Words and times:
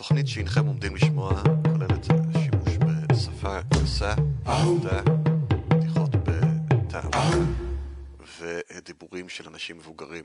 התוכנית 0.00 0.28
שהנכם 0.28 0.66
עומדים 0.66 0.96
לשמוע 0.96 1.42
כוללת 1.72 2.04
שימוש 2.04 2.78
בשפה 3.08 3.60
גסה, 3.62 4.14
פשוטה, 4.44 5.02
בדיחות 5.68 6.10
בטעם, 6.14 7.54
ודיבורים 8.38 9.28
של 9.28 9.48
אנשים 9.48 9.78
מבוגרים. 9.78 10.24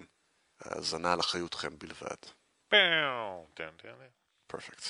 האזנה 0.61 1.13
על 1.13 1.19
אחריותכם 1.19 1.69
בלבד. 1.77 2.15
פרפקט. 4.47 4.83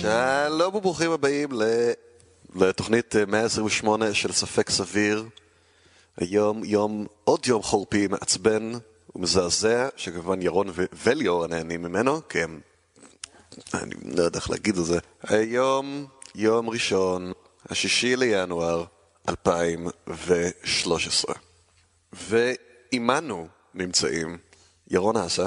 שלום 0.00 0.74
וברוכים 0.74 1.10
הבאים 1.10 1.52
ל... 1.52 1.62
לתוכנית 2.54 3.16
אה, 3.16 3.26
128 3.26 4.14
של 4.14 4.32
ספק 4.32 4.70
סביר. 4.70 5.24
היום 6.16 6.64
יום, 6.64 7.06
עוד 7.24 7.46
יום 7.46 7.62
חורפי 7.62 8.06
מעצבן 8.06 8.72
ומזעזע, 9.16 9.88
שכמובן 9.96 10.42
ירון 10.42 10.68
ו- 10.68 10.84
וליאור 10.92 11.44
הנהנים 11.44 11.82
ממנו, 11.82 12.28
כי 12.28 12.42
הם... 12.42 12.60
אני 13.74 13.94
לא 14.16 14.22
יודע 14.22 14.38
איך 14.38 14.50
להגיד 14.50 14.78
את 14.78 14.84
זה. 14.84 14.98
היום 15.22 16.06
יום 16.34 16.70
ראשון, 16.70 17.32
השישי 17.68 18.16
לינואר 18.16 18.84
2013. 19.28 21.34
ועימנו 22.12 23.48
נמצאים 23.74 24.38
ירון 24.90 25.16
אסה, 25.16 25.46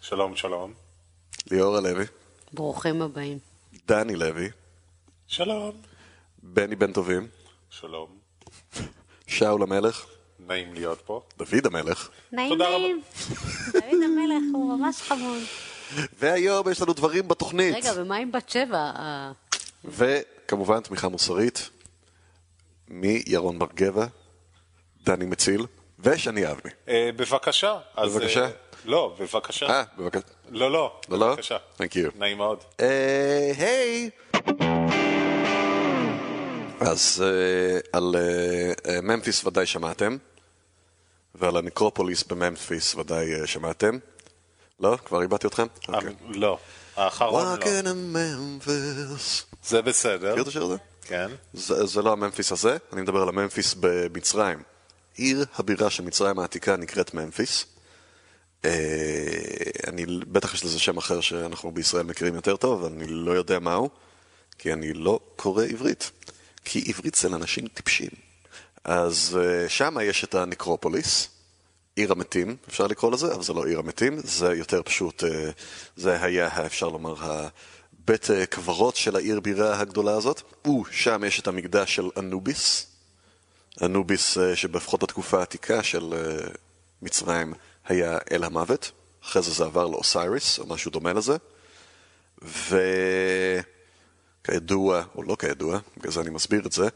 שלום, 0.00 0.36
שלום. 0.36 0.72
ליאור 1.50 1.76
הלוי, 1.76 2.04
ברוכים 2.52 3.02
הבאים. 3.02 3.38
דני 3.86 4.16
לוי, 4.16 4.50
שלום. 5.26 5.91
בני 6.42 6.76
בן 6.76 6.92
טובים, 6.92 7.26
שלום. 7.70 8.18
שאול 9.26 9.62
המלך, 9.62 10.06
נעים 10.38 10.74
להיות 10.74 11.00
פה. 11.04 11.22
דוד 11.38 11.66
המלך, 11.66 12.08
נעים. 12.32 12.58
נעים. 12.58 13.02
דוד 13.72 13.82
המלך 14.04 14.42
הוא 14.52 14.78
ממש 14.78 15.02
חמוד. 15.02 15.42
והיום 16.18 16.70
יש 16.70 16.82
לנו 16.82 16.92
דברים 16.92 17.28
בתוכנית. 17.28 17.74
רגע, 17.74 17.92
ומה 17.96 18.16
עם 18.16 18.32
בת 18.32 18.48
שבע? 18.48 18.90
אה, 18.96 19.32
וכמובן 19.84 20.80
תמיכה 20.80 21.08
מוסרית 21.08 21.70
מירון 22.88 23.58
בר 23.58 23.66
גבע, 23.74 24.06
דני 25.04 25.24
מציל 25.24 25.66
ושני 25.98 26.50
אבני. 26.50 26.72
אה, 26.88 27.10
בבקשה. 27.16 27.78
בבקשה. 27.98 28.44
אה, 28.44 28.50
לא, 28.84 29.16
בבקשה. 29.20 29.66
אה, 29.66 29.82
בבקשה. 29.98 30.26
לא, 30.48 30.70
לא. 30.72 31.00
לא, 31.08 31.18
לא? 31.18 31.30
בבקשה. 31.30 31.56
Thank 31.78 31.92
you. 31.92 32.18
נעים 32.18 32.38
מאוד. 32.38 32.58
אה, 32.80 33.52
היי! 33.58 34.10
אז 36.86 37.24
אה, 37.24 37.78
על 37.92 38.16
אה, 38.86 39.00
ממפיס 39.00 39.44
ודאי 39.44 39.66
שמעתם, 39.66 40.16
ועל 41.34 41.56
הנקרופוליס 41.56 42.22
בממפיס 42.22 42.94
ודאי 42.94 43.40
אה, 43.40 43.46
שמעתם. 43.46 43.98
לא? 44.80 44.98
כבר 45.04 45.22
איבדתי 45.22 45.46
אתכם? 45.46 45.66
אוקיי. 45.88 46.14
לא. 46.28 46.58
האחרון 46.96 47.44
לא. 47.44 47.64
Walking 47.64 47.84
in 47.84 48.16
Memphis. 48.16 49.56
זה 49.64 49.82
בסדר. 49.82 50.30
מכיר 50.30 50.42
את 50.42 50.48
השיר 50.48 50.62
הזה? 50.62 50.76
כן. 51.02 51.30
זה, 51.52 51.86
זה 51.86 52.02
לא 52.02 52.12
הממפיס 52.12 52.52
הזה, 52.52 52.76
אני 52.92 53.02
מדבר 53.02 53.22
על 53.22 53.28
הממפיס 53.28 53.74
במצרים. 53.80 54.62
עיר 55.16 55.44
הבירה 55.56 55.90
של 55.90 56.02
מצרים 56.02 56.38
העתיקה 56.38 56.76
נקראת 56.76 57.14
ממפיס. 57.14 57.66
אני, 59.86 60.06
בטח 60.06 60.54
יש 60.54 60.64
לזה 60.64 60.78
שם 60.78 60.96
אחר 60.96 61.20
שאנחנו 61.20 61.70
בישראל 61.72 62.02
מכירים 62.02 62.34
יותר 62.34 62.56
טוב, 62.56 62.84
אבל 62.84 62.92
אני 62.92 63.06
לא 63.08 63.32
יודע 63.32 63.58
מהו, 63.58 63.90
כי 64.58 64.72
אני 64.72 64.92
לא 64.92 65.20
קורא 65.36 65.64
עברית. 65.64 66.10
כי 66.64 66.84
עברית 66.88 67.14
זה 67.14 67.28
לאנשים 67.28 67.68
טיפשים. 67.68 68.10
אז 68.84 69.38
אה, 69.40 69.68
שם 69.68 69.96
יש 70.02 70.24
את 70.24 70.34
הנקרופוליס, 70.34 71.28
עיר 71.96 72.12
המתים, 72.12 72.56
אפשר 72.68 72.86
לקרוא 72.86 73.12
לזה, 73.12 73.34
אבל 73.34 73.42
זה 73.42 73.52
לא 73.52 73.66
עיר 73.66 73.78
המתים, 73.78 74.18
זה 74.24 74.54
יותר 74.54 74.82
פשוט, 74.82 75.24
אה, 75.24 75.50
זה 75.96 76.22
היה, 76.22 76.66
אפשר 76.66 76.88
לומר, 76.88 77.14
הבית 77.20 78.30
אה, 78.30 78.46
קברות 78.46 78.96
של 78.96 79.16
העיר 79.16 79.40
בירה 79.40 79.80
הגדולה 79.80 80.12
הזאת. 80.12 80.42
ושם 80.66 81.22
יש 81.26 81.40
את 81.40 81.46
המקדש 81.46 81.94
של 81.94 82.08
אנוביס, 82.18 82.86
אנוביס 83.82 84.38
שבפחות 84.54 85.02
התקופה 85.02 85.38
העתיקה 85.38 85.82
של 85.82 86.14
מצרים 87.02 87.54
היה 87.84 88.18
אל 88.32 88.44
המוות, 88.44 88.90
אחרי 89.24 89.42
זה 89.42 89.50
זה 89.50 89.64
עבר 89.64 89.86
לאוסייריס, 89.86 90.58
או 90.58 90.66
משהו 90.66 90.90
דומה 90.90 91.12
לזה. 91.12 91.36
וכידוע, 94.42 95.02
או 95.14 95.22
לא 95.22 95.36
כידוע, 95.38 95.78
בגלל 95.96 96.12
זה 96.12 96.20
אני 96.20 96.30
מסביר 96.30 96.66
את 96.66 96.72
זה, 96.72 96.88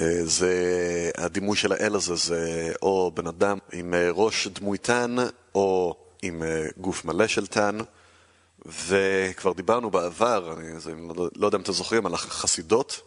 אה, 0.00 0.24
זה, 0.24 1.10
הדימוי 1.16 1.56
של 1.56 1.72
האל 1.72 1.94
הזה 1.94 2.14
זה 2.14 2.72
או 2.82 3.10
בן 3.14 3.26
אדם 3.26 3.58
עם 3.72 3.94
אה, 3.94 4.10
ראש 4.10 4.46
דמוי 4.46 4.78
טן, 4.78 5.16
או 5.54 5.96
עם 6.22 6.42
אה, 6.42 6.66
גוף 6.76 7.04
מלא 7.04 7.26
של 7.26 7.46
טן. 7.46 7.78
וכבר 8.66 9.52
דיברנו 9.52 9.90
בעבר, 9.90 10.54
אני 10.58 10.80
זה, 10.80 10.92
לא, 11.16 11.28
לא 11.36 11.46
יודע 11.46 11.58
אם 11.58 11.62
אתם 11.62 11.72
זוכרים, 11.72 12.06
על 12.06 12.14
החסידות 12.14 13.00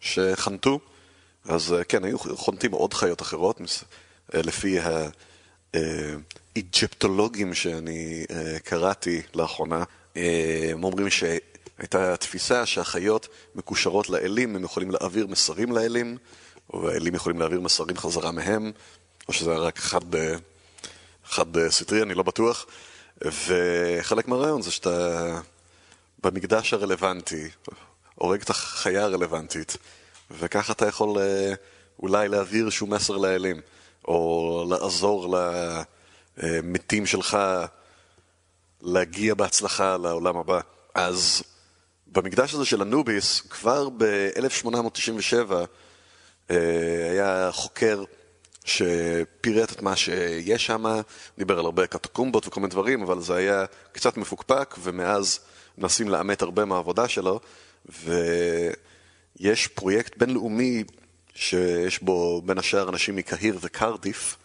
שחנתו. 0.00 0.80
אז 1.44 1.74
כן, 1.88 2.04
היו 2.04 2.18
חונטים 2.18 2.72
עוד 2.72 2.94
חיות 2.94 3.22
אחרות, 3.22 3.60
לפי 4.34 4.78
האיג'פטולוגים 6.54 7.54
שאני 7.54 8.24
קראתי 8.64 9.22
לאחרונה. 9.34 9.84
הם 10.72 10.84
אומרים 10.84 11.10
שהייתה 11.82 12.16
תפיסה 12.16 12.66
שהחיות 12.66 13.28
מקושרות 13.54 14.10
לאלים, 14.10 14.56
הם 14.56 14.64
יכולים 14.64 14.90
להעביר 14.90 15.26
מסרים 15.26 15.72
לאלים, 15.72 16.18
או 16.72 16.90
האלים 16.90 17.14
יכולים 17.14 17.40
להעביר 17.40 17.60
מסרים 17.60 17.96
חזרה 17.96 18.30
מהם, 18.30 18.72
או 19.28 19.32
שזה 19.32 19.56
רק 19.56 19.78
חד, 19.78 20.00
חד 21.24 21.68
סטרי, 21.68 22.02
אני 22.02 22.14
לא 22.14 22.22
בטוח. 22.22 22.66
וחלק 23.22 24.28
מהרעיון 24.28 24.62
זה 24.62 24.70
שאתה 24.70 25.40
במקדש 26.24 26.72
הרלוונטי, 26.72 27.48
הורג 28.14 28.42
את 28.42 28.50
החיה 28.50 29.04
הרלוונטית, 29.04 29.76
וככה 30.30 30.72
אתה 30.72 30.86
יכול 30.86 31.18
אה, 31.18 31.54
אולי 31.98 32.28
להעביר 32.28 32.64
איזשהו 32.64 32.86
מסר 32.86 33.16
לאלים, 33.16 33.60
או 34.08 34.66
לעזור 34.70 35.36
למתים 36.36 37.06
שלך 37.06 37.38
להגיע 38.80 39.34
בהצלחה 39.34 39.96
לעולם 39.96 40.36
הבא. 40.36 40.60
אז 40.94 41.42
במקדש 42.12 42.54
הזה 42.54 42.64
של 42.64 42.82
אנוביס, 42.82 43.40
כבר 43.40 43.88
ב-1897 43.88 45.52
היה 47.10 47.50
חוקר 47.52 48.04
שפירט 48.64 49.72
את 49.72 49.82
מה 49.82 49.96
שיש 49.96 50.66
שם, 50.66 51.00
דיבר 51.38 51.58
על 51.58 51.64
הרבה 51.64 51.86
קטקומבות 51.86 52.46
וכל 52.46 52.60
מיני 52.60 52.70
דברים, 52.70 53.02
אבל 53.02 53.20
זה 53.20 53.34
היה 53.34 53.64
קצת 53.92 54.16
מפוקפק, 54.16 54.74
ומאז 54.82 55.40
מנסים 55.78 56.08
לאמת 56.08 56.42
הרבה 56.42 56.64
מהעבודה 56.64 57.08
שלו, 57.08 57.40
ויש 59.38 59.66
פרויקט 59.66 60.16
בינלאומי 60.16 60.84
שיש 61.34 62.02
בו 62.02 62.42
בין 62.44 62.58
השאר 62.58 62.88
אנשים 62.88 63.16
מקהיר 63.16 63.58
וקרדיף, 63.60 64.36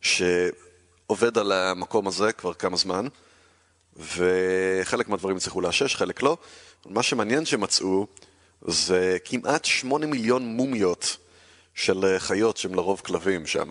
שעובד 0.00 1.38
על 1.38 1.52
המקום 1.52 2.08
הזה 2.08 2.32
כבר 2.32 2.54
כמה 2.54 2.76
זמן, 2.76 3.06
וחלק 3.96 5.08
מהדברים 5.08 5.36
הצליחו 5.36 5.60
לאשש, 5.60 5.96
חלק 5.96 6.22
לא. 6.22 6.36
מה 6.88 7.02
שמעניין 7.02 7.44
שמצאו 7.46 8.06
זה 8.62 9.16
כמעט 9.24 9.64
שמונה 9.64 10.06
מיליון 10.06 10.46
מומיות 10.46 11.16
של 11.74 12.04
אה, 12.04 12.18
חיות 12.18 12.56
שהם 12.56 12.74
לרוב 12.74 13.00
כלבים 13.00 13.46
שם. 13.46 13.68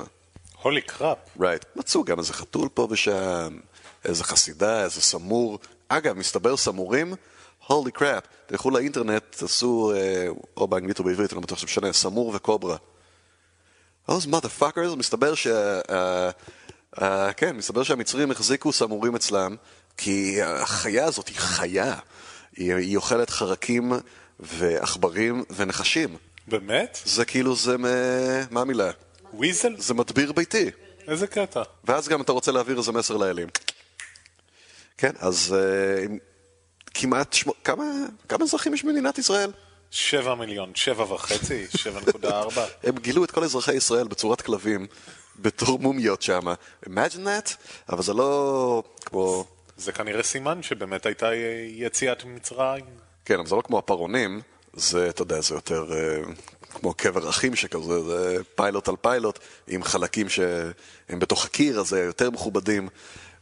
Holy 0.62 0.82
crap. 0.82 1.18
Right. 1.40 1.66
מצאו 1.76 2.04
גם 2.04 2.20
איזה 2.20 2.34
חתול 2.34 2.70
פה 2.74 2.88
ושם, 2.92 3.58
איזה 4.06 4.24
חסידה, 4.24 4.84
איזה 4.84 5.02
סמור. 5.02 5.60
אגב, 5.88 6.18
מסתבר 6.18 6.58
סמורים, 6.58 7.14
holy 7.68 7.92
crap. 7.92 8.24
תלכו 8.46 8.70
לאינטרנט, 8.70 9.24
תעשו, 9.30 9.94
אה, 9.96 10.28
או 10.58 10.68
באנגלית 10.68 11.00
או 11.00 11.04
בעברית, 11.04 11.32
אני 11.32 11.36
לא 11.36 11.42
בטוח 11.42 11.58
שמשנה, 11.58 11.94
סמור 11.94 12.32
וקוברה. 12.36 12.78
those 14.10 14.28
motherfuckers, 14.28 14.96
מסתבר 14.98 15.36
שה... 15.36 15.80
אה, 15.90 16.30
אה, 17.02 17.34
כן, 17.34 17.56
מסתבר 17.56 17.84
שהמצרים 17.84 18.32
החזיקו 18.32 18.72
סמורים 18.72 19.16
אצלם, 19.16 19.56
כי 19.98 20.42
החיה 20.44 21.06
הזאת 21.06 21.28
היא 21.28 21.38
חיה. 21.38 21.96
היא, 22.58 22.74
היא 22.76 22.96
אוכלת 22.98 23.30
חרקים 23.30 23.94
ועכברים 24.40 25.44
ונחשים. 25.56 26.18
באמת? 26.48 27.00
זה 27.06 27.26
כאילו, 27.26 27.56
זה, 27.56 27.78
מ- 27.78 28.54
מה 28.54 28.62
המילה? 28.62 28.92
ויזל? 29.40 29.76
זה 29.78 29.94
מדביר 29.94 30.32
ביתי. 30.32 30.70
איזה 31.08 31.28
קטע. 31.28 31.64
ואז 31.84 32.08
גם 32.08 32.22
אתה 32.22 32.32
רוצה 32.32 32.52
להעביר 32.52 32.78
איזה 32.78 32.92
מסר 32.92 33.18
לאלים. 33.18 33.48
כן, 34.98 35.12
אז 35.20 35.56
uh, 35.56 36.12
כמעט, 36.94 37.34
שמו, 37.34 37.54
כמה, 37.64 37.84
כמה 38.30 38.44
אזרחים 38.44 38.74
יש 38.74 38.84
במדינת 38.84 39.18
ישראל? 39.18 39.52
שבע 39.92 40.36
מיליון, 40.36 40.72
שבע 40.76 41.14
וחצי, 41.14 41.66
שבע 41.78 42.00
נקודה 42.08 42.40
ארבע. 42.40 42.66
הם 42.84 42.98
גילו 42.98 43.24
את 43.24 43.32
כל 43.32 43.44
אזרחי 43.44 43.74
ישראל 43.74 44.08
בצורת 44.08 44.42
כלבים, 44.42 44.88
בתור 45.40 45.80
מומיות 45.80 46.22
שם. 46.22 46.42
Imagine 46.86 46.90
that? 47.26 47.52
אבל 47.90 48.04
זה 48.04 48.14
לא 48.14 48.84
כמו... 49.06 49.46
זה 49.78 49.92
כנראה 49.92 50.24
סימן 50.24 50.64
שבאמת 50.64 51.06
הייתה 51.06 51.30
יציאת 51.68 52.26
מצרים. 52.26 52.86
כן, 53.26 53.40
אבל 53.40 53.48
זה 53.48 53.56
לא 53.56 53.62
כמו 53.62 53.78
הפרעונים, 53.78 54.42
זה, 54.74 55.10
אתה 55.10 55.22
יודע, 55.22 55.42
זה 55.42 55.56
יותר... 55.56 55.94
אה, 55.94 56.22
כמו 56.76 56.94
קבר 56.94 57.30
אחים 57.30 57.56
שכזה, 57.56 58.04
זה 58.04 58.38
פיילוט 58.56 58.88
על 58.88 58.96
פיילוט, 59.02 59.40
עם 59.68 59.84
חלקים 59.84 60.30
שהם 60.30 61.20
בתוך 61.20 61.46
הקיר, 61.46 61.80
אז 61.80 61.88
זה 61.88 62.04
יותר 62.04 62.32
מכובדים, 62.32 62.90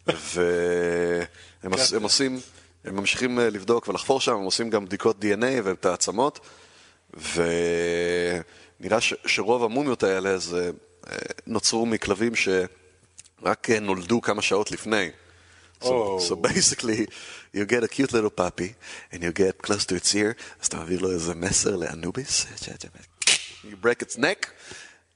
והם 0.08 1.74
הם 1.94 2.04
עושים, 2.04 2.40
הם 2.86 2.96
ממשיכים 2.96 3.40
אה, 3.40 3.50
לבדוק 3.50 3.88
ולחפור 3.88 4.22
שם, 4.22 4.34
הם 4.36 4.44
עושים 4.44 4.70
גם 4.70 4.86
בדיקות 4.86 5.24
DNA 5.24 5.62
ואת 5.64 5.86
העצמות, 5.86 6.40
ונראה 7.14 9.02
ש, 9.02 9.14
שרוב 9.26 9.64
המומיות 9.64 10.04
האלה 10.04 10.38
זה, 10.38 10.72
אה, 11.08 11.18
נוצרו 11.48 11.86
מכלבים 11.86 12.34
שרק 12.36 13.70
נולדו 13.70 14.22
כמה 14.22 14.42
שעות 14.42 14.72
לפני. 14.72 15.10
So, 15.83 15.93
Oh. 15.93 16.19
so 16.19 16.35
basically, 16.37 17.07
you 17.53 17.65
get 17.65 17.85
a 17.85 17.89
cute 17.89 18.13
little 18.13 18.31
puppy, 18.31 18.75
and 19.13 19.23
you 19.23 19.33
get 19.33 19.63
close 19.63 19.85
to 19.87 19.95
its 19.95 20.15
ear, 20.15 20.35
אז 20.61 20.67
אתה 20.67 20.77
מעביר 20.77 21.01
לו 21.01 21.11
איזה 21.11 21.35
מסר 21.35 21.77
לאנוביס, 21.77 22.47
you 23.65 23.77
break 23.85 24.03
its 24.03 24.17
neck, 24.19 24.49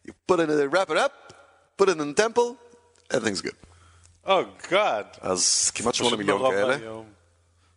you 0.06 0.12
put 0.29 0.38
it 0.40 0.49
in, 0.50 0.70
wrap 0.70 0.90
it 0.90 0.96
up, 0.96 1.12
put 1.76 1.88
it 1.88 1.99
in 2.00 2.14
the 2.14 2.23
temple, 2.23 2.56
everything's 3.11 3.43
good. 3.43 3.56
או 4.26 4.43
גאד. 4.70 5.06
אז 5.20 5.70
כמעט 5.75 5.94
שמונה 5.94 6.17
מיליון 6.17 6.50
כאלה, 6.50 6.76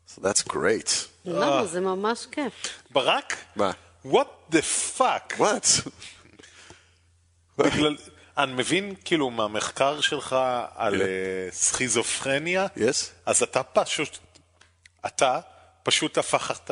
so 0.08 0.22
that's 0.22 0.44
great. 0.54 0.90
למה? 1.26 1.66
זה 1.66 1.80
ממש 1.82 2.28
כיף. 2.32 2.54
ברק? 2.92 3.36
מה? 3.56 3.72
what 4.06 4.54
the 4.56 4.62
fuck? 4.98 5.34
What? 5.40 5.90
בגלל... 7.58 7.98
אני 8.39 8.53
מבין 8.53 8.95
כאילו 9.05 9.31
מהמחקר 9.31 10.01
שלך 10.01 10.37
על 10.75 10.95
כן. 10.99 11.01
אה, 11.01 11.49
סכיזופרניה, 11.51 12.67
Yes? 12.77 13.07
אז 13.27 13.43
אתה 13.43 13.63
פשוט, 13.63 14.19
אתה 15.07 15.41
פשוט 15.83 16.19
הפכת, 16.19 16.71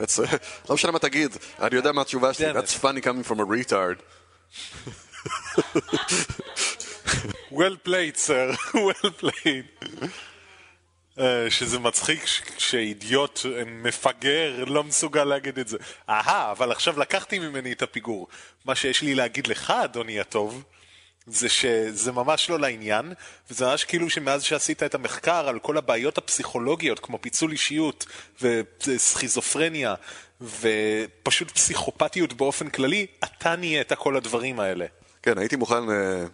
That's, 0.00 0.20
לא 0.68 0.74
משנה 0.74 0.92
מה 0.92 0.98
תגיד, 0.98 1.36
אני 1.60 1.76
יודע 1.76 1.92
מה 1.92 2.00
התשובה 2.02 2.34
שלי, 2.34 2.50
it. 2.50 2.54
that's 2.54 2.74
funny 2.82 3.00
coming 3.00 3.24
from 3.30 3.40
a 3.40 3.44
retard. 3.44 3.98
well 7.52 7.76
played 7.84 8.16
sir, 8.16 8.56
well 8.74 9.10
played. 9.20 9.86
אה, 11.18 11.50
שזה 11.50 11.78
מצחיק 11.78 12.26
שאידיוט 12.58 13.40
אה, 13.44 13.62
מפגר 13.66 14.64
לא 14.66 14.84
מסוגל 14.84 15.24
להגיד 15.24 15.58
את 15.58 15.68
זה. 15.68 15.76
אהה, 16.08 16.50
אבל 16.50 16.72
עכשיו 16.72 16.98
לקחתי 17.00 17.38
ממני 17.38 17.72
את 17.72 17.82
הפיגור. 17.82 18.28
מה 18.64 18.74
שיש 18.74 19.02
לי 19.02 19.14
להגיד 19.14 19.46
לך, 19.46 19.70
אדוני 19.70 20.20
הטוב, 20.20 20.64
זה 21.26 21.48
שזה 21.48 22.12
ממש 22.12 22.50
לא 22.50 22.58
לעניין, 22.58 23.12
וזה 23.50 23.66
ממש 23.66 23.84
כאילו 23.84 24.10
שמאז 24.10 24.42
שעשית 24.42 24.82
את 24.82 24.94
המחקר 24.94 25.48
על 25.48 25.58
כל 25.58 25.76
הבעיות 25.76 26.18
הפסיכולוגיות, 26.18 26.98
כמו 26.98 27.18
פיצול 27.20 27.52
אישיות 27.52 28.06
וסכיזופרניה, 28.42 29.94
ופשוט 30.40 31.50
פסיכופתיות 31.50 32.32
באופן 32.32 32.68
כללי, 32.68 33.06
אתה 33.24 33.56
נהיית 33.56 33.92
כל 33.92 34.16
הדברים 34.16 34.60
האלה. 34.60 34.86
כן, 35.22 35.38
הייתי 35.38 35.56
מוכן 35.56 35.90
אה, 35.90 36.24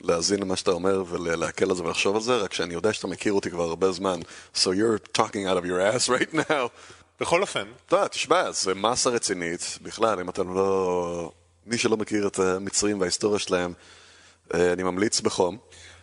להאזין 0.00 0.40
למה 0.40 0.56
שאתה 0.56 0.70
אומר 0.70 1.04
ולהקל 1.08 1.70
על 1.70 1.76
זה 1.76 1.82
ולחשוב 1.82 2.16
על 2.16 2.22
זה, 2.22 2.36
רק 2.36 2.52
שאני 2.52 2.74
יודע 2.74 2.92
שאתה 2.92 3.06
מכיר 3.06 3.32
אותי 3.32 3.50
כבר 3.50 3.64
הרבה 3.64 3.92
זמן. 3.92 4.20
So 4.54 4.58
you're 4.58 5.18
talking 5.18 5.46
out 5.46 5.62
of 5.62 5.66
your 5.66 5.96
ass 5.96 6.08
right 6.08 6.34
now. 6.34 6.68
בכל 7.20 7.42
אופן, 7.42 7.64
אתה 7.86 8.08
תשמע, 8.08 8.50
זה 8.50 8.74
מסה 8.74 9.10
רצינית, 9.10 9.78
בכלל, 9.82 10.20
אם 10.20 10.28
אתם 10.28 10.54
לא... 10.54 11.32
מי 11.66 11.78
שלא 11.78 11.96
מכיר 11.96 12.26
את 12.26 12.38
המצרים 12.38 13.00
וההיסטוריה 13.00 13.38
שלהם, 13.38 13.72
אני 14.54 14.82
ממליץ 14.82 15.20
בחום. 15.20 15.58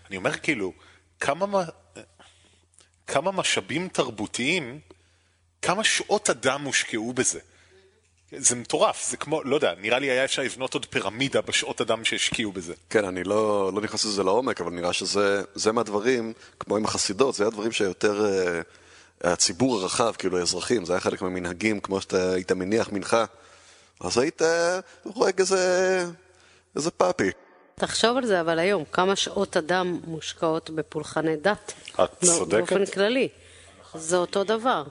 אני 0.10 0.18
אומר 0.18 0.38
כאילו, 0.38 0.74
כמה, 1.20 1.64
כמה 3.08 3.32
משאבים 3.32 3.88
תרבותיים, 3.88 4.80
כמה 5.62 5.84
שעות 5.84 6.30
אדם 6.30 6.64
הושקעו 6.64 7.14
בזה. 7.14 7.40
זה 8.38 8.56
מטורף, 8.56 9.10
זה 9.10 9.18
כמו, 9.18 9.44
לא 9.44 9.56
יודע, 9.56 9.74
נראה 9.82 10.00
לי 10.00 10.12
היה 10.12 10.26
אפשר 10.26 10.42
לבנות 10.42 10.74
עוד 10.74 10.86
פירמידה 10.86 11.42
בשעות 11.42 11.82
אדם 11.82 12.06
שהשקיעו 12.06 12.52
בזה. 12.52 12.74
כן, 12.90 13.06
אני 13.06 13.24
לא, 13.24 13.72
לא 13.74 13.82
נכנס 13.82 14.06
לזה 14.06 14.24
לעומק, 14.24 14.62
אבל 14.62 14.72
נראה 14.72 14.94
שזה 14.94 15.42
זה 15.56 15.72
מהדברים, 15.72 16.34
כמו 16.60 16.78
עם 16.78 16.86
החסידות, 16.86 17.36
זה 17.36 17.48
הדברים 17.48 17.72
שיותר 17.72 18.26
אה, 18.26 18.62
הציבור 19.34 19.82
הרחב, 19.82 20.14
כאילו 20.18 20.38
האזרחים, 20.38 20.86
זה 20.86 20.94
היה 20.94 21.00
חלק 21.00 21.22
מהמנהגים, 21.22 21.80
כמו 21.80 22.02
שאתה 22.02 22.34
היית 22.34 22.52
מניח 22.52 22.92
מנחה, 22.92 23.26
אז 24.02 24.18
היית 24.18 24.42
אה, 24.42 24.80
רואה 25.06 25.32
איזה, 25.38 26.06
איזה 26.76 26.92
פאפי. 26.92 27.30
תחשוב 27.80 28.18
על 28.18 28.26
זה, 28.26 28.42
אבל 28.42 28.60
היום, 28.60 28.84
כמה 28.92 29.16
שעות 29.16 29.58
אדם 29.58 30.00
מושקעות 30.08 30.70
בפולחני 30.70 31.36
דת? 31.38 31.74
את 31.94 32.00
לא, 32.00 32.08
צודקת. 32.22 32.58
באופן 32.58 32.86
כללי. 32.86 33.28
זה 33.96 34.18
אותו 34.18 34.44
דבר. 34.44 34.84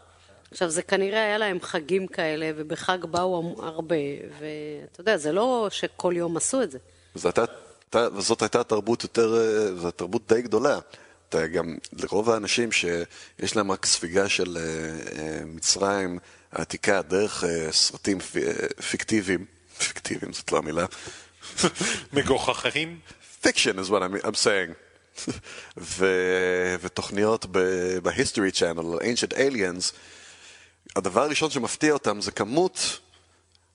עכשיו, 0.51 0.71
זה 0.71 0.83
כנראה 0.83 1.25
היה 1.25 1.39
להם 1.39 1.59
חגים 1.63 2.07
כאלה, 2.07 2.51
ובחג 2.57 2.99
באו 3.05 3.57
הרבה, 3.63 3.95
ואתה 4.39 5.01
יודע, 5.01 5.17
זה 5.17 5.33
לא 5.33 5.69
שכל 5.71 6.13
יום 6.17 6.37
עשו 6.37 6.63
את 6.63 6.71
זה. 6.71 6.79
זו 7.15 7.29
הייתה, 7.29 7.45
הייתה- 7.85 8.09
וזאת 8.17 8.43
הייתה 8.43 8.65
תרבות 8.65 9.03
יותר, 9.03 9.35
אה, 9.37 9.75
זו 9.77 9.91
תרבות 9.91 10.23
די 10.29 10.43
גדולה. 10.43 10.79
אתה 11.29 11.47
גם, 11.47 11.77
לרוב 11.93 12.31
האנשים 12.31 12.73
שיש 12.73 13.57
להם 13.57 13.73
רק 13.73 13.87
ספיגה 13.87 14.29
של 14.29 14.57
אה, 14.57 14.63
אה, 15.23 15.41
מצרים 15.45 16.19
העתיקה 16.53 17.03
דרך 17.03 17.45
אה, 17.45 17.73
סרטים 17.73 18.19
אה, 18.37 18.53
פיקטיביים, 18.91 19.45
פיקטיביים 19.79 20.33
זאת 20.33 20.53
לא 20.53 20.59
המילה, 20.59 20.87
מגוחכים? 22.13 22.99
fiction 23.43 23.79
is 23.79 23.91
what 23.91 24.03
I'm, 24.03 24.15
I'm 24.25 24.35
saying. 24.35 24.75
ו- 25.77 26.77
ותוכניות 26.81 27.47
ב-History 27.51 28.53
Channel, 28.53 29.03
Ancient 29.03 29.35
Aliens, 29.37 29.93
הדבר 30.97 31.23
הראשון 31.23 31.51
שמפתיע 31.51 31.93
אותם 31.93 32.21
זה 32.21 32.31
כמות 32.31 32.99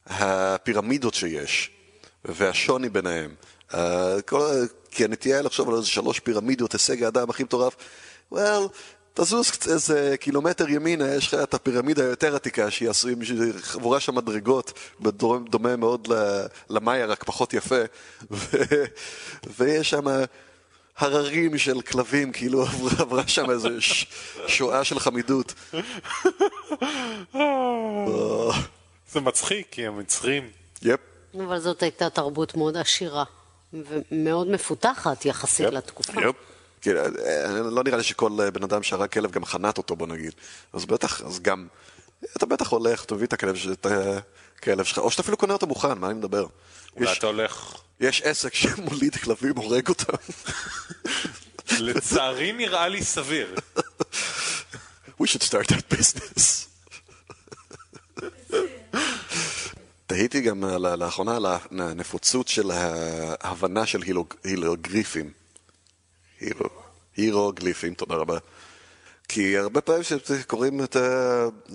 הפירמידות 0.08 1.14
שיש, 1.14 1.72
והשוני 2.26 2.90
ביניהם. 2.90 3.36
Uh, 3.72 3.76
כל, 4.26 4.66
כי 4.92 5.04
הנטייה 5.04 5.38
היא 5.38 5.46
לחשוב 5.46 5.70
על 5.70 5.76
איזה 5.76 5.88
שלוש 5.88 6.20
פירמידות, 6.20 6.74
הישג 6.74 7.04
האדם 7.04 7.30
הכי 7.30 7.44
מטורף. 7.44 7.76
well, 8.34 8.70
תזוז 9.14 9.52
איזה 9.72 10.16
קילומטר 10.20 10.70
ימינה, 10.70 11.16
יש 11.16 11.28
לך 11.34 11.40
את 11.44 11.54
הפירמידה 11.54 12.04
היותר 12.04 12.36
עתיקה, 12.36 12.72
שהיא 12.72 12.90
עשויים, 12.90 13.20
חבורה 13.62 14.00
של 14.00 14.12
מדרגות, 14.12 14.80
דומה 15.50 15.76
מאוד 15.76 16.08
ל- 16.14 16.46
למאיה, 16.70 17.06
רק 17.06 17.24
פחות 17.24 17.54
יפה. 17.54 17.76
ו- 18.32 18.84
ויש 19.58 19.90
שם 19.90 20.04
הררים 20.98 21.58
של 21.58 21.82
כלבים, 21.82 22.32
כאילו 22.32 22.62
עברה, 22.62 22.92
עברה 23.00 23.28
שם 23.28 23.50
איזה 23.52 23.70
ש- 23.82 24.06
שואה 24.48 24.84
של 24.84 25.00
חמידות. 25.00 25.54
זה 29.12 29.22
מצחיק, 29.22 29.68
כי 29.72 29.88
המצרים... 29.88 30.50
יפ. 30.82 31.00
אבל 31.48 31.60
זאת 31.60 31.84
הייתה 31.84 32.10
תרבות 32.10 32.56
מאוד 32.58 32.78
עשירה, 32.78 33.24
ומאוד 33.74 34.48
מפותחת 34.48 35.26
יחסית 35.26 35.68
יפ, 35.68 35.74
לתקופה. 35.74 36.22
כן, 36.84 36.96
אה, 36.98 37.48
לא 37.72 37.84
נראה 37.84 37.98
לי 37.98 38.04
שכל 38.04 38.32
אה, 38.42 38.52
בן 38.52 38.64
אדם 38.64 38.84
שהרג 38.84 39.10
כלב 39.10 39.32
גם 39.32 39.46
חנט 39.46 39.78
אותו, 39.78 39.96
בוא 39.96 40.08
נגיד. 40.08 40.32
אז 40.74 40.86
בטח, 40.86 41.22
אז 41.22 41.40
גם, 41.40 41.68
אתה 42.38 42.46
בטח 42.46 42.68
הולך, 42.70 43.06
תביא 43.06 43.26
את 43.28 43.34
הכלב, 43.34 43.56
את 43.72 43.88
הכלב 44.58 44.84
שלך, 44.86 44.98
או 44.98 45.12
שאתה 45.12 45.22
אפילו 45.22 45.38
קונה 45.38 45.54
אותו 45.54 45.68
מוכן, 45.68 45.98
מה 45.98 46.08
אני 46.08 46.14
מדבר? 46.14 46.46
אולי 46.96 47.12
יש- 47.12 47.18
אתה 47.18 47.28
הולך... 47.28 47.74
יש 48.00 48.22
עסק 48.22 48.54
שמוליד 48.54 49.16
כלבים, 49.16 49.56
הורג 49.58 49.90
אותם. 49.90 50.14
לצערי 51.80 52.52
נראה 52.52 52.88
לי 52.88 53.04
סביר. 53.04 53.56
We 55.22 55.26
should 55.26 55.44
start 55.50 55.68
that 55.72 55.96
business. 55.96 56.68
תהיתי 60.08 60.42
גם 60.42 60.64
לאחרונה 60.98 61.36
על 61.36 61.46
הנפוצות 61.82 62.48
של 62.48 62.72
ההבנה 62.72 63.86
של 63.86 64.02
הילוג- 64.02 64.34
הילוגריפים. 64.44 65.32
הירו- 66.44 66.70
הירוגליפים, 67.18 67.94
תודה 67.94 68.16
רבה. 68.16 68.38
כי 69.28 69.58
הרבה 69.58 69.82
פעמים 69.82 70.04
שקוראים 70.04 70.84
את 70.84 70.96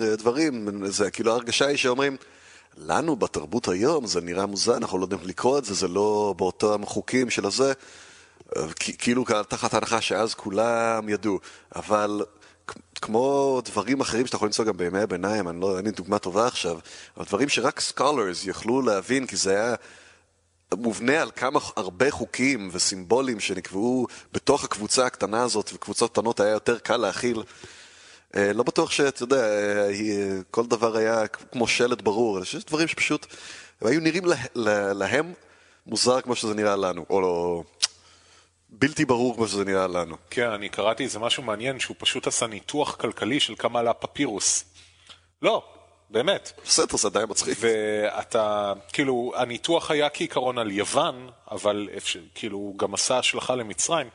הדברים, 0.01 0.69
זה 0.87 1.11
כאילו 1.11 1.33
ההרגשה 1.33 1.67
היא 1.67 1.77
שאומרים, 1.77 2.17
לנו 2.77 3.17
בתרבות 3.17 3.69
היום 3.69 4.07
זה 4.07 4.21
נראה 4.21 4.47
מוזר, 4.47 4.77
אנחנו 4.77 4.99
לא 4.99 5.05
יודעים 5.05 5.21
לקרוא 5.25 5.59
את 5.59 5.65
זה, 5.65 5.75
זה 5.75 5.89
לא 5.89 6.35
באותם 6.37 6.87
חוקים 6.87 7.31
של 7.31 7.47
הזה, 7.47 7.73
כ- 8.55 8.91
כאילו 8.99 9.25
תחת 9.49 9.75
ההנחה 9.75 10.01
שאז 10.01 10.35
כולם 10.35 11.09
ידעו, 11.09 11.41
אבל 11.77 12.23
כמו 13.03 13.61
דברים 13.65 14.01
אחרים 14.01 14.27
שאתה 14.27 14.37
יכול 14.37 14.47
למצוא 14.47 14.65
גם 14.65 14.77
בימי 14.77 15.01
הביניים, 15.01 15.49
אני 15.49 15.61
לא, 15.61 15.77
אין 15.77 15.85
לי 15.85 15.91
דוגמה 15.91 16.19
טובה 16.19 16.47
עכשיו, 16.47 16.79
אבל 17.17 17.25
דברים 17.27 17.49
שרק 17.49 17.81
סקולרס 17.81 18.47
יכלו 18.47 18.83
להבין, 18.83 19.27
כי 19.27 19.37
זה 19.37 19.51
היה 19.51 19.75
מובנה 20.77 21.23
על 21.23 21.31
כמה 21.37 21.61
הרבה 21.77 22.11
חוקים 22.11 22.69
וסימבולים 22.73 23.41
שנקבעו 23.41 24.07
בתוך 24.33 24.65
הקבוצה 24.65 25.07
הקטנה 25.07 25.43
הזאת, 25.43 25.71
וקבוצות 25.75 26.13
קטנות 26.13 26.41
היה 26.41 26.51
יותר 26.51 26.79
קל 26.79 26.97
להכיל. 26.97 27.43
אה, 28.37 28.53
לא 28.53 28.63
בטוח 28.63 28.91
שאתה 28.91 29.23
יודע, 29.23 29.37
אה, 29.45 29.87
היא- 29.87 30.43
כל 30.51 30.67
דבר 30.67 30.97
היה 30.97 31.27
כמו 31.27 31.69
שלט 31.69 32.03
ברור, 32.03 32.41
יש 32.41 32.55
דברים 32.57 32.89
שפשוט 32.89 33.27
היו 33.81 34.01
נראים 34.01 34.25
לה, 34.25 34.37
לה, 34.55 34.93
להם 34.93 35.33
מוזר 35.87 36.21
כמו 36.21 36.37
שזה 36.37 36.55
נראה 36.55 36.77
לנו, 36.77 37.07
או 37.11 37.21
לא, 37.21 37.63
בלתי 38.71 39.05
ברור 39.05 39.35
כמו 39.37 39.49
שזה 39.49 39.65
נראה 39.65 39.87
לנו. 39.87 40.17
כן, 40.31 40.51
אני 40.51 40.69
קראתי 40.69 41.05
איזה 41.05 41.19
משהו 41.19 41.43
מעניין 41.43 41.81
שהוא 41.81 41.97
פשוט 41.99 42.27
עשה 42.27 42.47
ניתוח 42.47 42.95
כלכלי 42.95 43.41
של 43.41 43.55
כמה 43.59 43.79
עלה 43.79 43.93
פפירוס. 43.93 44.65
לא, 45.43 45.65
באמת. 46.11 46.53
בסדר, 46.65 46.97
זה 46.97 47.11
די 47.11 47.25
מצחיק. 47.29 47.59
ואתה, 47.61 48.73
כאילו, 48.93 49.33
הניתוח 49.37 49.91
היה 49.91 50.09
כעיקרון 50.09 50.59
על 50.59 50.71
יוון, 50.71 51.31
אבל 51.51 51.89
אפשר, 51.97 52.21
כאילו, 52.35 52.59
הוא 52.59 52.79
גם 52.79 52.95
עשה 52.95 53.19
השלכה 53.19 53.55
למצרים. 53.55 54.09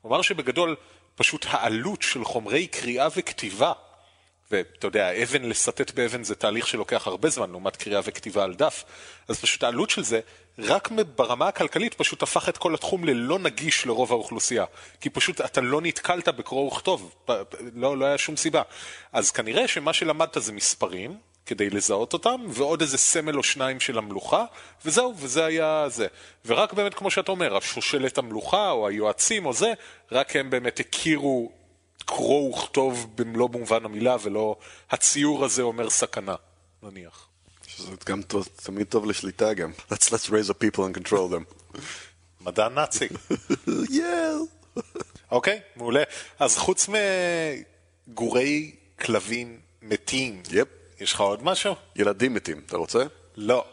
הוא 0.00 0.10
אמר 0.10 0.22
שבגדול, 0.22 0.76
פשוט 1.14 1.46
העלות 1.48 2.02
של 2.02 2.24
חומרי 2.24 2.66
קריאה 2.66 3.08
וכתיבה, 3.16 3.72
ואתה 4.50 4.86
יודע, 4.86 5.22
אבן, 5.22 5.42
לסטט 5.42 5.90
באבן 5.90 6.24
זה 6.24 6.34
תהליך 6.34 6.66
שלוקח 6.66 7.06
הרבה 7.06 7.28
זמן, 7.28 7.50
לעומת 7.50 7.76
קריאה 7.76 8.00
וכתיבה 8.04 8.44
על 8.44 8.54
דף, 8.54 8.84
אז 9.28 9.40
פשוט 9.40 9.62
העלות 9.62 9.90
של 9.90 10.04
זה, 10.04 10.20
רק 10.58 10.88
ברמה 11.16 11.48
הכלכלית 11.48 11.94
פשוט 11.94 12.22
הפך 12.22 12.48
את 12.48 12.58
כל 12.58 12.74
התחום 12.74 13.04
ללא 13.04 13.38
נגיש 13.38 13.86
לרוב 13.86 14.12
האוכלוסייה. 14.12 14.64
כי 15.00 15.10
פשוט 15.10 15.40
אתה 15.40 15.60
לא 15.60 15.80
נתקלת 15.80 16.28
בקרוא 16.28 16.66
וכתוב, 16.66 17.14
לא, 17.74 17.96
לא 17.96 18.04
היה 18.04 18.18
שום 18.18 18.36
סיבה. 18.36 18.62
אז 19.12 19.30
כנראה 19.30 19.68
שמה 19.68 19.92
שלמדת 19.92 20.36
זה 20.42 20.52
מספרים, 20.52 21.18
כדי 21.46 21.70
לזהות 21.70 22.12
אותם, 22.12 22.40
ועוד 22.48 22.80
איזה 22.80 22.98
סמל 22.98 23.36
או 23.36 23.42
שניים 23.42 23.80
של 23.80 23.98
המלוכה, 23.98 24.44
וזהו, 24.84 25.14
וזה 25.16 25.44
היה 25.44 25.86
זה. 25.88 26.06
ורק 26.46 26.72
באמת, 26.72 26.94
כמו 26.94 27.10
שאתה 27.10 27.30
אומר, 27.32 27.56
השושלת 27.56 28.18
המלוכה, 28.18 28.70
או 28.70 28.88
היועצים, 28.88 29.46
או 29.46 29.52
זה, 29.52 29.72
רק 30.12 30.36
הם 30.36 30.50
באמת 30.50 30.80
הכירו 30.80 31.52
קרוא 32.04 32.54
וכתוב 32.54 33.06
במלוא 33.14 33.48
מובן 33.48 33.84
המילה, 33.84 34.16
ולא 34.22 34.56
הציור 34.90 35.44
הזה 35.44 35.62
אומר 35.62 35.90
סכנה, 35.90 36.34
נניח. 36.82 37.26
שזה 37.66 37.92
גם 38.06 38.22
טוב, 38.22 38.48
תמיד 38.62 38.86
טוב 38.86 39.06
לשליטה 39.06 39.54
גם. 39.54 39.72
Let's, 39.90 40.06
let's 40.08 40.28
raise 40.28 40.50
a 40.50 40.54
people 40.54 40.80
and 40.80 41.02
control 41.02 41.32
them. 41.32 41.78
מדע 42.40 42.68
נאצי. 42.68 43.08
אוקיי, 45.30 45.56
okay, 45.58 45.78
מעולה. 45.78 46.02
אז 46.38 46.56
חוץ 46.56 46.88
מגורי 48.08 48.74
כלבים 49.00 49.60
מתים, 49.82 50.42
יפ. 50.52 50.68
Yep. 50.68 50.79
יש 51.00 51.12
לך 51.12 51.20
עוד 51.20 51.42
משהו? 51.42 51.74
ילדים 51.96 52.34
מתים, 52.34 52.62
אתה 52.66 52.76
רוצה? 52.76 53.04
לא. 53.36 53.64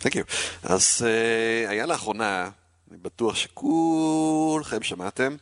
Thank 0.00 0.14
you. 0.14 0.24
אז 0.62 1.02
uh, 1.02 1.70
היה 1.70 1.86
לאחרונה, 1.86 2.50
אני 2.90 2.98
בטוח 2.98 3.34
שכולכם 3.34 4.82
שמעתם, 4.82 5.36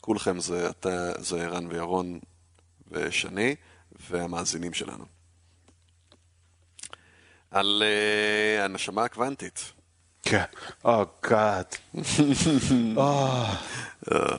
כולכם 0.00 0.40
זה 0.40 0.70
אתה, 0.70 1.22
זה 1.22 1.44
ערן 1.44 1.66
וירון 1.66 2.18
ושני 2.88 3.54
והמאזינים 4.10 4.74
שלנו. 4.74 5.04
על 7.50 7.82
uh, 7.82 8.64
הנשמה 8.64 9.04
הקוונטית. 9.04 9.77
כן. 10.22 10.44
או 10.84 11.04
גאד. 11.22 11.66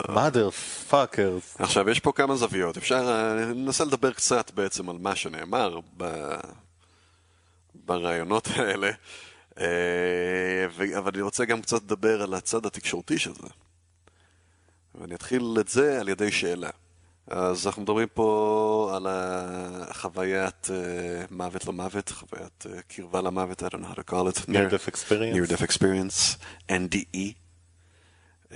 mother 0.08 0.52
fuckers. 0.92 1.56
עכשיו, 1.60 1.90
יש 1.90 2.00
פה 2.00 2.12
כמה 2.12 2.36
זוויות. 2.36 2.78
אפשר, 2.78 3.08
אה, 3.08 3.46
ננסה 3.46 3.86
לדבר 3.86 4.14
קצת 4.14 4.52
בעצם 4.52 4.90
על 4.90 4.98
מה 4.98 5.16
שנאמר 5.16 5.80
ב... 5.98 6.36
ברעיונות 7.76 8.48
האלה, 8.56 8.92
אה, 9.60 10.66
אבל 10.98 11.12
אני 11.14 11.22
רוצה 11.22 11.46
גם 11.46 11.62
קצת 11.62 11.84
לדבר 11.84 12.22
על 12.22 12.34
הצד 12.34 12.66
התקשורתי 12.66 13.18
של 13.18 13.34
זה. 13.34 13.48
ואני 14.96 15.16
אתחיל 15.16 15.58
את 15.60 15.68
זה 15.68 16.00
על 16.00 16.10
ידי 16.10 16.32
שאלה. 16.32 16.70
אז 17.30 17.68
אנחנו 17.68 17.82
מדברים 17.82 18.08
פה 18.14 18.92
על 18.96 19.08
החוויית 19.10 20.68
uh, 20.68 21.34
מוות 21.34 21.66
לא 21.66 21.74
מוות, 21.74 22.10
חוויית 22.10 22.66
uh, 22.66 22.82
קרבה 22.88 23.22
למוות, 23.22 23.64
I 23.64 23.66
don't 23.66 23.74
know 23.74 23.92
how 23.92 23.96
to 23.96 24.12
call 24.12 24.28
it. 24.30 24.50
Near 24.50 24.70
death 24.70 24.88
experience. 24.88 25.36
Near 25.36 25.46
death 25.46 25.64
experience, 25.64 26.38
NDE, 26.70 27.34
uh, 28.52 28.56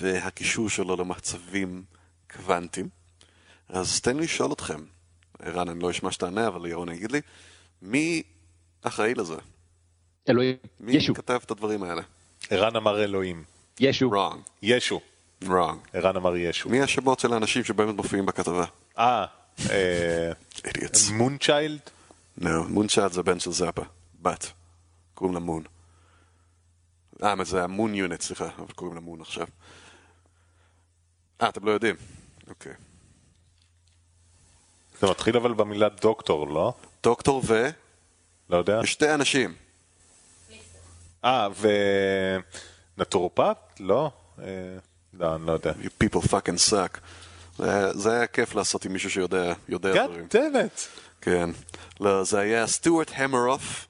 והקישור 0.00 0.70
שלו 0.70 0.96
למצבים 0.96 1.84
קוונטיים. 2.36 2.88
אז 3.68 4.00
תן 4.00 4.16
לי 4.16 4.24
לשאול 4.24 4.52
אתכם, 4.52 4.80
ערן, 5.42 5.68
אני 5.68 5.80
לא 5.80 5.90
אשמע 5.90 6.12
שתענה, 6.12 6.46
אבל 6.46 6.66
ירון 6.66 6.88
יגיד 6.88 7.12
לי, 7.12 7.20
מי 7.82 8.22
אחראי 8.82 9.14
לזה? 9.14 9.36
אלוהים, 10.28 10.56
מי 10.80 10.92
ישו. 10.92 11.12
מי 11.12 11.16
כתב 11.16 11.40
את 11.44 11.50
הדברים 11.50 11.82
האלה? 11.82 12.02
ערן 12.50 12.76
אמר 12.76 13.04
אלוהים. 13.04 13.44
ישו. 13.80 14.10
wrong, 14.10 14.38
ישו. 14.62 15.00
Wrong. 15.44 15.76
ערן 15.92 16.16
אמר 16.16 16.36
ישו. 16.36 16.68
מי 16.68 16.82
השמות 16.82 17.20
של 17.20 17.32
האנשים 17.32 17.64
שבאמת 17.64 17.94
מופיעים 17.94 18.26
בכתבה? 18.26 18.64
אה, 18.98 19.24
אה, 19.70 20.32
idiots. 20.56 21.12
מונצ'יילד? 21.12 21.80
לא, 22.38 22.64
מונשאט 22.64 23.12
זה 23.12 23.22
בן 23.22 23.40
של 23.40 23.52
זאפה, 23.52 23.82
בת. 24.22 24.52
קוראים 25.14 25.34
לה 25.34 25.40
מון. 25.40 25.62
אה, 27.22 27.44
זה 27.44 27.64
המון 27.64 27.94
יוניט, 27.94 28.20
סליחה, 28.20 28.48
אבל 28.58 28.72
קוראים 28.74 28.94
לה 28.94 29.00
מון 29.00 29.20
עכשיו. 29.20 29.46
אה, 31.42 31.48
אתם 31.48 31.66
לא 31.66 31.70
יודעים. 31.70 31.96
אוקיי. 32.48 32.72
זה 35.00 35.06
מתחיל 35.06 35.36
אבל 35.36 35.52
במילה 35.52 35.88
דוקטור, 35.88 36.48
לא? 36.48 36.74
דוקטור 37.02 37.42
ו... 37.46 37.68
לא 38.50 38.56
יודע. 38.56 38.86
שתי 38.86 39.14
אנשים. 39.14 39.54
אה, 41.24 41.48
ונטורופט? 42.96 43.80
לא? 43.80 44.10
אה, 45.20 45.26
לא, 45.26 45.36
אני 45.36 45.46
לא 45.46 45.52
יודע. 45.52 45.72
You 45.82 46.04
people 46.04 46.28
fucking 46.28 46.70
suck. 46.70 46.98
זה 47.58 47.92
זה 47.94 48.12
היה 48.12 48.26
כיף 48.26 48.54
לעשות 48.54 48.84
עם 48.84 48.92
מישהו 48.92 49.10
שיודע 49.10 49.52
יודע 49.68 50.06
דברים. 50.06 50.26
God 50.30 50.34
damn 50.34 50.56
it. 50.56 50.80
כן. 51.20 51.50
לא, 52.00 52.24
זה 52.24 52.38
היה 52.38 52.66
סטוארט 52.66 53.10
המרוף, 53.14 53.86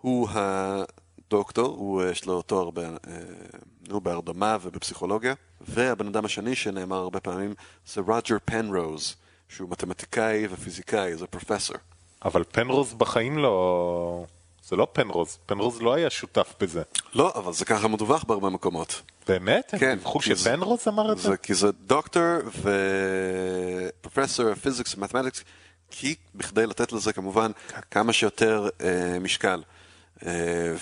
הוא 0.00 0.28
הדוקטור, 0.32 1.76
הוא 1.76 2.04
יש 2.04 2.26
לו 2.26 2.42
תואר 2.42 2.70
ב, 2.70 2.78
אה, 2.78 2.88
הוא 3.90 4.02
בהרדמה 4.02 4.56
ובפסיכולוגיה, 4.62 5.34
והבן 5.60 6.06
אדם 6.06 6.24
השני 6.24 6.54
שנאמר 6.54 6.96
הרבה 6.96 7.20
פעמים 7.20 7.54
זה 7.86 8.00
רוג'ר 8.00 8.36
פנרוז, 8.44 9.16
שהוא 9.48 9.70
מתמטיקאי 9.70 10.46
ופיזיקאי, 10.50 11.16
זה 11.16 11.26
פרופסור. 11.26 11.76
אבל 12.24 12.44
פנרוז 12.52 12.94
בחיים 12.94 13.38
לא... 13.38 14.24
זה 14.72 14.76
לא 14.76 14.86
פנרוז. 14.92 15.38
פנרוז 15.46 15.82
לא 15.82 15.94
היה 15.94 16.10
שותף 16.10 16.54
בזה. 16.60 16.82
לא, 17.14 17.32
אבל 17.34 17.52
זה 17.52 17.64
ככה 17.64 17.88
מדווח 17.88 18.24
בהרבה 18.24 18.50
מקומות. 18.50 19.02
באמת? 19.28 19.74
כן. 19.78 19.90
הם 19.90 19.98
דיווחו 19.98 20.22
שפנרוז 20.22 20.80
אמר 20.88 21.12
את 21.12 21.18
זה? 21.18 21.28
זה 21.28 21.36
כי 21.36 21.54
זה 21.54 21.72
דוקטור 21.72 22.22
ופרופסור 24.00 24.54
physics 24.54 24.94
ו 24.94 24.98
mathematics, 24.98 25.44
כי 25.90 26.14
בכדי 26.34 26.66
לתת 26.66 26.92
לזה 26.92 27.12
כמובן 27.12 27.50
כמה 27.90 28.12
שיותר 28.12 28.68
אה, 28.80 29.18
משקל 29.20 29.62
אה, 30.26 30.32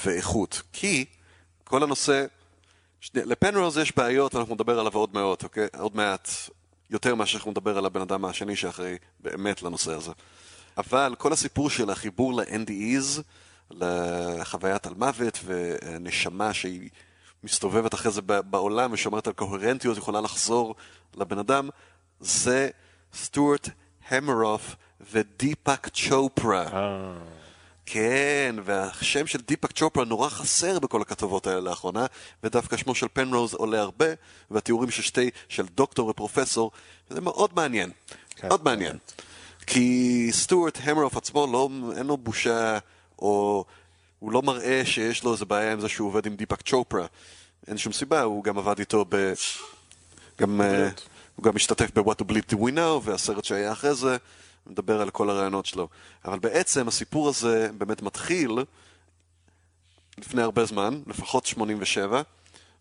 ואיכות. 0.07 0.63
כי 0.73 1.05
כל 1.65 1.83
הנושא, 1.83 2.25
שני, 3.01 3.25
לפנרוז 3.25 3.79
יש 3.79 3.97
בעיות, 3.97 4.35
אנחנו 4.35 4.55
נדבר 4.55 4.81
עליו 4.81 4.93
עוד 4.95 5.11
מעט, 5.13 5.45
אוקיי? 5.45 5.67
עוד 5.79 5.97
מעט, 5.97 6.29
יותר 6.91 7.15
מאשר 7.15 7.39
אנחנו 7.39 7.51
נדבר 7.51 7.79
על 7.79 7.87
הבן 7.87 8.01
אדם 8.01 8.25
השני 8.25 8.57
שאחראי 8.57 8.97
באמת 9.21 9.63
לנושא 9.63 9.93
הזה. 9.93 10.13
אבל 10.79 11.15
כל 11.19 11.33
הסיפור 11.33 11.71
של 11.71 11.91
החיבור 11.91 12.35
ל-NDEs, 12.35 13.23
לחוויית 13.71 14.87
על 14.87 14.95
מוות 14.97 15.39
ונשמה 15.45 16.55
שהיא 16.55 16.91
מסתובבת 17.45 17.95
אחרי 17.95 18.13
זה 18.13 18.23
בעולם 18.23 18.93
ושומרת 18.93 19.27
על 19.27 19.33
קוהרנטיות, 19.33 19.99
יכולה 19.99 20.21
לחזור 20.21 20.75
לבן 21.17 21.39
אדם, 21.39 21.69
זה 22.21 22.71
סטוארט 23.15 23.69
המרוף 24.09 24.77
ודיפאק 25.13 25.89
צ'ופרה. 25.89 26.67
אה, 26.73 27.13
כן, 27.87 28.57
והשם 28.65 29.27
של 29.27 29.41
דיפאק 29.47 29.73
צ'ופרה 29.73 30.05
נורא 30.05 30.29
חסר 30.29 30.79
בכל 30.79 31.03
הכתבות 31.03 31.47
האלה 31.47 31.61
לאחרונה, 31.61 32.07
ודווקא 32.43 32.77
שמו 32.77 32.95
של 32.95 33.07
פנרוז 33.13 33.55
עולה 33.55 33.81
הרבה, 33.81 34.07
והתיאורים 34.51 34.91
של 34.91 35.03
שתי, 35.03 35.31
של 35.49 35.67
דוקטור 35.67 36.09
ופרופסור, 36.09 36.71
זה 37.11 37.21
מאוד 37.21 37.51
מעניין. 37.57 37.91
כן. 38.37 38.49
מאוד 38.49 38.65
מעניין. 38.65 38.97
כי 39.67 40.29
סטוארט 40.33 40.79
המרוף 40.83 41.17
עצמו, 41.17 41.47
לא, 41.53 41.69
אין 41.97 42.07
לו 42.07 42.17
בושה, 42.17 42.79
או 43.21 43.65
הוא 44.19 44.33
לא 44.33 44.43
מראה 44.43 44.83
שיש 44.85 45.25
לו 45.25 45.33
איזה 45.33 45.45
בעיה 45.45 45.73
עם 45.73 45.81
זה 45.81 45.89
שהוא 45.89 46.09
עובד 46.09 46.27
עם 46.27 46.37
דיפאק 46.37 46.63
צ'ופרה. 46.63 47.07
אין 47.67 47.79
שום 47.79 47.93
סיבה, 47.93 48.23
הוא 48.23 48.45
גם 48.45 48.59
עבד 48.59 48.79
איתו 48.79 49.05
ב... 49.09 49.33
גם, 50.41 50.61
אה, 50.61 50.89
הוא 51.37 51.45
גם 51.45 51.57
השתתף 51.57 51.99
ב-What 51.99 52.23
to 52.23 52.25
Believe 52.25 52.55
Do 52.55 52.57
We 52.57 52.75
Know, 52.75 53.01
והסרט 53.03 53.45
שהיה 53.45 53.73
אחרי 53.73 53.95
זה, 53.95 54.17
מדבר 54.67 55.01
על 55.01 55.11
כל 55.11 55.31
הרעיונות 55.31 55.67
שלו. 55.67 55.89
אבל 56.25 56.39
בעצם 56.39 56.89
הסיפור 56.89 57.29
הזה 57.29 57.71
באמת 57.79 58.03
מתחיל 58.03 58.59
לפני 60.19 60.43
הרבה 60.43 60.65
זמן, 60.65 61.01
לפחות 61.07 61.47
87, 61.47 62.23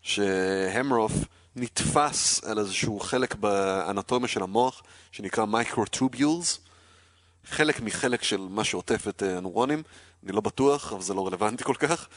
שהמרוף 0.02 1.12
נתפס 1.56 2.44
על 2.44 2.58
איזשהו 2.58 3.00
חלק 3.00 3.34
באנטומיה 3.34 4.28
של 4.28 4.42
המוח, 4.42 4.82
שנקרא 5.12 5.44
microtubules, 5.44 6.58
חלק 7.44 7.80
מחלק 7.80 8.22
של 8.22 8.40
מה 8.50 8.64
שעוטף 8.64 9.08
את 9.08 9.22
אה, 9.22 9.36
הנוירונים, 9.36 9.82
אני 10.24 10.32
לא 10.32 10.40
בטוח, 10.40 10.92
אבל 10.92 11.02
זה 11.02 11.14
לא 11.14 11.26
רלוונטי 11.26 11.64
כל 11.64 11.74
כך. 11.74 12.08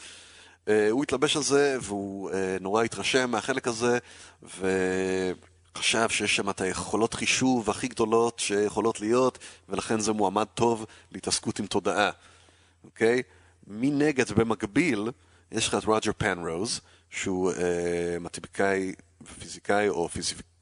אה, 0.68 0.90
הוא 0.90 1.02
התלבש 1.02 1.36
על 1.36 1.42
זה, 1.42 1.76
והוא 1.82 2.30
אה, 2.30 2.56
נורא 2.60 2.82
התרשם 2.82 3.30
מהחלק 3.30 3.68
הזה, 3.68 3.98
וחשב 4.42 6.08
שיש 6.08 6.36
שם 6.36 6.50
את 6.50 6.60
היכולות 6.60 7.14
חישוב 7.14 7.70
הכי 7.70 7.88
גדולות 7.88 8.38
שיכולות 8.38 9.00
להיות, 9.00 9.38
ולכן 9.68 10.00
זה 10.00 10.12
מועמד 10.12 10.46
טוב 10.54 10.86
להתעסקות 11.12 11.58
עם 11.58 11.66
תודעה, 11.66 12.10
אוקיי? 12.84 13.22
מנגד 13.66 14.24
ובמקביל, 14.30 15.10
יש 15.52 15.68
לך 15.68 15.74
את 15.74 15.84
רוג'ר 15.84 16.12
פנרוז, 16.18 16.80
שהוא 17.10 17.52
אה, 17.52 18.16
מתמטיקאי 18.20 18.94
ופיזיקאי, 19.22 19.88
או 19.88 20.08
פיזיק... 20.08 20.53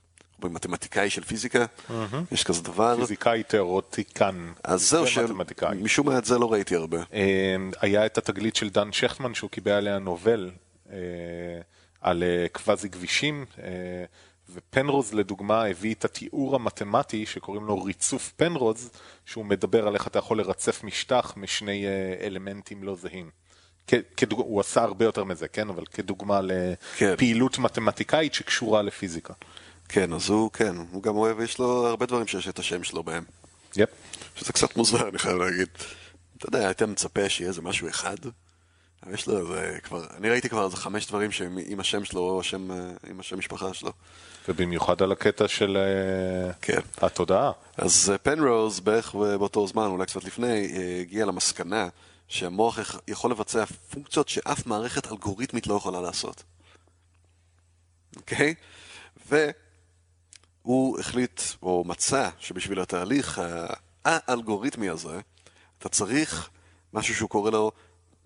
מתמטיקאי 0.50 1.10
של 1.10 1.24
פיזיקה, 1.24 1.64
יש 2.32 2.44
כזה 2.44 2.62
דבר. 2.62 2.96
פיזיקאי 2.96 3.42
תיאורטיקן. 3.42 4.52
אז 4.64 4.90
זהו, 4.90 5.04
ומתמטיקאי. 5.18 5.78
שמשום 5.78 6.06
מה 6.06 6.18
את 6.18 6.24
זה 6.24 6.38
לא 6.38 6.52
ראיתי 6.52 6.76
הרבה. 6.76 6.98
אה, 7.12 7.56
היה 7.80 8.06
את 8.06 8.18
התגלית 8.18 8.56
של 8.56 8.70
דן 8.70 8.92
שכטמן 8.92 9.34
שהוא 9.34 9.50
קיבל 9.50 9.72
עליה 9.72 9.98
נובל 9.98 10.50
אה, 10.92 10.96
על 12.00 12.22
אה, 12.22 12.46
קוואזי 12.52 12.90
כבישים, 12.90 13.44
אה, 13.62 14.04
ופנרוז 14.54 15.14
לדוגמה 15.14 15.64
הביא 15.64 15.94
את 15.94 16.04
התיאור 16.04 16.54
המתמטי 16.54 17.26
שקוראים 17.26 17.64
לו 17.64 17.82
ריצוף 17.82 18.32
פנרוז, 18.36 18.90
שהוא 19.26 19.44
מדבר 19.44 19.86
על 19.88 19.94
איך 19.94 20.06
אתה 20.06 20.18
יכול 20.18 20.38
לרצף 20.38 20.84
משטח 20.84 21.34
משני 21.36 21.86
אלמנטים 22.20 22.82
לא 22.82 22.96
זהים. 22.96 23.30
כדוג... 24.16 24.40
הוא 24.40 24.60
עשה 24.60 24.82
הרבה 24.82 25.04
יותר 25.04 25.24
מזה, 25.24 25.48
כן? 25.48 25.68
אבל 25.68 25.84
כדוגמה 25.86 26.40
כן. 26.96 27.12
לפעילות 27.12 27.58
מתמטיקאית 27.58 28.34
שקשורה 28.34 28.82
לפיזיקה. 28.82 29.34
כן, 29.92 30.12
אז 30.12 30.28
הוא, 30.28 30.50
כן, 30.52 30.76
הוא 30.90 31.02
גם 31.02 31.16
אוהב, 31.16 31.40
יש 31.40 31.58
לו 31.58 31.86
הרבה 31.86 32.06
דברים 32.06 32.26
שיש 32.26 32.48
את 32.48 32.58
השם 32.58 32.84
שלו 32.84 33.02
בהם. 33.02 33.24
יפ. 33.76 33.88
שזה 34.36 34.52
קצת 34.52 34.76
מוזר, 34.76 35.08
אני 35.08 35.18
חייב 35.18 35.36
להגיד. 35.36 35.68
אתה 36.38 36.46
יודע, 36.46 36.58
היית 36.66 36.82
מצפה 36.82 37.28
שיהיה 37.28 37.48
איזה 37.48 37.62
משהו 37.62 37.88
אחד? 37.88 38.16
אבל 39.02 39.14
יש 39.14 39.26
לו 39.26 39.38
איזה 39.38 39.78
כבר, 39.82 40.06
אני 40.16 40.30
ראיתי 40.30 40.48
כבר 40.48 40.64
איזה 40.64 40.76
חמש 40.76 41.06
דברים 41.06 41.30
שהם 41.32 41.58
עם 41.66 41.80
השם 41.80 42.04
שלו, 42.04 42.20
או 42.20 42.40
השם, 42.40 42.70
אה, 42.70 42.76
עם 43.10 43.20
השם 43.20 43.38
משפחה 43.38 43.74
שלו. 43.74 43.92
ובמיוחד 44.48 45.02
על 45.02 45.12
הקטע 45.12 45.48
של 45.48 45.76
אה, 45.76 46.52
כן. 46.62 46.78
התודעה. 46.96 47.52
אז 47.76 48.10
אה, 48.12 48.18
פנרוז 48.18 48.80
בערך 48.80 49.14
באותו 49.14 49.66
זמן, 49.66 49.86
אולי 49.86 50.06
קצת 50.06 50.24
לפני, 50.24 50.46
אה, 50.76 50.98
הגיע 51.00 51.26
למסקנה 51.26 51.88
שהמוח 52.28 52.78
יכ- 52.78 53.00
יכול 53.08 53.30
לבצע 53.30 53.64
פונקציות 53.90 54.28
שאף 54.28 54.66
מערכת 54.66 55.12
אלגוריתמית 55.12 55.66
לא 55.66 55.74
יכולה 55.74 56.00
לעשות. 56.00 56.42
אוקיי? 58.16 58.54
והוא 60.64 61.00
החליט, 61.00 61.40
או 61.62 61.84
מצא, 61.86 62.30
שבשביל 62.38 62.80
התהליך 62.80 63.42
האלגוריתמי 64.04 64.88
הזה, 64.88 65.20
אתה 65.78 65.88
צריך 65.88 66.50
משהו 66.92 67.14
שהוא 67.14 67.28
קורא 67.28 67.50
לו, 67.50 67.72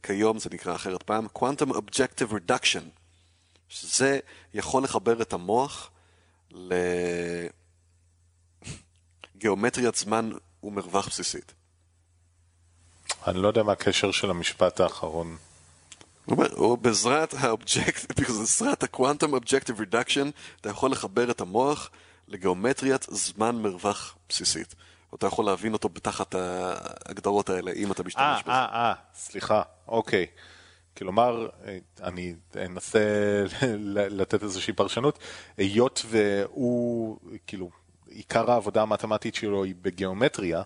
כיום 0.02 0.38
זה 0.38 0.50
נקרא 0.52 0.74
אחרת 0.74 1.02
פעם, 1.02 1.26
Quantum 1.38 1.70
Objective 1.70 2.32
Reduction, 2.32 2.82
שזה 3.68 4.18
יכול 4.54 4.82
לחבר 4.82 5.22
את 5.22 5.32
המוח 5.32 5.90
לגיאומטריית 9.34 9.94
זמן 9.94 10.30
ומרווח 10.62 11.08
בסיסית. 11.08 11.52
אני 13.26 13.42
לא 13.42 13.48
יודע 13.48 13.62
מה 13.62 13.72
הקשר 13.72 14.10
של 14.10 14.30
המשפט 14.30 14.80
האחרון. 14.80 15.36
הוא 16.24 16.36
אומר, 16.36 16.54
או 16.54 16.76
בעזרת 16.76 17.34
ה-object- 17.34 18.14
בעזרת 18.20 18.82
ה-Quantum 18.82 19.30
Objective 19.40 19.80
Reduction, 19.80 20.30
אתה 20.60 20.70
יכול 20.70 20.90
לחבר 20.90 21.30
את 21.30 21.40
המוח 21.40 21.90
לגיאומטריית 22.28 23.06
זמן 23.10 23.56
מרווח 23.56 24.16
בסיסית. 24.28 24.74
אתה 25.14 25.26
יכול 25.26 25.46
להבין 25.46 25.72
אותו 25.72 25.88
בתחת 25.88 26.34
ההגדרות 26.34 27.50
האלה, 27.50 27.72
אם 27.72 27.92
אתה 27.92 28.02
אה, 28.02 28.06
משתמש 28.06 28.42
בזה. 28.42 28.52
אה, 28.52 28.66
אה, 28.72 28.94
סליחה, 29.14 29.62
אוקיי. 29.88 30.26
כלומר, 30.96 31.48
אה, 31.64 31.78
אני 32.02 32.34
אנסה 32.56 33.00
לתת 34.18 34.42
איזושהי 34.42 34.72
פרשנות, 34.72 35.18
היות 35.56 36.06
והוא, 36.08 37.18
כאילו, 37.46 37.70
עיקר 38.08 38.50
העבודה 38.50 38.82
המתמטית 38.82 39.34
שלו 39.34 39.64
היא 39.64 39.74
בגיאומטריה, 39.82 40.62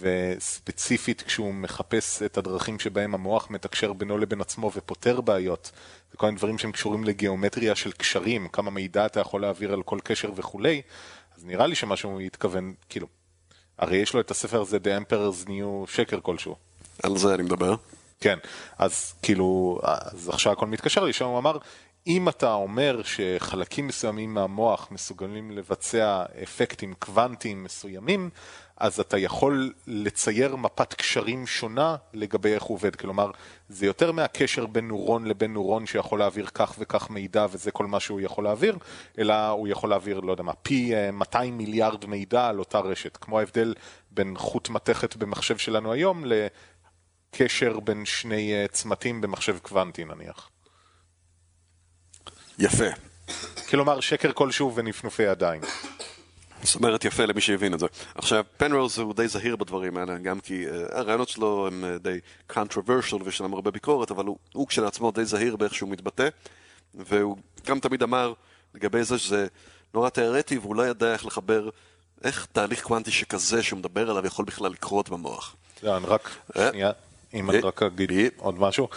וספציפית 0.00 1.22
כשהוא 1.22 1.54
מחפש 1.54 2.22
את 2.22 2.38
הדרכים 2.38 2.78
שבהם 2.78 3.14
המוח 3.14 3.50
מתקשר 3.50 3.92
בינו 3.92 4.18
לבין 4.18 4.40
עצמו 4.40 4.70
ופותר 4.74 5.20
בעיות, 5.20 5.70
זה 6.10 6.16
כל 6.16 6.26
מיני 6.26 6.38
דברים 6.38 6.58
שהם 6.58 6.72
קשורים 6.72 7.04
לגיאומטריה 7.04 7.74
של 7.74 7.92
קשרים, 7.92 8.48
כמה 8.48 8.70
מידע 8.70 9.06
אתה 9.06 9.20
יכול 9.20 9.40
להעביר 9.40 9.72
על 9.72 9.82
כל 9.82 9.98
קשר 10.04 10.30
וכולי, 10.36 10.82
אז 11.36 11.44
נראה 11.44 11.66
לי 11.66 11.74
שמה 11.74 11.96
שהוא 11.96 12.20
התכוון, 12.20 12.74
כאילו, 12.88 13.06
הרי 13.78 13.96
יש 13.96 14.14
לו 14.14 14.20
את 14.20 14.30
הספר 14.30 14.60
הזה, 14.60 14.76
The 14.76 15.02
Emperor's 15.02 15.48
New 15.48 15.90
שקר 15.92 16.20
כלשהו. 16.20 16.56
על 17.02 17.16
זה 17.16 17.34
אני 17.34 17.42
מדבר. 17.42 17.74
כן, 18.20 18.38
אז 18.78 19.14
כאילו, 19.22 19.78
אז 19.82 20.28
עכשיו 20.28 20.52
הכל 20.52 20.66
מתקשר 20.66 21.04
לי, 21.04 21.12
שם 21.12 21.24
הוא 21.24 21.38
אמר, 21.38 21.58
אם 22.06 22.28
אתה 22.28 22.52
אומר 22.52 23.00
שחלקים 23.02 23.86
מסוימים 23.86 24.34
מהמוח 24.34 24.88
מסוגלים 24.90 25.50
לבצע 25.50 26.24
אפקטים 26.42 26.94
קוונטיים 26.94 27.64
מסוימים, 27.64 28.30
אז 28.80 29.00
אתה 29.00 29.18
יכול 29.18 29.72
לצייר 29.86 30.56
מפת 30.56 30.94
קשרים 30.94 31.46
שונה 31.46 31.96
לגבי 32.12 32.54
איך 32.54 32.62
הוא 32.62 32.74
עובד. 32.74 32.96
כלומר, 32.96 33.30
זה 33.68 33.86
יותר 33.86 34.12
מהקשר 34.12 34.66
בין 34.66 34.88
נורון 34.88 35.24
לבין 35.24 35.52
נורון 35.52 35.86
שיכול 35.86 36.18
להעביר 36.18 36.46
כך 36.54 36.74
וכך 36.78 37.10
מידע 37.10 37.46
וזה 37.50 37.70
כל 37.70 37.86
מה 37.86 38.00
שהוא 38.00 38.20
יכול 38.20 38.44
להעביר, 38.44 38.78
אלא 39.18 39.48
הוא 39.48 39.68
יכול 39.68 39.90
להעביר, 39.90 40.20
לא 40.20 40.30
יודע 40.32 40.42
מה, 40.42 40.52
פי 40.54 40.94
אה, 40.94 41.10
200 41.10 41.58
מיליארד 41.58 42.06
מידע 42.06 42.48
על 42.48 42.58
אותה 42.58 42.78
רשת. 42.78 43.16
כמו 43.16 43.38
ההבדל 43.38 43.74
בין 44.10 44.34
חוט 44.38 44.68
מתכת 44.68 45.16
במחשב 45.16 45.58
שלנו 45.58 45.92
היום 45.92 46.24
לקשר 47.34 47.80
בין 47.80 48.04
שני 48.04 48.54
אה, 48.54 48.68
צמתים 48.68 49.20
במחשב 49.20 49.58
קוונטי 49.58 50.04
נניח. 50.04 50.50
יפה. 52.58 52.88
כלומר, 53.68 54.00
שקר 54.00 54.32
כלשהו 54.32 54.74
ונפנופי 54.74 55.22
ידיים. 55.22 55.60
זאת 56.62 56.74
אומרת 56.74 57.04
יפה 57.04 57.24
למי 57.24 57.40
שהבין 57.40 57.74
את 57.74 57.80
זה. 57.80 57.86
עכשיו, 58.14 58.44
פנרוז 58.56 58.98
הוא 58.98 59.14
די 59.14 59.28
זהיר 59.28 59.56
בדברים 59.56 59.96
האלה, 59.96 60.18
גם 60.18 60.40
כי 60.40 60.66
uh, 60.66 60.96
הרעיונות 60.96 61.28
שלו 61.28 61.66
הם 61.66 61.84
uh, 61.84 62.02
די 62.02 62.18
controversial 62.52 63.22
ויש 63.24 63.40
להם 63.40 63.54
הרבה 63.54 63.70
ביקורת, 63.70 64.10
אבל 64.10 64.24
הוא, 64.24 64.36
הוא 64.52 64.68
כשלעצמו 64.68 65.10
די 65.10 65.24
זהיר 65.24 65.56
באיך 65.56 65.74
שהוא 65.74 65.90
מתבטא, 65.90 66.28
והוא 66.94 67.36
גם 67.66 67.80
תמיד 67.80 68.02
אמר 68.02 68.32
לגבי 68.74 69.04
זה 69.04 69.18
שזה 69.18 69.46
נורא 69.94 70.08
תיארטי, 70.08 70.58
והוא 70.58 70.76
לא 70.76 70.88
ידע 70.88 71.12
איך 71.12 71.26
לחבר, 71.26 71.68
איך 72.24 72.46
תהליך 72.52 72.82
קוונטי 72.82 73.10
שכזה 73.10 73.62
שהוא 73.62 73.78
מדבר 73.78 74.10
עליו 74.10 74.26
יכול 74.26 74.44
בכלל 74.44 74.70
לקרות 74.70 75.08
במוח. 75.08 75.56
לא, 75.82 75.98
רק, 76.04 76.30
אה? 76.56 76.68
שנייה, 76.70 76.92
אם? 77.34 77.50
אני 77.50 77.58
רק 77.58 77.82
אגיד? 77.82 78.32
עוד 78.36 78.60
משהו. 78.60 78.88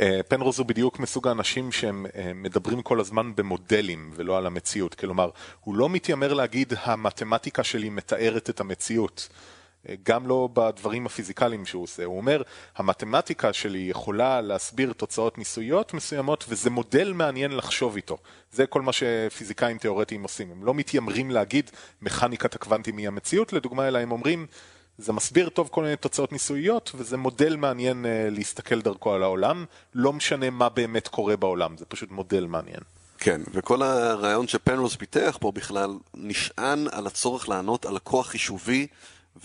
אה, 0.00 0.20
פנרוז 0.28 0.58
הוא 0.58 0.66
בדיוק 0.66 0.98
מסוג 0.98 1.28
האנשים 1.28 1.72
שהם 1.72 2.06
אה, 2.14 2.32
מדברים 2.34 2.82
כל 2.82 3.00
הזמן 3.00 3.32
במודלים 3.34 4.10
ולא 4.14 4.38
על 4.38 4.46
המציאות. 4.46 4.94
כלומר, 4.94 5.30
הוא 5.60 5.74
לא 5.74 5.88
מתיימר 5.88 6.32
להגיד 6.32 6.72
המתמטיקה 6.82 7.64
שלי 7.64 7.88
מתארת 7.88 8.50
את 8.50 8.60
המציאות. 8.60 9.28
אה, 9.88 9.94
גם 10.02 10.26
לא 10.26 10.48
בדברים 10.52 11.06
הפיזיקליים 11.06 11.66
שהוא 11.66 11.82
עושה. 11.82 12.04
הוא 12.04 12.16
אומר, 12.16 12.42
המתמטיקה 12.76 13.52
שלי 13.52 13.78
יכולה 13.78 14.40
להסביר 14.40 14.92
תוצאות 14.92 15.38
ניסויות 15.38 15.94
מסוימות 15.94 16.44
וזה 16.48 16.70
מודל 16.70 17.12
מעניין 17.12 17.56
לחשוב 17.56 17.96
איתו. 17.96 18.18
זה 18.52 18.66
כל 18.66 18.82
מה 18.82 18.92
שפיזיקאים 18.92 19.78
תיאורטיים 19.78 20.22
עושים. 20.22 20.50
הם 20.50 20.64
לא 20.64 20.74
מתיימרים 20.74 21.30
להגיד 21.30 21.70
מכניקת 22.02 22.54
הקוונטים 22.54 22.96
היא 22.96 23.08
המציאות, 23.08 23.52
לדוגמה, 23.52 23.88
אלא 23.88 23.98
הם 23.98 24.12
אומרים 24.12 24.46
זה 25.00 25.12
מסביר 25.12 25.48
טוב 25.48 25.68
כל 25.72 25.82
מיני 25.82 25.96
תוצאות 25.96 26.32
ניסויות, 26.32 26.90
וזה 26.94 27.16
מודל 27.16 27.56
מעניין 27.56 28.04
uh, 28.04 28.34
להסתכל 28.34 28.80
דרכו 28.80 29.14
על 29.14 29.22
העולם. 29.22 29.64
לא 29.94 30.12
משנה 30.12 30.50
מה 30.50 30.68
באמת 30.68 31.08
קורה 31.08 31.36
בעולם, 31.36 31.76
זה 31.76 31.84
פשוט 31.84 32.10
מודל 32.10 32.46
מעניין. 32.46 32.80
כן, 33.18 33.40
וכל 33.52 33.82
הרעיון 33.82 34.48
שפנרוז 34.48 34.96
פיתח 34.96 35.38
פה 35.40 35.52
בכלל 35.52 35.90
נשען 36.14 36.86
על 36.92 37.06
הצורך 37.06 37.48
לענות 37.48 37.86
על 37.86 37.96
הכוח 37.96 38.26
חישובי 38.28 38.86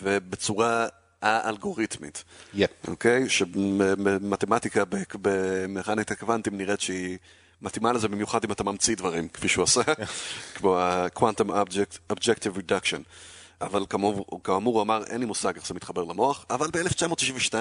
ובצורה 0.02 0.88
האלגוריתמית. 1.22 2.24
יפ. 2.54 2.70
אוקיי? 2.88 3.30
שמתמטיקה 3.30 4.84
במכניקה 5.22 6.16
קוונטים 6.16 6.58
נראית 6.58 6.82
שהיא 6.82 7.18
מתאימה 7.62 7.94
לזה 7.94 8.08
במיוחד 8.08 8.44
אם 8.44 8.52
אתה 8.52 8.64
ממציא 8.64 8.96
דברים, 8.96 9.28
כפי 9.28 9.48
שהוא 9.48 9.64
עושה, 9.64 9.82
כמו 10.56 10.78
ה-Quantum 10.78 11.50
Object, 11.50 12.14
Objective 12.14 12.58
Reduction. 12.58 13.02
אבל 13.62 13.86
כאמור, 13.90 14.42
כאמור 14.44 14.76
הוא 14.76 14.82
אמר, 14.82 15.04
אין 15.04 15.20
לי 15.20 15.26
מושג 15.26 15.56
איך 15.56 15.68
זה 15.68 15.74
מתחבר 15.74 16.04
למוח, 16.04 16.46
אבל 16.50 16.68
ב-1992 16.72 17.56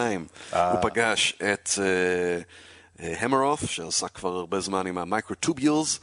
הוא 0.53 0.81
פגש 0.83 1.39
את 1.53 1.69
המרוף, 2.99 3.65
שעסק 3.65 4.11
כבר 4.11 4.37
הרבה 4.37 4.61
זמן 4.61 4.87
עם 4.87 4.99
ה-Microtubules, 4.99 5.99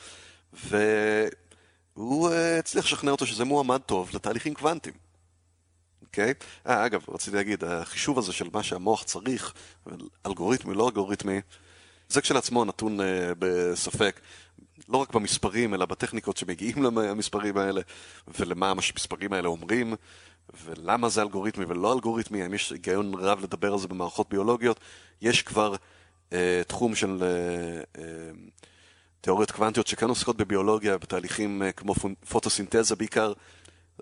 והוא 0.54 2.30
אה, 2.30 2.60
הצליח 2.60 2.86
לשכנע 2.86 3.12
אותו 3.12 3.26
שזה 3.26 3.46
מועמד 3.46 3.82
טוב 3.86 4.10
לתהליכים 4.14 4.54
קוונטיים. 4.54 4.96
אוקיי? 6.02 6.34
אה, 6.68 6.86
אגב, 6.86 7.06
רציתי 7.10 7.38
להגיד, 7.38 7.64
החישוב 7.64 8.20
הזה 8.20 8.34
של 8.34 8.48
מה 8.54 8.64
שהמוח 8.64 9.04
צריך, 9.04 9.54
אלגוריתמי, 10.26 10.74
לא 10.74 10.88
אלגוריתמי, 10.88 11.42
זה 12.12 12.22
כשלעצמו 12.22 12.66
נתון 12.66 13.00
uh, 13.00 13.04
בספק, 13.40 14.20
לא 14.90 14.98
רק 14.98 15.14
במספרים, 15.14 15.74
אלא 15.74 15.86
בטכניקות 15.86 16.38
שמגיעים 16.38 16.84
למספרים 16.86 17.58
האלה, 17.58 17.82
ולמה 18.40 18.70
המספרים 18.70 19.34
האלה 19.34 19.48
אומרים, 19.48 19.96
ולמה 20.66 21.10
זה 21.10 21.22
אלגוריתמי 21.22 21.66
ולא 21.66 21.94
אלגוריתמי, 21.94 22.44
האם 22.44 22.54
יש 22.54 22.72
היגיון 22.72 23.14
רב 23.14 23.44
לדבר 23.44 23.74
על 23.74 23.80
זה 23.80 23.88
במערכות 23.88 24.30
ביולוגיות. 24.30 24.80
יש 25.22 25.42
כבר 25.42 25.76
uh, 26.30 26.34
תחום 26.68 26.96
של 26.96 27.18
uh, 27.20 27.98
uh, 27.98 28.02
תיאוריות 29.22 29.52
קוונטיות 29.52 29.88
שכאן 29.88 30.10
עוסקות 30.10 30.38
בביולוגיה, 30.38 30.98
בתהליכים 30.98 31.62
uh, 31.62 31.72
כמו 31.72 31.94
פוטוסינתזה 32.30 32.96
בעיקר. 32.96 33.34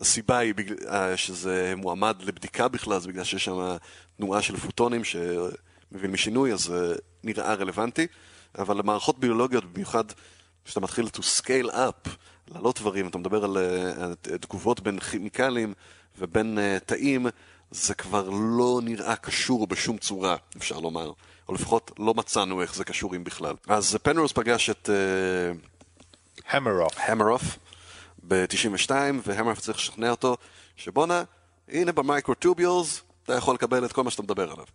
הסיבה 0.01 0.37
היא 0.37 0.53
בגלל, 0.55 0.77
uh, 0.77 1.17
שזה 1.17 1.73
מועמד 1.77 2.21
לבדיקה 2.21 2.67
בכלל, 2.67 2.99
זה 2.99 3.07
בגלל 3.07 3.23
שיש 3.23 3.45
שם 3.45 3.77
תנועה 4.17 4.41
של 4.41 4.57
פוטונים 4.57 5.03
שמבין 5.03 6.11
משינוי, 6.11 6.53
אז 6.53 6.67
uh, 6.69 6.99
נראה 7.23 7.53
רלוונטי. 7.53 8.07
אבל 8.57 8.77
למערכות 8.77 9.19
ביולוגיות, 9.19 9.73
במיוחד 9.73 10.03
כשאתה 10.65 10.79
מתחיל 10.79 11.05
to 11.05 11.19
scale 11.19 11.71
up, 11.71 12.09
לעלות 12.47 12.79
דברים, 12.79 13.07
אתה 13.07 13.17
מדבר 13.17 13.43
על 13.43 13.57
uh, 13.57 14.37
תגובות 14.37 14.79
בין 14.79 14.99
כימיקלים 14.99 15.73
ובין 16.17 16.57
uh, 16.57 16.85
תאים, 16.85 17.27
זה 17.71 17.93
כבר 17.93 18.29
לא 18.29 18.79
נראה 18.83 19.15
קשור 19.15 19.67
בשום 19.67 19.97
צורה, 19.97 20.35
אפשר 20.57 20.79
לומר. 20.79 21.11
או 21.49 21.53
לפחות 21.53 21.91
לא 21.99 22.13
מצאנו 22.13 22.61
איך 22.61 22.75
זה 22.75 22.83
קשור 22.83 23.15
אם 23.15 23.23
בכלל. 23.23 23.55
אז 23.67 23.97
פנרוס 24.03 24.31
פגש 24.31 24.69
את... 24.69 24.89
המרוף. 26.49 26.97
Uh, 26.97 27.01
המרוף 27.01 27.43
ב-92, 28.27 28.91
והמרוף 29.25 29.59
צריך 29.59 29.77
לשכנע 29.77 30.11
אותו 30.11 30.37
שבואנה, 30.75 31.23
הנה 31.67 31.91
במייקרוטוביולס, 31.91 33.01
אתה 33.23 33.33
יכול 33.33 33.55
לקבל 33.55 33.85
את 33.85 33.91
כל 33.91 34.03
מה 34.03 34.11
שאתה 34.11 34.23
מדבר 34.23 34.51
עליו. 34.51 34.65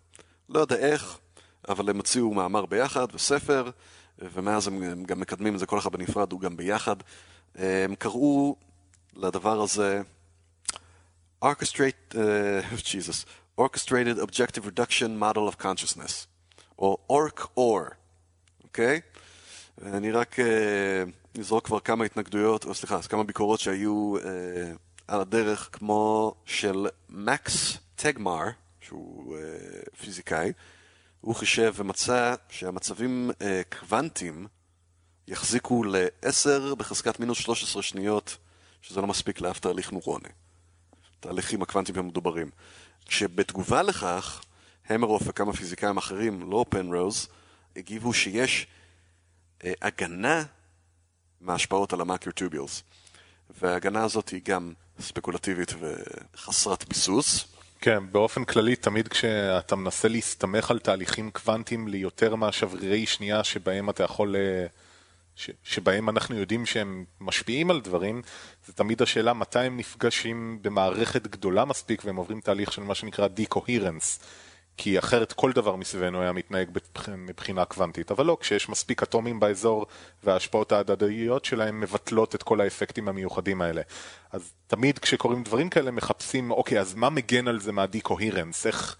לא 0.49 0.61
יודע 0.61 0.77
איך, 0.77 1.18
אבל 1.68 1.90
הם 1.90 1.97
הוציאו 1.97 2.35
מאמר 2.35 2.66
ביחד 2.66 3.07
וספר, 3.14 3.70
ומאז 4.18 4.66
הם 4.68 5.05
גם 5.05 5.20
מקדמים 5.20 5.55
את 5.55 5.59
זה 5.59 5.66
כל 5.66 5.79
אחד 5.79 5.92
בנפרד, 5.92 6.33
הוא 6.33 6.40
גם 6.40 6.57
ביחד. 6.57 6.96
הם 7.55 7.94
קראו 7.94 8.57
לדבר 9.16 9.62
הזה 9.62 10.03
Orchestrate, 11.44 12.14
uh, 12.14 12.16
Jesus, 12.90 13.27
Orchestrated 13.59 14.18
Objective 14.18 14.64
Reduction 14.64 15.18
Model 15.18 15.48
of 15.48 15.59
Consciousness, 15.59 16.27
או 16.79 16.98
ORC-OR, 17.12 17.94
אוקיי? 18.64 19.00
אני 19.83 20.11
רק 20.11 20.37
נזרוק 21.35 21.64
uh, 21.64 21.66
כבר 21.66 21.81
כמה 21.81 22.05
התנגדויות, 22.05 22.64
או 22.64 22.74
סליחה, 22.74 23.03
כמה 23.03 23.24
ביקורות 23.24 23.61
שהיו 23.61 24.14
uh, 24.18 24.22
על 25.09 25.20
הדרך, 25.20 25.68
כמו 25.72 26.35
של 26.44 26.87
מקס 27.09 27.79
טגמר, 27.96 28.44
שהוא 28.81 29.37
uh, 29.37 29.98
פיזיקאי, 30.00 30.53
הוא 31.25 31.35
חישב 31.35 31.75
ומצא 31.77 32.35
שהמצבים 32.49 33.31
uh, 33.31 33.79
קוונטיים 33.79 34.47
יחזיקו 35.29 35.85
ל-10 35.85 36.75
בחזקת 36.75 37.21
מינוס 37.21 37.39
13 37.39 37.83
שניות, 37.83 38.37
שזה 38.83 39.01
לא 39.01 39.07
מספיק 39.07 39.41
לאף 39.41 39.59
תהליך 39.59 39.93
נורוני. 39.93 40.29
תהליכים 41.21 41.63
הקוונטיים 41.63 41.99
המדוברים. 41.99 42.51
כשבתגובה 43.07 43.83
לכך, 43.83 44.43
המרוף 44.87 45.23
וכמה 45.27 45.53
פיזיקאים 45.53 45.97
אחרים, 45.97 46.51
לא 46.51 46.65
פנרוז, 46.69 47.29
הגיבו 47.77 48.13
שיש 48.13 48.67
uh, 49.59 49.65
הגנה 49.83 50.43
מההשפעות 51.41 51.93
על 51.93 52.01
המאקיוטוביולס. 52.01 52.83
וההגנה 53.61 54.05
הזאת 54.05 54.29
היא 54.29 54.41
גם 54.45 54.73
ספקולטיבית 55.01 55.75
וחסרת 55.81 56.89
ביסוס. 56.89 57.54
כן, 57.85 58.03
באופן 58.12 58.44
כללי, 58.44 58.77
תמיד 58.77 59.09
כשאתה 59.09 59.77
מנסה 59.77 60.09
להסתמך 60.09 60.70
על 60.70 60.79
תהליכים 60.79 61.31
קוונטיים 61.31 61.88
ליותר 61.88 62.35
מהשברירי 62.35 63.07
שנייה 63.07 63.44
שבהם 63.44 63.90
אתה 63.90 64.03
יכול, 64.03 64.37
ש, 65.37 65.51
שבהם 65.64 66.09
אנחנו 66.09 66.37
יודעים 66.37 66.66
שהם 66.66 67.05
משפיעים 67.20 67.70
על 67.70 67.81
דברים, 67.81 68.23
זה 68.66 68.73
תמיד 68.73 69.03
השאלה 69.03 69.33
מתי 69.33 69.59
הם 69.59 69.77
נפגשים 69.77 70.59
במערכת 70.62 71.27
גדולה 71.27 71.64
מספיק 71.64 72.03
והם 72.05 72.16
עוברים 72.16 72.40
תהליך 72.40 72.73
של 72.73 72.83
מה 72.83 72.94
שנקרא 72.94 73.29
דיקוהירנס. 73.29 74.18
כי 74.77 74.99
אחרת 74.99 75.33
כל 75.33 75.53
דבר 75.53 75.77
מסביבנו 75.77 76.21
היה 76.21 76.33
מתנהג 76.33 76.71
מבחינה 77.09 77.65
קוונטית. 77.65 78.11
אבל 78.11 78.27
לא, 78.27 78.37
כשיש 78.41 78.69
מספיק 78.69 79.03
אטומים 79.03 79.41
באזור 79.41 79.87
וההשפעות 80.25 80.73
ההדדיות 80.73 81.45
שלהם 81.45 81.81
מבטלות 81.81 82.35
את 82.35 82.43
כל 82.43 82.61
האפקטים 82.61 83.09
המיוחדים 83.09 83.63
האלה. 83.63 83.83
אז 84.33 84.53
תמיד 84.67 84.99
כשקורים 84.99 85.43
דברים 85.43 85.71
כאלה 85.71 85.91
מחפשים, 85.91 86.51
אוקיי, 86.51 86.81
אז 86.81 86.95
מה 86.95 87.11
מגן 87.11 87.49
על 87.49 87.61
זה 87.61 87.73
מהדיקוהירנס? 87.73 88.67
איך, 88.67 88.97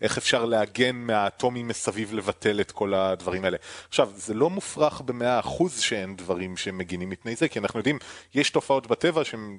איך 0.00 0.18
אפשר 0.18 0.44
להגן 0.44 0.96
מהאטומים 0.96 1.68
מסביב 1.68 2.14
לבטל 2.14 2.60
את 2.60 2.72
כל 2.72 2.94
הדברים 2.94 3.44
האלה? 3.44 3.56
עכשיו, 3.88 4.10
זה 4.16 4.34
לא 4.34 4.50
מופרך 4.50 5.00
במאה 5.00 5.38
אחוז 5.40 5.80
שאין 5.80 6.16
דברים 6.16 6.56
שמגינים 6.56 7.10
מפני 7.10 7.36
זה, 7.36 7.48
כי 7.48 7.58
אנחנו 7.58 7.78
יודעים, 7.80 7.98
יש 8.34 8.50
תופעות 8.50 8.86
בטבע 8.86 9.24
שהן 9.24 9.58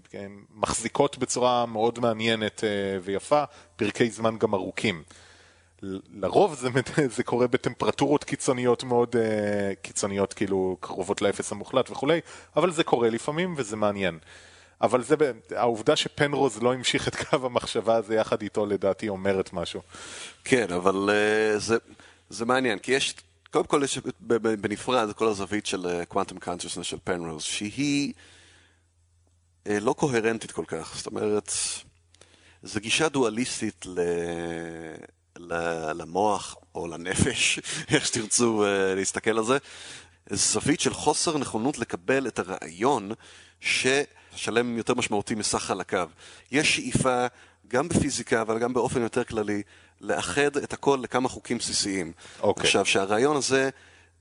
מחזיקות 0.56 1.18
בצורה 1.18 1.66
מאוד 1.66 2.00
מעניינת 2.00 2.64
אה, 2.64 2.70
ויפה, 3.02 3.44
פרקי 3.76 4.10
זמן 4.10 4.38
גם 4.38 4.54
ארוכים. 4.54 5.04
לרוב 5.82 6.56
זה, 6.56 6.70
זה 7.16 7.24
קורה 7.24 7.48
בטמפרטורות 7.48 8.24
קיצוניות 8.24 8.84
מאוד 8.84 9.16
uh, 9.16 9.20
קיצוניות, 9.82 10.34
כאילו 10.34 10.78
קרובות 10.80 11.22
לאפס 11.22 11.52
המוחלט 11.52 11.90
וכולי, 11.90 12.20
אבל 12.56 12.72
זה 12.72 12.84
קורה 12.84 13.10
לפעמים 13.10 13.54
וזה 13.58 13.76
מעניין. 13.76 14.20
אבל 14.82 15.04
זה, 15.04 15.16
העובדה 15.56 15.96
שפנרוז 15.96 16.62
לא 16.62 16.74
המשיך 16.74 17.08
את 17.08 17.16
קו 17.16 17.46
המחשבה 17.46 17.96
הזה 17.96 18.16
יחד 18.16 18.42
איתו 18.42 18.66
לדעתי 18.66 19.10
אומרת 19.10 19.54
משהו. 19.54 19.82
כן, 20.44 20.74
אבל 20.74 21.10
uh, 21.10 21.60
זה, 21.60 21.78
זה 22.30 22.46
מעניין, 22.46 22.80
כי 22.80 22.92
יש, 22.92 23.16
קודם 23.52 23.66
כל 23.66 23.82
יש 23.84 24.00
בנפרד 24.62 25.14
כל 25.14 25.28
הזווית 25.28 25.66
של 25.66 26.04
קוואנטום 26.08 26.38
uh, 26.38 26.42
קונצ'סנס 26.42 26.86
של 26.86 26.98
פנרוז, 27.04 27.44
שהיא 27.44 28.14
uh, 29.68 29.72
לא 29.82 29.94
קוהרנטית 29.94 30.52
כל 30.52 30.66
כך, 30.68 30.94
זאת 30.98 31.06
אומרת, 31.06 31.52
זו 32.64 32.80
גישה 32.80 33.10
דואליסטית 33.10 33.86
ל... 33.86 34.00
למוח 35.94 36.56
או 36.76 36.88
לנפש, 36.88 37.60
איך 37.92 38.06
שתרצו 38.06 38.64
uh, 38.64 38.96
להסתכל 38.96 39.38
על 39.38 39.44
זה, 39.44 39.58
זווית 40.30 40.80
של 40.80 40.94
חוסר 40.94 41.38
נכונות 41.38 41.78
לקבל 41.80 42.28
את 42.28 42.40
הרעיון 42.40 43.12
ששלם 43.60 44.78
יותר 44.78 44.94
משמעותי 44.94 45.36
מסך 45.36 45.60
חלקיו. 45.60 46.10
יש 46.52 46.76
שאיפה, 46.76 47.26
גם 47.68 47.90
בפיזיקה, 47.90 48.42
אבל 48.42 48.60
גם 48.60 48.74
באופן 48.74 49.02
יותר 49.02 49.24
כללי, 49.24 49.62
לאחד 50.02 50.58
את 50.58 50.74
הכל 50.74 51.00
לכמה 51.04 51.30
חוקים 51.30 51.58
בסיסיים. 51.58 52.12
Okay. 52.18 52.44
אוקיי. 52.44 52.64
עכשיו, 52.64 52.86
שהרעיון 52.86 53.36
הזה... 53.36 53.70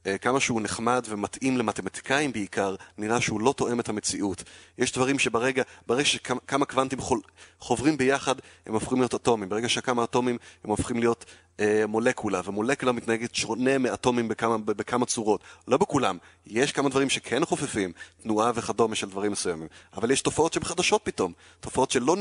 אה, 0.08 0.18
כמה 0.18 0.40
שהוא 0.40 0.60
נחמד 0.60 1.06
ומתאים 1.08 1.58
למתמטיקאים 1.58 2.32
בעיקר, 2.32 2.74
נראה 2.98 3.20
שהוא 3.20 3.40
לא 3.40 3.54
תואם 3.56 3.80
את 3.80 3.88
המציאות. 3.88 4.42
יש 4.78 4.92
דברים 4.92 5.18
שברגע, 5.18 5.62
ברגע 5.86 6.04
שכמה 6.04 6.64
קוונטים 6.64 6.98
חוברים 7.60 7.96
ביחד, 7.96 8.34
הם 8.66 8.74
הופכים 8.74 8.98
להיות 8.98 9.14
אטומים. 9.14 9.48
ברגע 9.48 9.68
שכמה 9.68 10.04
אטומים, 10.04 10.38
הם 10.64 10.70
הופכים 10.70 10.98
להיות 10.98 11.24
אה, 11.60 11.84
מולקולה, 11.88 12.40
ומולקולה 12.44 12.92
מתנהגת 12.92 13.34
שונה 13.34 13.78
מאטומים 13.78 14.28
בכמה, 14.28 14.58
בכמה 14.58 15.06
צורות. 15.06 15.40
לא 15.68 15.76
בכולם. 15.76 16.18
יש 16.46 16.72
כמה 16.72 16.88
דברים 16.88 17.10
שכן 17.10 17.44
חופפים, 17.44 17.92
תנועה 18.22 18.52
וכדומה 18.54 18.94
של 18.94 19.08
דברים 19.08 19.32
מסוימים. 19.32 19.68
אבל 19.96 20.10
יש 20.10 20.22
תופעות 20.22 20.52
שהן 20.52 20.64
חדשות 20.64 21.00
פתאום. 21.04 21.32
תופעות 21.60 21.90
שלא... 21.90 22.16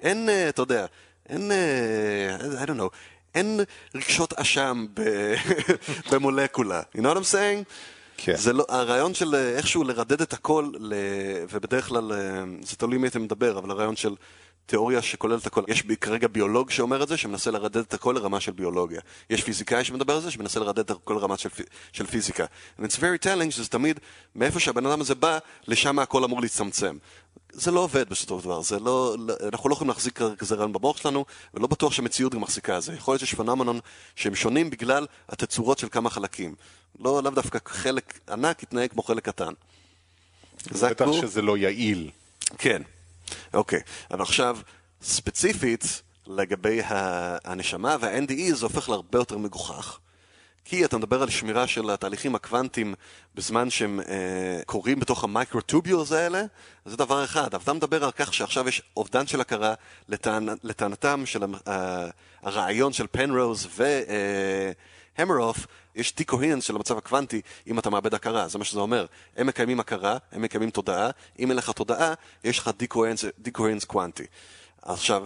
אין, 0.00 0.28
אה, 0.28 0.48
אתה 0.48 0.62
יודע, 0.62 0.86
אין... 1.28 1.52
אה, 1.52 2.36
I 2.64 2.66
don't 2.66 2.80
know. 2.80 2.90
אין 3.34 3.60
רגשות 3.94 4.32
אשם 4.32 4.86
במולקולה. 6.12 6.82
You 6.96 7.00
know 7.00 7.02
what 7.02 7.16
I'm 7.16 7.34
saying? 7.34 7.64
כן. 8.16 8.36
זה 8.36 8.52
לא, 8.52 8.66
הרעיון 8.68 9.14
של 9.14 9.34
אה, 9.34 9.56
איכשהו 9.56 9.84
לרדד 9.84 10.22
את 10.22 10.32
הכל, 10.32 10.70
ל, 10.78 10.94
ובדרך 11.50 11.88
כלל, 11.88 12.12
אה, 12.12 12.18
זה 12.62 12.76
תלוי 12.76 12.98
מי 12.98 13.08
אתה 13.08 13.18
מדבר, 13.18 13.58
אבל 13.58 13.70
הרעיון 13.70 13.96
של 13.96 14.14
תיאוריה 14.70 15.02
שכוללת 15.02 15.46
הכל. 15.46 15.62
יש 15.68 15.82
כרגע 16.00 16.28
ביולוג 16.28 16.70
שאומר 16.70 17.02
את 17.02 17.08
זה, 17.08 17.16
שמנסה 17.16 17.50
לרדד 17.50 17.76
את 17.76 17.94
הכל 17.94 18.12
לרמה 18.12 18.40
של 18.40 18.52
ביולוגיה. 18.52 19.00
יש 19.30 19.44
פיזיקאי 19.44 19.84
שמדבר 19.84 20.14
על 20.14 20.20
זה, 20.20 20.30
שמנסה 20.30 20.60
לרדד 20.60 20.78
את 20.78 20.90
הכל 20.90 21.14
לרמה 21.14 21.36
של, 21.36 21.48
של 21.92 22.06
פיזיקה. 22.06 22.44
And 22.78 22.82
it's 22.82 22.96
very 22.96 23.24
telling 23.24 23.50
שזה 23.50 23.68
תמיד, 23.68 24.00
מאיפה 24.34 24.60
שהבן 24.60 24.86
אדם 24.86 25.00
הזה 25.00 25.14
בא, 25.14 25.38
לשם 25.68 25.98
הכל 25.98 26.24
אמור 26.24 26.40
להצטמצם. 26.40 26.96
זה 27.52 27.70
לא 27.70 27.80
עובד 27.80 28.08
בסופו 28.08 28.38
של 28.38 28.44
דבר, 28.44 28.60
לא, 28.80 29.16
לא, 29.18 29.34
אנחנו 29.52 29.68
לא 29.68 29.74
יכולים 29.74 29.88
להחזיק 29.88 30.20
כזה 30.38 30.54
רעיון 30.54 30.72
במוח 30.72 30.96
שלנו, 30.96 31.24
ולא 31.54 31.66
בטוח 31.66 31.92
שהמציאות 31.92 32.34
גם 32.34 32.40
מחזיקה 32.40 32.78
את 32.78 32.82
זה. 32.82 32.94
יכול 32.94 33.12
להיות 33.12 33.20
שיש 33.20 33.34
פנומנון 33.34 33.80
שהם 34.16 34.34
שונים 34.34 34.70
בגלל 34.70 35.06
התצורות 35.28 35.78
של 35.78 35.88
כמה 35.88 36.10
חלקים. 36.10 36.54
לא, 36.98 37.22
לאו 37.22 37.30
דווקא 37.30 37.58
חלק 37.66 38.20
ענק 38.30 38.62
יתנהג 38.62 38.90
כמו 38.90 39.02
חלק 39.02 39.24
קטן. 39.24 39.52
בטח 40.72 41.12
שזה 41.12 41.42
לא 41.42 41.56
יעיל. 41.56 42.10
כן. 42.58 42.82
אוקיי, 43.54 43.80
אבל 44.10 44.22
עכשיו, 44.22 44.58
ספציפית, 45.02 46.02
לגבי 46.26 46.80
הנשמה 47.44 47.96
וה-NDE 48.00 48.54
זה 48.54 48.66
הופך 48.66 48.88
להרבה 48.88 49.18
יותר 49.18 49.38
מגוחך. 49.38 49.98
כי 50.64 50.84
אתה 50.84 50.98
מדבר 50.98 51.22
על 51.22 51.30
שמירה 51.30 51.66
של 51.66 51.90
התהליכים 51.90 52.34
הקוונטיים 52.34 52.94
בזמן 53.34 53.70
שהם 53.70 54.00
אה, 54.00 54.60
קורים 54.66 55.00
בתוך 55.00 55.24
ה 55.24 55.31
microtubules 55.31 56.12
האלה, 56.12 56.42
זה 56.84 56.96
דבר 56.96 57.24
אחד. 57.24 57.54
אבל 57.54 57.62
אתה 57.62 57.72
מדבר 57.72 58.04
על 58.04 58.10
כך 58.10 58.34
שעכשיו 58.34 58.68
יש 58.68 58.82
אובדן 58.96 59.26
של 59.26 59.40
הכרה 59.40 59.74
לטענ... 60.08 60.48
לטענתם 60.62 61.26
של 61.26 61.42
אה, 61.68 62.08
הרעיון 62.42 62.92
של 62.92 63.06
פנרוז 63.10 63.66
והמרוף, 63.76 64.08
אה, 64.08 64.72
יש 65.94 66.14
decoherence 66.14 66.64
של 66.64 66.76
המצב 66.76 66.98
הקוונטי 66.98 67.40
אם 67.66 67.78
אתה 67.78 67.90
מאבד 67.90 68.14
הכרה, 68.14 68.48
זה 68.48 68.58
מה 68.58 68.64
שזה 68.64 68.80
אומר. 68.80 69.06
הם 69.36 69.46
מקיימים 69.46 69.80
הכרה, 69.80 70.16
הם 70.32 70.42
מקיימים 70.42 70.70
תודעה, 70.70 71.10
אם 71.38 71.50
אין 71.50 71.58
לך 71.58 71.70
תודעה, 71.70 72.14
יש 72.44 72.58
לך 72.58 72.70
decoherence 73.38 73.84
קוונטי. 73.86 74.24
עכשיו, 74.82 75.24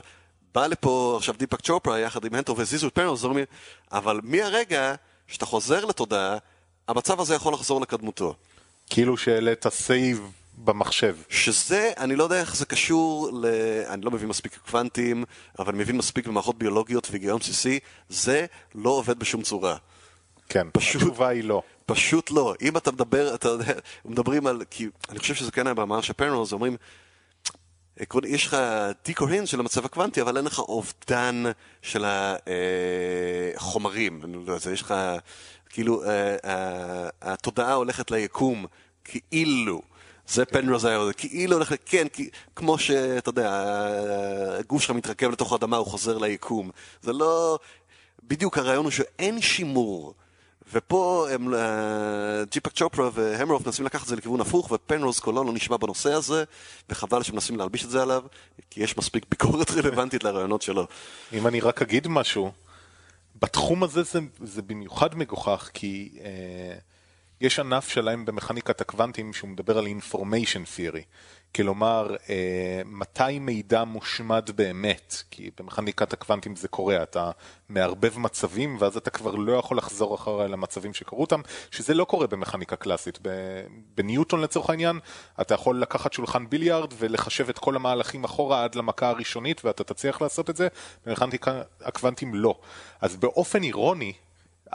בא 0.55 0.67
לפה 0.67 1.15
עכשיו 1.17 1.35
דיפק 1.39 1.61
צ'ופרה 1.61 1.99
יחד 1.99 2.25
עם 2.25 2.35
הנטו 2.35 2.57
והזיזו 2.57 2.89
את 2.89 2.95
פנרוז, 2.95 3.27
אבל 3.93 4.21
מהרגע 4.23 4.95
שאתה 5.27 5.47
חוזר 5.47 5.85
לתודעה, 5.85 6.37
המצב 6.89 7.21
הזה 7.21 7.35
יכול 7.35 7.55
לחזור 7.55 7.81
לקדמותו. 7.81 8.35
כאילו 8.91 9.17
שהעלית 9.17 9.69
save 9.69 10.31
במחשב. 10.59 11.17
שזה, 11.29 11.93
אני 11.99 12.17
לא 12.17 12.25
יודע 12.25 12.41
איך 12.41 12.57
זה 12.57 12.67
קשור 12.67 13.31
ל... 13.33 13.47
אני 13.89 14.03
לא 14.03 14.11
מבין 14.11 14.29
מספיק 14.29 14.59
קוונטים, 14.71 15.25
אבל 15.59 15.75
אני 15.75 15.83
מבין 15.83 15.97
מספיק 15.97 16.27
במערכות 16.27 16.59
ביולוגיות 16.59 17.11
והיגיון 17.11 17.39
בסיסי, 17.39 17.79
זה 18.09 18.47
לא 18.75 18.91
עובד 18.91 19.19
בשום 19.19 19.43
צורה. 19.43 19.77
כן, 20.49 20.67
פשוט, 20.73 21.03
התשובה 21.03 21.29
היא 21.29 21.45
לא. 21.45 21.63
פשוט 21.87 22.31
לא. 22.31 22.55
אם 22.63 22.77
אתה 22.77 22.93
מדבר, 22.93 23.35
אתה 23.35 23.49
יודע, 23.49 23.73
מדברים 24.05 24.47
על, 24.47 24.63
כי 24.71 24.89
אני 25.11 25.19
חושב 25.19 25.35
שזה 25.35 25.51
כן 25.51 25.67
היה 25.67 25.75
במאמר 25.75 26.01
של 26.01 26.13
פנרוז, 26.13 26.53
אומרים, 26.53 26.77
עקרונית, 27.99 28.31
יש 28.31 28.47
לך 28.47 28.57
דיקוהרנס 29.05 29.49
של 29.49 29.61
המצב 29.61 29.85
הקוונטי, 29.85 30.23
אבל 30.23 30.37
אין 30.37 30.45
לך 30.45 30.59
אובדן 30.59 31.43
של 31.83 32.05
החומרים. 33.57 34.21
לא 34.47 34.57
יש 34.73 34.83
לך, 34.83 34.95
כאילו, 35.69 36.05
אה, 36.05 36.37
אה, 36.45 37.09
התודעה 37.23 37.75
הולכת 37.75 38.11
ליקום, 38.11 38.67
כאילו. 39.05 39.83
זה 40.29 40.45
פנרוז 40.45 40.85
היה, 40.85 40.99
כאילו 41.17 41.57
הולך, 41.57 41.75
כן, 41.87 42.07
כמו 42.57 42.79
שאתה 42.79 43.29
יודע, 43.29 43.65
הגוף 44.59 44.83
שלך 44.83 44.91
מתרכב 44.91 45.31
לתוך 45.31 45.53
האדמה, 45.53 45.77
הוא 45.77 45.87
חוזר 45.87 46.19
ליקום. 46.19 46.71
זה 47.03 47.13
לא... 47.13 47.59
בדיוק 48.29 48.59
הרעיון 48.59 48.85
הוא 48.85 48.91
שאין 48.91 49.41
שימור. 49.41 50.15
ופה 50.73 51.27
הם, 51.31 51.55
ג'יפק 52.51 52.73
צ'ופרה 52.73 53.11
והמרוף 53.15 53.67
מנסים 53.67 53.87
לקחת 53.87 54.03
את 54.03 54.09
זה 54.09 54.17
לכיוון 54.17 54.41
הפוך, 54.41 54.73
ופנרוז 54.73 55.21
קולו 55.21 55.45
לא 55.45 55.53
נשמע 55.53 55.77
בנושא 55.77 56.13
הזה, 56.13 56.45
וחבל 56.91 57.23
שמנסים 57.23 57.57
להלביש 57.57 57.85
את 57.85 57.91
זה 57.91 58.03
עליו, 58.03 58.23
כי 58.71 58.83
יש 58.83 58.99
מספיק 58.99 59.27
ביקורת 59.31 59.71
רלוונטית 59.77 60.25
לרעיונות 60.25 60.63
שלו. 60.63 60.87
אם 61.33 61.47
אני 61.47 61.61
רק 61.61 61.83
אגיד 61.83 62.09
משהו, 62.09 62.53
בתחום 63.43 63.83
הזה 63.83 64.03
זה, 64.03 64.19
זה 64.45 64.63
במיוחד 64.63 65.15
מגוחך, 65.15 65.71
כי 65.75 66.11
אה, 66.25 66.79
יש 67.41 67.59
ענף 67.59 67.89
שלהם 67.89 68.25
במכניקת 68.25 68.81
הקוונטים 68.81 69.33
שהוא 69.33 69.51
מדבר 69.51 69.79
על 69.79 69.87
information 69.87 70.77
theory. 70.77 71.03
כלומר, 71.57 72.17
אה, 72.31 72.83
מתי 72.85 73.39
מידע 73.39 73.85
מושמד 73.85 74.51
באמת, 74.55 75.23
כי 75.31 75.51
במכניקת 75.59 76.13
הקוונטים 76.13 76.57
זה 76.57 76.69
קורה, 76.69 77.03
אתה 77.03 77.31
מערבב 77.69 78.19
מצבים 78.19 78.77
ואז 78.81 78.97
אתה 78.97 79.11
כבר 79.11 79.35
לא 79.35 79.53
יכול 79.53 79.77
לחזור 79.77 80.15
אחרי 80.15 80.49
למצבים 80.49 80.95
שקרו 80.95 81.21
אותם, 81.21 81.41
שזה 81.71 81.95
לא 81.95 82.05
קורה 82.05 82.27
במכניקה 82.27 82.77
קלאסית. 82.77 83.19
בניוטון 83.95 84.41
לצורך 84.41 84.71
העניין, 84.71 84.99
אתה 85.41 85.55
יכול 85.55 85.81
לקחת 85.81 86.13
שולחן 86.13 86.49
ביליארד 86.49 86.93
ולחשב 86.99 87.49
את 87.49 87.59
כל 87.59 87.77
המהלכים 87.77 88.25
אחורה 88.25 88.65
עד 88.65 88.75
למכה 88.75 89.09
הראשונית 89.09 89.65
ואתה 89.65 89.85
תצליח 89.85 90.23
לעשות 90.23 90.51
את 90.51 90.57
זה, 90.57 90.69
במכניקה 91.07 91.63
הקוונטים 91.81 92.35
לא. 92.35 92.59
אז 93.01 93.17
באופן 93.17 93.63
אירוני, 93.63 94.13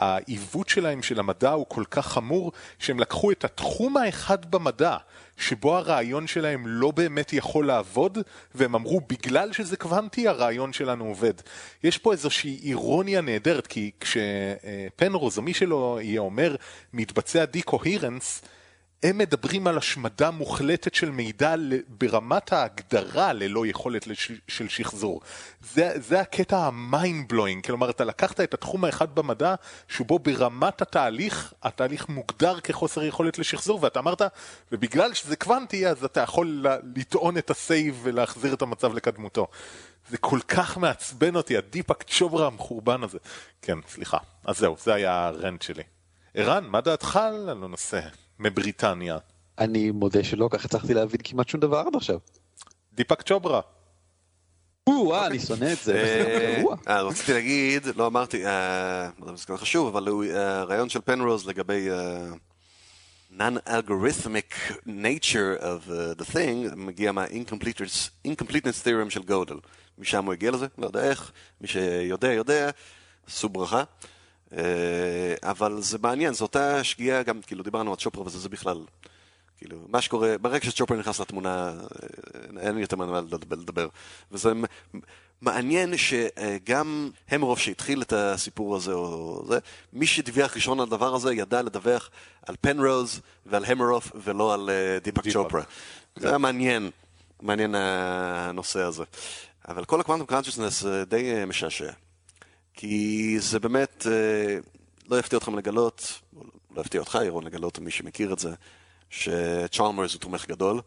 העיוות 0.00 0.68
שלהם 0.68 1.02
של 1.02 1.18
המדע 1.18 1.50
הוא 1.50 1.66
כל 1.68 1.84
כך 1.90 2.06
חמור, 2.06 2.52
שהם 2.78 3.00
לקחו 3.00 3.30
את 3.30 3.44
התחום 3.44 3.96
האחד 3.96 4.50
במדע, 4.50 4.96
שבו 5.36 5.76
הרעיון 5.76 6.26
שלהם 6.26 6.66
לא 6.66 6.90
באמת 6.90 7.32
יכול 7.32 7.66
לעבוד, 7.66 8.18
והם 8.54 8.74
אמרו, 8.74 9.00
בגלל 9.08 9.52
שזה 9.52 9.76
קוונטי, 9.76 10.28
הרעיון 10.28 10.72
שלנו 10.72 11.04
עובד. 11.04 11.34
יש 11.84 11.98
פה 11.98 12.12
איזושהי 12.12 12.60
אירוניה 12.62 13.20
נהדרת, 13.20 13.66
כי 13.66 13.90
כשפנרוז 14.00 15.38
או 15.38 15.42
מי 15.42 15.54
שלא 15.54 15.98
יהיה 16.02 16.20
אומר, 16.20 16.56
מתבצע 16.92 17.44
decoherence, 17.44 18.42
הם 19.02 19.18
מדברים 19.18 19.66
על 19.66 19.78
השמדה 19.78 20.30
מוחלטת 20.30 20.94
של 20.94 21.10
מידע 21.10 21.54
ברמת 21.88 22.52
ההגדרה 22.52 23.32
ללא 23.32 23.66
יכולת 23.66 24.06
של 24.48 24.68
שחזור. 24.68 25.20
זה, 25.72 25.92
זה 25.96 26.20
הקטע 26.20 26.58
ה 26.58 26.72
mind 26.72 27.28
blowing, 27.28 27.66
כלומר 27.66 27.90
אתה 27.90 28.04
לקחת 28.04 28.40
את 28.40 28.54
התחום 28.54 28.84
האחד 28.84 29.14
במדע 29.14 29.54
שבו 29.88 30.18
ברמת 30.18 30.82
התהליך, 30.82 31.54
התהליך 31.62 32.08
מוגדר 32.08 32.60
כחוסר 32.60 33.02
יכולת 33.02 33.38
לשחזור 33.38 33.78
ואתה 33.82 34.00
אמרת, 34.00 34.22
ובגלל 34.72 35.14
שזה 35.14 35.36
קוונטי 35.36 35.88
אז 35.88 36.04
אתה 36.04 36.20
יכול 36.20 36.66
לטעון 36.96 37.38
את 37.38 37.50
ה 37.50 37.60
save 37.60 38.00
ולהחזיר 38.02 38.54
את 38.54 38.62
המצב 38.62 38.94
לקדמותו. 38.94 39.46
זה 40.08 40.18
כל 40.18 40.40
כך 40.48 40.78
מעצבן 40.78 41.36
אותי, 41.36 41.56
הדיפאק 41.56 42.02
צ'ופרה 42.02 42.46
המחורבן 42.46 43.02
הזה. 43.02 43.18
כן, 43.62 43.78
סליחה. 43.88 44.18
אז 44.44 44.58
זהו, 44.58 44.76
זה 44.82 44.94
היה 44.94 45.26
הרנט 45.26 45.62
שלי. 45.62 45.82
ערן, 46.34 46.64
מה 46.64 46.80
דעתך 46.80 47.16
על 47.16 47.48
הנושא? 47.48 48.00
מבריטניה. 48.40 49.18
אני 49.58 49.90
מודה 49.90 50.24
שלא, 50.24 50.48
כך 50.50 50.64
הצלחתי 50.64 50.94
להבין 50.94 51.20
כמעט 51.24 51.48
שום 51.48 51.60
דבר 51.60 51.78
עד 51.78 51.96
עכשיו. 51.96 52.18
דיפק 52.92 53.22
צ'וברה. 53.22 53.60
או-אה, 54.86 55.26
אני 55.26 55.38
שונא 55.38 55.72
את 55.72 55.78
זה, 55.84 55.94
אה, 55.94 56.62
אה, 56.88 57.02
רציתי 57.02 57.32
להגיד, 57.32 57.86
לא 57.96 58.06
אמרתי, 58.06 58.46
אה, 58.46 59.10
לא 59.18 59.22
יודע 59.22 59.32
אם 59.32 59.36
זה 59.36 59.56
חשוב, 59.56 59.96
אבל 59.96 60.12
הרעיון 60.34 60.88
של 60.88 61.00
פנרוז 61.00 61.46
לגבי 61.46 61.88
non-algorithmic 63.38 64.72
nature 64.86 65.62
of 65.62 65.90
the 66.20 66.34
thing 66.34 66.74
מגיע 66.76 67.12
מה-incompleteness 67.12 68.84
theorem 68.84 69.10
של 69.10 69.22
גודל. 69.22 69.56
משם 69.98 70.24
הוא 70.24 70.32
הגיע 70.32 70.50
לזה, 70.50 70.66
לא 70.78 70.86
יודע 70.86 71.10
איך, 71.10 71.32
מי 71.60 71.68
שיודע 71.68 72.32
יודע, 72.32 72.70
עשו 73.26 73.48
ברכה. 73.48 73.82
אה, 74.56 75.34
אבל 75.42 75.80
זה 75.80 75.98
מעניין, 76.02 76.34
זו 76.34 76.44
אותה 76.44 76.84
שגיאה 76.84 77.22
גם, 77.22 77.40
כאילו 77.42 77.62
דיברנו 77.62 77.90
על 77.90 77.96
צ'ופרה 77.96 78.26
וזה, 78.26 78.38
זה 78.38 78.48
בכלל, 78.48 78.84
כאילו, 79.58 79.78
מה 79.88 80.00
שקורה, 80.00 80.38
ברגע 80.38 80.64
שצ'ופרה 80.64 80.96
נכנס 80.96 81.20
לתמונה, 81.20 81.72
אה, 82.56 82.60
אין 82.60 82.78
יותר 82.78 82.96
מה 82.96 83.20
לדבר. 83.50 83.88
וזה 84.32 84.52
מעניין 85.42 85.94
שגם 85.96 87.10
המרוף 87.28 87.58
שהתחיל 87.58 88.02
את 88.02 88.12
הסיפור 88.12 88.76
הזה, 88.76 88.92
או 88.92 89.42
זה, 89.48 89.58
מי 89.92 90.06
שדיווח 90.06 90.54
ראשון 90.54 90.80
על 90.80 90.86
הדבר 90.86 91.14
הזה 91.14 91.34
ידע 91.34 91.62
לדווח 91.62 92.10
על 92.46 92.54
פנרוז 92.60 93.20
ועל 93.46 93.64
המרוף 93.64 94.12
ולא 94.14 94.54
על 94.54 94.70
אה, 94.70 94.98
דיפק 95.02 95.28
צ'ופרה. 95.28 95.62
זה 96.16 96.28
היה 96.28 96.38
מעניין, 96.38 96.90
מעניין 97.42 97.74
הנושא 97.74 98.80
הזה. 98.80 99.04
אבל 99.68 99.84
כל 99.84 100.00
הקוונטום 100.00 100.26
קרנצ'סנס 100.26 100.84
די 101.06 101.44
משעשע. 101.46 101.90
כי 102.74 103.36
זה 103.40 103.58
באמת, 103.58 104.06
אה, 104.10 104.58
לא 105.08 105.18
יפתיע 105.18 105.38
אתכם 105.38 105.58
לגלות, 105.58 106.20
לא 106.76 106.80
יפתיע 106.80 107.00
אותך, 107.00 107.18
ירון, 107.24 107.44
לגלות, 107.44 107.78
מי 107.78 107.90
שמכיר 107.90 108.32
את 108.32 108.38
זה, 108.38 108.54
שצ'ארמרס 109.10 110.12
הוא 110.12 110.20
תומך 110.20 110.46
גדול. 110.46 110.80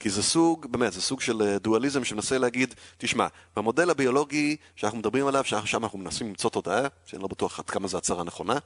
כי 0.00 0.10
זה 0.10 0.22
סוג, 0.22 0.66
באמת, 0.70 0.92
זה 0.92 1.02
סוג 1.02 1.20
של 1.20 1.42
אה, 1.42 1.58
דואליזם 1.58 2.04
שמנסה 2.04 2.38
להגיד, 2.38 2.74
תשמע, 2.98 3.26
במודל 3.56 3.90
הביולוגי 3.90 4.56
שאנחנו 4.76 4.98
מדברים 4.98 5.26
עליו, 5.26 5.44
שם 5.44 5.84
אנחנו 5.84 5.98
מנסים 5.98 6.26
למצוא 6.28 6.50
תודעה, 6.50 6.86
שאני 7.06 7.22
לא 7.22 7.28
בטוח 7.28 7.58
עד 7.58 7.70
כמה 7.70 7.88
זו 7.88 7.98
הצהרה 7.98 8.24
נכונה, 8.24 8.58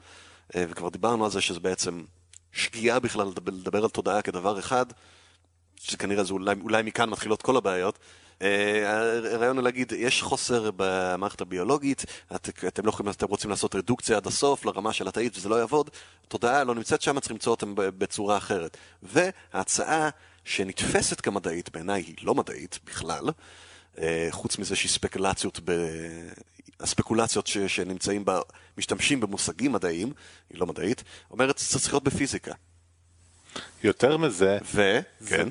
אה, 0.57 0.64
וכבר 0.68 0.88
דיברנו 0.88 1.24
על 1.24 1.31
זה 1.31 1.40
שזה 1.40 1.61
בעצם 1.61 2.03
שגיאה 2.53 2.98
בכלל 2.98 3.26
לדבר, 3.46 3.85
על 3.85 3.90
תודעה 3.90 4.22
כדבר 4.22 4.59
אחד, 4.59 4.87
שכנראה 5.76 6.24
זה 6.24 6.33
אולי, 6.33 6.55
אולי 6.62 6.83
מכאן 6.83 7.11
מתחילות 7.11 7.42
כל 7.42 7.57
הבעיות, 7.57 7.98
הרעיון 9.33 9.57
הוא 9.57 9.64
להגיד, 9.64 9.92
יש 9.92 10.22
חוסר 10.22 10.70
במערכת 10.76 11.40
הביולוגית, 11.40 12.05
את, 12.35 12.48
אתם 12.66 12.87
לא 12.87 12.90
יכולים, 12.90 13.12
אתם 13.12 13.26
רוצים 13.26 13.50
לעשות 13.50 13.74
רדוקציה 13.74 14.16
עד 14.16 14.26
הסוף 14.26 14.64
לרמה 14.64 14.92
של 14.92 15.09
התאית 15.09 15.37
וזה 15.37 15.48
לא 15.48 15.57
יעבוד, 15.57 15.90
תודעה 16.29 16.64
לא 16.64 16.74
נמצאת 16.74 17.03
שם, 17.03 17.20
צריך 17.20 17.33
למצוא 17.33 17.50
אותם 17.50 17.72
בצורה 17.76 18.37
אחרת. 18.37 18.76
וההצעה 19.03 20.09
שנתפסת 20.44 21.20
כמדעית, 21.20 21.70
בעיניי 21.72 22.03
היא 22.03 22.16
לא 22.22 22.35
מדעית 22.35 22.79
בכלל, 22.85 23.24
אה, 23.98 24.29
חוץ 24.31 24.59
מזה 24.59 24.76
שהיא 24.76 24.90
ספקולציות 24.90 25.61
ב... 25.64 25.72
הספקולציות 26.81 27.46
ש, 27.46 27.59
שנמצאים 27.59 28.24
בה, 28.24 28.40
משתמשים 28.79 29.20
במושגים 29.20 29.72
מדעיים, 29.72 30.12
היא 30.50 30.61
לא 30.61 30.66
מדעית, 30.66 31.05
אומרת 31.31 31.59
שזה 31.59 31.81
צריך 31.81 31.92
להיות 31.92 32.05
בפיזיקה. 32.05 32.53
יותר 33.85 34.16
מזה, 34.16 34.59
ו... 34.74 34.98
כן. 35.26 35.48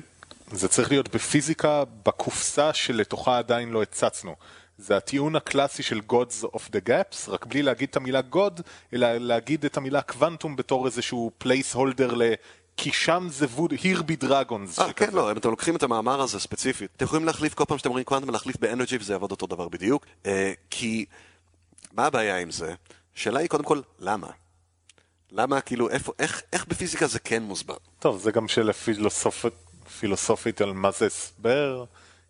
זה 0.52 0.68
צריך 0.68 0.90
להיות 0.90 1.14
בפיזיקה 1.14 1.82
בקופסה 2.06 2.72
שלתוכה 2.74 3.38
עדיין 3.38 3.70
לא 3.70 3.82
הצצנו. 3.82 4.36
זה 4.78 4.96
הטיעון 4.96 5.36
הקלאסי 5.36 5.82
של 5.82 6.00
Gods 6.12 6.44
of 6.44 6.60
the 6.72 6.88
Gaps, 6.88 7.30
רק 7.30 7.46
בלי 7.46 7.62
להגיד 7.62 7.88
את 7.88 7.96
המילה 7.96 8.20
God, 8.32 8.62
אלא 8.92 9.16
להגיד 9.16 9.64
את 9.64 9.76
המילה 9.76 10.02
קוונטום 10.02 10.56
בתור 10.56 10.86
איזשהו 10.86 11.30
placeholder 11.38 12.14
ל... 12.14 12.22
כי 12.76 12.92
שם 12.92 13.26
זה 13.30 13.46
ווד, 13.46 13.72
here 13.72 13.98
be 13.98 14.24
dragons. 14.24 14.82
אה, 14.82 14.92
כן, 14.92 15.10
לא, 15.12 15.32
אם 15.32 15.36
אתם 15.36 15.50
לוקחים 15.50 15.76
את 15.76 15.82
המאמר 15.82 16.20
הזה 16.20 16.40
ספציפית, 16.40 16.90
אתם 16.96 17.04
יכולים 17.04 17.24
להחליף 17.24 17.54
כל 17.54 17.64
פעם 17.64 17.78
שאתם 17.78 17.88
אומרים 17.88 18.04
קוונטום, 18.04 18.30
להחליף 18.30 18.56
ב 18.56 18.62
energy 18.62 18.96
וזה 18.96 19.12
יעבוד 19.12 19.30
אותו 19.30 19.46
דבר 19.46 19.68
בדיוק. 19.68 20.06
אה, 20.26 20.52
כי, 20.70 21.04
מה 21.92 22.06
הבעיה 22.06 22.38
עם 22.38 22.50
זה? 22.50 22.74
השאלה 23.16 23.40
היא 23.40 23.48
קודם 23.48 23.64
כל, 23.64 23.80
למה? 23.98 24.26
למה, 25.32 25.60
כאילו, 25.60 25.90
איפה, 25.90 26.12
איך, 26.18 26.42
איך 26.52 26.66
בפיזיקה 26.68 27.06
זה 27.06 27.18
כן 27.18 27.42
מוסבר? 27.42 27.76
טוב, 27.98 28.18
זה 28.18 28.32
גם 28.32 28.48
שלפילוסופית 28.48 29.52
פילוסופית 30.00 30.60
על 30.60 30.72
מה 30.72 30.90
זה 30.90 31.06
הסבר. 31.06 31.84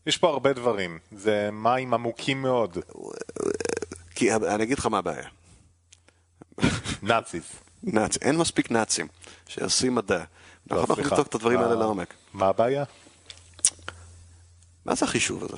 יש 0.06 0.16
פה 0.16 0.28
הרבה 0.28 0.52
דברים, 0.52 0.98
זה 1.12 1.50
מים 1.52 1.94
עמוקים 1.94 2.42
מאוד. 2.42 2.78
כי 4.14 4.34
אני 4.34 4.62
אגיד 4.62 4.78
לך 4.78 4.86
מה 4.86 4.98
הבעיה. 4.98 5.28
נאציס. 7.02 7.52
נאצ... 7.82 8.16
אין 8.16 8.36
מספיק 8.36 8.70
נאצים 8.70 9.08
שעושים 9.48 9.94
מדע. 9.94 10.16
אנחנו 10.70 10.76
לא, 10.76 10.82
יכולים 10.82 11.06
לבדוק 11.06 11.26
את 11.26 11.34
הדברים 11.34 11.60
האלה 11.60 11.74
לעומק. 11.74 12.14
מה 12.34 12.46
הבעיה? 12.46 12.84
מה 14.84 14.94
זה 14.94 15.04
החישוב 15.04 15.44
הזה? 15.44 15.56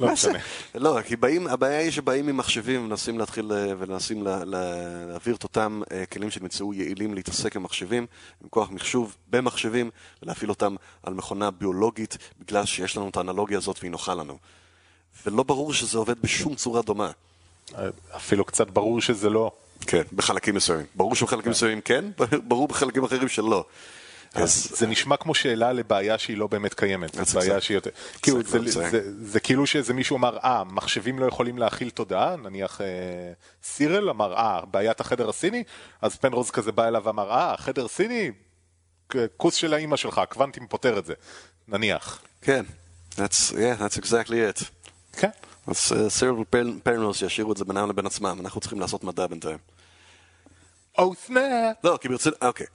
לא 0.00 0.12
משנה. 0.12 0.38
לא, 0.74 0.98
כי 1.06 1.16
באים, 1.16 1.46
הבעיה 1.46 1.78
היא 1.78 1.90
שבאים 1.90 2.28
עם 2.28 2.36
מחשבים 2.36 2.80
ומנסים 2.80 3.18
להתחיל 3.18 3.52
אה, 3.52 3.66
ומנסים 3.78 4.22
לה, 4.22 4.44
לה, 4.44 4.74
להעביר 5.08 5.34
את 5.34 5.42
אותם 5.42 5.82
uh, 5.84 6.06
כלים 6.12 6.30
שנמצאו 6.30 6.74
יעילים 6.74 7.14
להתעסק 7.14 7.56
עם 7.56 7.62
מחשבים, 7.62 8.06
עם 8.42 8.48
כוח 8.48 8.70
מחשוב 8.70 9.16
במחשבים, 9.30 9.90
ולהפעיל 10.22 10.50
אותם 10.50 10.76
על 11.02 11.14
מכונה 11.14 11.50
ביולוגית, 11.50 12.18
בגלל 12.40 12.64
שיש 12.64 12.96
לנו 12.96 13.08
את 13.08 13.16
האנלוגיה 13.16 13.58
הזאת 13.58 13.76
והיא 13.80 13.90
נוחה 13.90 14.14
לנו. 14.14 14.38
ולא 15.26 15.42
ברור 15.42 15.74
שזה 15.74 15.98
עובד 15.98 16.22
בשום 16.22 16.54
צורה 16.54 16.82
דומה. 16.82 17.10
אפילו 18.16 18.44
קצת 18.44 18.70
ברור 18.70 19.00
שזה 19.00 19.30
לא. 19.30 19.52
כן, 19.80 20.02
בחלקים 20.12 20.54
מסוימים. 20.54 20.86
ברור 20.94 21.14
שבחלקים 21.14 21.50
מסוימים 21.50 21.80
כן, 21.80 22.04
ברור 22.48 22.68
בחלקים 22.68 23.04
אחרים 23.04 23.28
שלא. 23.28 23.64
אז 24.34 24.68
זה 24.76 24.86
נשמע 24.86 25.16
כמו 25.16 25.34
שאלה 25.34 25.72
לבעיה 25.72 26.18
שהיא 26.18 26.36
לא 26.36 26.46
באמת 26.46 26.74
קיימת, 26.74 27.14
זו 27.26 27.38
בעיה. 27.40 27.60
שהיא 27.60 27.74
יותר... 27.74 27.90
כאילו, 28.22 28.38
זה- 29.22 29.40
כאילו 29.40 29.66
שאיזה 29.66 29.94
מישהו 29.94 30.16
אמר, 30.16 30.38
אה, 30.44 30.64
מחשבים 30.64 31.18
לא 31.18 31.26
יכולים 31.26 31.58
להכיל 31.58 31.90
תודעה, 31.90 32.36
נניח 32.36 32.80
אה, 32.80 32.86
סירל 33.64 34.10
אמר, 34.10 34.34
אה, 34.36 34.60
בעיית 34.70 35.00
החדר 35.00 35.28
הסיני, 35.28 35.64
אז 36.02 36.16
פנרוז 36.16 36.50
כזה 36.50 36.72
בא 36.72 36.88
אליו 36.88 37.02
ואמר, 37.04 37.30
אה, 37.30 37.54
חדר 37.56 37.88
סיני, 37.88 38.30
כוס 39.36 39.54
של 39.54 39.74
האימא 39.74 39.96
שלך, 39.96 40.20
קוונטים 40.28 40.66
פותר 40.66 40.98
את 40.98 41.04
זה, 41.06 41.14
נניח. 41.68 42.22
כן, 42.42 42.64
that's, 43.16 43.50
yeah, 43.52 43.80
that's 43.82 44.00
exactly 44.02 44.30
it. 44.60 44.64
כן. 45.12 45.30
אז 45.66 45.92
אה, 45.96 46.10
סירל 46.10 46.34
ופרנוס 46.40 47.16
שישאירו 47.16 47.52
את 47.52 47.56
זה 47.56 47.64
בינם 47.64 47.88
לבין 47.88 48.06
עצמם, 48.06 48.36
אנחנו 48.40 48.60
צריכים 48.60 48.80
לעשות 48.80 49.04
מדע 49.04 49.26
בינתיים. 49.26 49.58
Oh 50.98 51.14
snap! 51.26 51.76
לא, 51.84 51.98
כי 52.00 52.08
ברצינות, 52.08 52.42
אוקיי. 52.42 52.66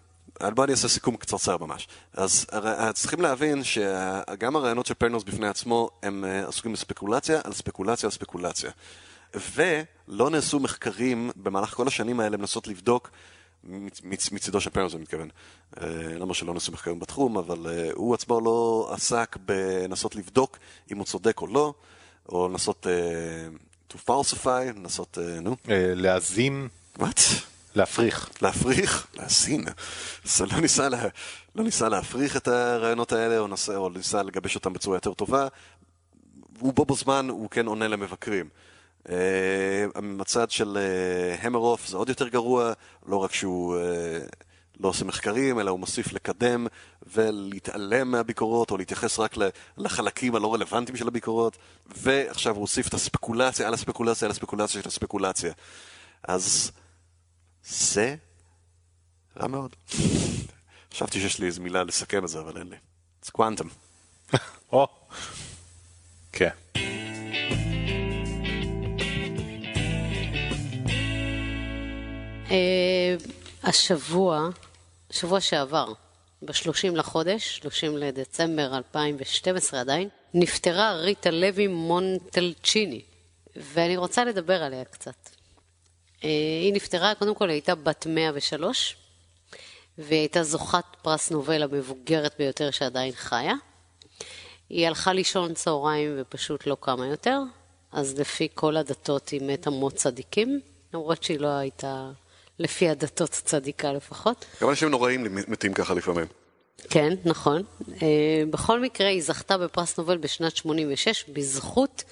בוא 0.43 0.63
אני 0.63 0.71
אעשה 0.71 0.87
סיכום 0.87 1.15
קצרצר 1.17 1.57
ממש. 1.57 1.87
אז 2.13 2.45
הר- 2.51 2.91
צריכים 2.91 3.21
להבין 3.21 3.63
שגם 3.63 4.55
הרעיונות 4.55 4.85
של 4.85 4.93
פנרוז 4.93 5.23
בפני 5.23 5.47
עצמו 5.47 5.89
הם 6.03 6.25
אה, 6.25 6.47
עסוקים 6.47 6.73
בספקולציה 6.73 7.41
על 7.43 7.53
ספקולציה 7.53 8.07
על 8.07 8.11
ספקולציה. 8.11 8.71
ולא 9.55 10.29
נעשו 10.29 10.59
מחקרים 10.59 11.31
במהלך 11.35 11.73
כל 11.73 11.87
השנים 11.87 12.19
האלה 12.19 12.37
לנסות 12.37 12.67
לבדוק 12.67 13.09
מצ- 13.63 14.01
מצ- 14.03 14.31
מצידו 14.31 14.61
של 14.61 14.69
פנרוז, 14.69 14.93
אני 14.93 15.01
מתכוון. 15.01 15.29
אה, 15.81 15.87
לא 16.17 16.21
אומר 16.23 16.33
שלא 16.33 16.53
נעשו 16.53 16.71
מחקרים 16.71 16.99
בתחום, 16.99 17.37
אבל 17.37 17.67
אה, 17.69 17.89
הוא 17.93 18.13
עצמו 18.13 18.41
לא 18.41 18.89
עסק 18.93 19.37
בנסות 19.45 20.15
לבדוק 20.15 20.57
אם 20.91 20.97
הוא 20.97 21.05
צודק 21.05 21.41
או 21.41 21.47
לא, 21.47 21.73
או 22.29 22.47
לנסות 22.49 22.87
אה, 22.87 22.93
to 23.93 24.09
falsify, 24.09 24.47
לנסות, 24.75 25.17
אה, 25.21 25.39
נו, 25.39 25.55
אה, 25.69 25.91
להזין, 25.95 26.67
what? 26.99 27.19
להפריך. 27.75 28.29
להפריך, 28.41 29.07
להזין. 29.13 29.65
אז 30.25 30.41
לא 30.41 30.61
ניסה, 30.61 30.89
לה, 30.89 31.07
לא 31.55 31.63
ניסה 31.63 31.89
להפריך 31.89 32.37
את 32.37 32.47
הרעיונות 32.47 33.11
האלה, 33.11 33.39
או, 33.39 33.47
נסה, 33.47 33.75
או 33.75 33.89
ניסה 33.89 34.23
לגבש 34.23 34.55
אותם 34.55 34.73
בצורה 34.73 34.97
יותר 34.97 35.13
טובה. 35.13 35.47
הוא 36.59 36.73
בו 36.73 36.85
בזמן, 36.85 37.29
הוא 37.29 37.49
כן 37.49 37.65
עונה 37.65 37.87
למבקרים. 37.87 38.49
Uh, 39.03 40.01
מצד 40.01 40.51
של 40.51 40.77
uh, 40.77 41.45
המרוף 41.45 41.87
זה 41.87 41.97
עוד 41.97 42.09
יותר 42.09 42.27
גרוע, 42.27 42.73
לא 43.07 43.17
רק 43.17 43.33
שהוא 43.33 43.77
uh, 43.77 43.79
לא 44.79 44.87
עושה 44.87 45.05
מחקרים, 45.05 45.59
אלא 45.59 45.71
הוא 45.71 45.79
מוסיף 45.79 46.13
לקדם 46.13 46.67
ולהתעלם 47.13 48.11
מהביקורות, 48.11 48.71
או 48.71 48.77
להתייחס 48.77 49.19
רק 49.19 49.35
לחלקים 49.77 50.35
הלא 50.35 50.53
רלוונטיים 50.53 50.97
של 50.97 51.07
הביקורות, 51.07 51.57
ועכשיו 51.95 52.55
הוא 52.55 52.61
הוסיף 52.61 52.87
את 52.87 52.93
הספקולציה 52.93 53.67
על 53.67 53.73
הספקולציה 53.73 54.25
על 54.25 54.31
הספקולציה 54.31 54.81
של 54.81 54.87
הספקולציה. 54.87 55.53
אז 56.23 56.71
זה 57.67 58.15
רע 59.37 59.47
מאוד. 59.47 59.75
חשבתי 60.93 61.19
שיש 61.19 61.39
לי 61.39 61.47
איזו 61.47 61.61
מילה 61.61 61.83
לסכם 61.83 62.23
את 62.23 62.29
זה, 62.29 62.39
אבל 62.39 62.57
אין 62.57 62.67
לי. 62.67 62.75
זה 63.21 63.31
קוואנטום. 63.31 63.69
או, 64.71 64.87
כן. 66.31 66.49
אה, 72.51 73.15
השבוע, 73.63 74.49
שבוע 75.11 75.41
שעבר, 75.41 75.93
ב-30 76.41 76.95
לחודש, 76.95 77.57
30 77.57 77.97
לדצמבר 77.97 78.77
2012 78.77 79.79
עדיין, 79.79 80.09
נפטרה 80.33 80.93
ריטה 80.93 81.31
לוי 81.31 81.67
מונטלצ'יני, 81.67 83.01
ואני 83.55 83.97
רוצה 83.97 84.25
לדבר 84.25 84.63
עליה 84.63 84.85
קצת. 84.85 85.34
אה, 86.25 86.29
היא 86.61 86.73
נפטרה, 86.73 87.15
קודם 87.15 87.35
כל 87.35 87.49
היא 87.49 87.55
הייתה 87.55 87.75
בת 87.75 88.07
103, 88.09 88.95
והיא 89.97 90.19
הייתה 90.19 90.43
זוכת 90.43 90.83
פרס 91.01 91.31
נובל 91.31 91.63
המבוגרת 91.63 92.33
ביותר 92.37 92.71
שעדיין 92.71 93.11
חיה. 93.15 93.53
היא 94.69 94.87
הלכה 94.87 95.13
לישון 95.13 95.53
צהריים 95.53 96.15
ופשוט 96.17 96.67
לא 96.67 96.77
קמה 96.79 97.07
יותר, 97.07 97.39
אז 97.91 98.19
לפי 98.19 98.47
כל 98.53 98.77
הדתות 98.77 99.29
היא 99.29 99.41
מתה 99.41 99.69
מות 99.69 99.93
צדיקים, 99.93 100.59
למרות 100.93 101.23
שהיא 101.23 101.39
לא 101.39 101.47
הייתה, 101.47 102.09
לפי 102.59 102.89
הדתות 102.89 103.29
צדיקה 103.29 103.93
לפחות. 103.93 104.45
גם 104.61 104.69
אנשים 104.69 104.89
נוראים 104.89 105.27
מתים 105.47 105.73
ככה 105.73 105.93
לפעמים. 105.93 106.25
כן, 106.89 107.13
נכון. 107.25 107.63
אה, 108.01 108.43
בכל 108.49 108.79
מקרה, 108.79 109.07
היא 109.07 109.23
זכתה 109.23 109.57
בפרס 109.57 109.97
נובל 109.97 110.17
בשנת 110.17 110.55
86 110.55 111.25
בזכות 111.29 112.03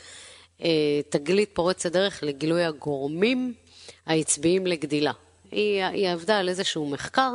אה, 0.63 0.69
תגלית 1.09 1.49
פורצת 1.53 1.91
דרך 1.91 2.23
לגילוי 2.23 2.63
הגורמים 2.63 3.53
העצביים 4.05 4.67
לגדילה. 4.67 5.11
היא, 5.51 5.83
היא 5.83 6.09
עבדה 6.09 6.39
על 6.39 6.49
איזשהו 6.49 6.89
מחקר. 6.89 7.31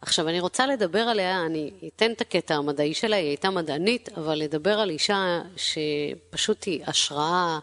עכשיו, 0.00 0.28
אני 0.28 0.40
רוצה 0.40 0.66
לדבר 0.66 0.98
עליה, 1.00 1.46
אני 1.46 1.70
אתן 1.86 2.12
את 2.12 2.20
הקטע 2.20 2.54
המדעי 2.54 2.94
שלה, 2.94 3.16
היא 3.16 3.28
הייתה 3.28 3.50
מדענית, 3.50 4.08
אבל 4.16 4.34
לדבר 4.34 4.80
על 4.80 4.90
אישה 4.90 5.42
שפשוט 5.56 6.64
היא 6.64 6.84
השראה, 6.86 7.58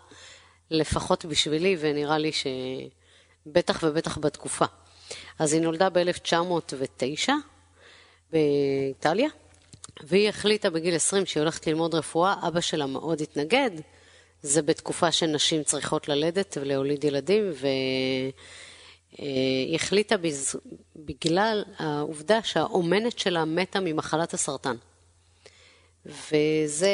לפחות 0.71 1.25
בשבילי, 1.25 1.77
ונראה 1.79 2.17
לי 2.17 2.31
שבטח 2.31 3.79
ובטח 3.83 4.17
בתקופה. 4.17 4.65
אז 5.39 5.53
היא 5.53 5.61
נולדה 5.61 5.89
ב-1909, 5.89 7.29
באיטליה, 8.31 9.29
והיא 10.03 10.29
החליטה 10.29 10.69
בגיל 10.69 10.95
20 10.95 11.25
שהיא 11.25 11.41
הולכת 11.41 11.67
ללמוד 11.67 11.95
רפואה, 11.95 12.35
אבא 12.47 12.61
שלה 12.61 12.85
מאוד 12.85 13.21
התנגד. 13.21 13.71
זה 14.43 14.61
בתקופה 14.61 15.11
שנשים 15.11 15.63
צריכות 15.63 16.07
ללדת 16.07 16.57
ולהוליד 16.61 17.03
ילדים, 17.03 17.51
והיא 19.19 19.75
החליטה 19.75 20.17
בז... 20.17 20.55
בגלל 20.95 21.63
העובדה 21.77 22.43
שהאומנת 22.43 23.19
שלה 23.19 23.45
מתה 23.45 23.79
ממחלת 23.79 24.33
הסרטן. 24.33 24.75
וזה 26.05 26.91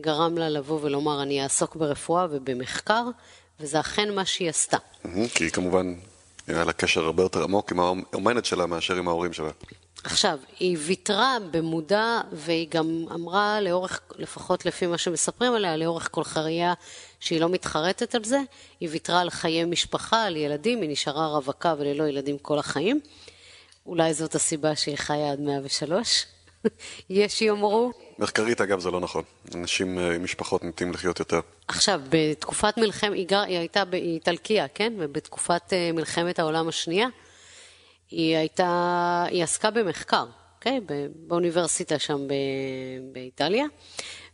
גרם 0.00 0.38
לה 0.38 0.48
לבוא 0.48 0.78
ולומר, 0.82 1.22
אני 1.22 1.42
אעסוק 1.42 1.76
ברפואה 1.76 2.26
ובמחקר, 2.30 3.04
וזה 3.60 3.80
אכן 3.80 4.14
מה 4.14 4.24
שהיא 4.24 4.48
עשתה. 4.48 4.76
כי 5.34 5.50
כמובן, 5.50 5.94
היה 6.46 6.64
לה 6.64 6.72
קשר 6.72 7.04
הרבה 7.04 7.22
יותר 7.22 7.42
עמוק 7.42 7.72
עם 7.72 7.80
האומנת 7.80 8.44
שלה 8.44 8.66
מאשר 8.66 8.94
עם 8.94 9.08
ההורים 9.08 9.32
שלה. 9.32 9.50
עכשיו, 10.04 10.38
היא 10.58 10.76
ויתרה 10.80 11.36
במודע, 11.50 12.20
והיא 12.32 12.68
גם 12.70 13.04
אמרה 13.14 13.60
לאורך, 13.60 14.00
לפחות 14.16 14.66
לפי 14.66 14.86
מה 14.86 14.98
שמספרים 14.98 15.54
עליה, 15.54 15.76
לאורך 15.76 16.08
כל 16.12 16.24
חייה, 16.24 16.74
שהיא 17.20 17.40
לא 17.40 17.48
מתחרטת 17.48 18.14
על 18.14 18.24
זה. 18.24 18.40
היא 18.80 18.88
ויתרה 18.92 19.20
על 19.20 19.30
חיי 19.30 19.64
משפחה, 19.64 20.24
על 20.24 20.36
ילדים, 20.36 20.80
היא 20.80 20.90
נשארה 20.90 21.26
רווקה 21.26 21.74
וללא 21.78 22.04
ילדים 22.04 22.38
כל 22.38 22.58
החיים. 22.58 23.00
אולי 23.86 24.14
זאת 24.14 24.34
הסיבה 24.34 24.76
שהיא 24.76 24.96
חיה 24.96 25.32
עד 25.32 25.40
103. 25.40 26.26
יש 27.10 27.38
שיאמרו. 27.38 27.92
מחקרית, 28.18 28.60
אגב, 28.60 28.80
זה 28.80 28.90
לא 28.90 29.00
נכון. 29.00 29.22
אנשים 29.54 29.98
עם 29.98 30.24
משפחות 30.24 30.64
נוטים 30.64 30.92
לחיות 30.92 31.18
יותר. 31.18 31.40
עכשיו, 31.68 32.00
בתקופת 32.08 32.78
מלחמת, 32.78 33.12
היא, 33.12 33.26
גר, 33.26 33.40
היא 33.40 33.58
הייתה 33.58 33.84
באיטלקיה, 33.84 34.68
כן? 34.68 34.92
ובתקופת 34.98 35.72
אה, 35.72 35.90
מלחמת 35.92 36.38
העולם 36.38 36.68
השנייה, 36.68 37.08
היא 38.14 38.36
הייתה, 38.36 39.24
היא 39.30 39.42
עסקה 39.42 39.70
במחקר, 39.70 40.24
אוקיי? 40.56 40.80
באוניברסיטה 41.16 41.98
שם 41.98 42.28
באיטליה, 43.12 43.64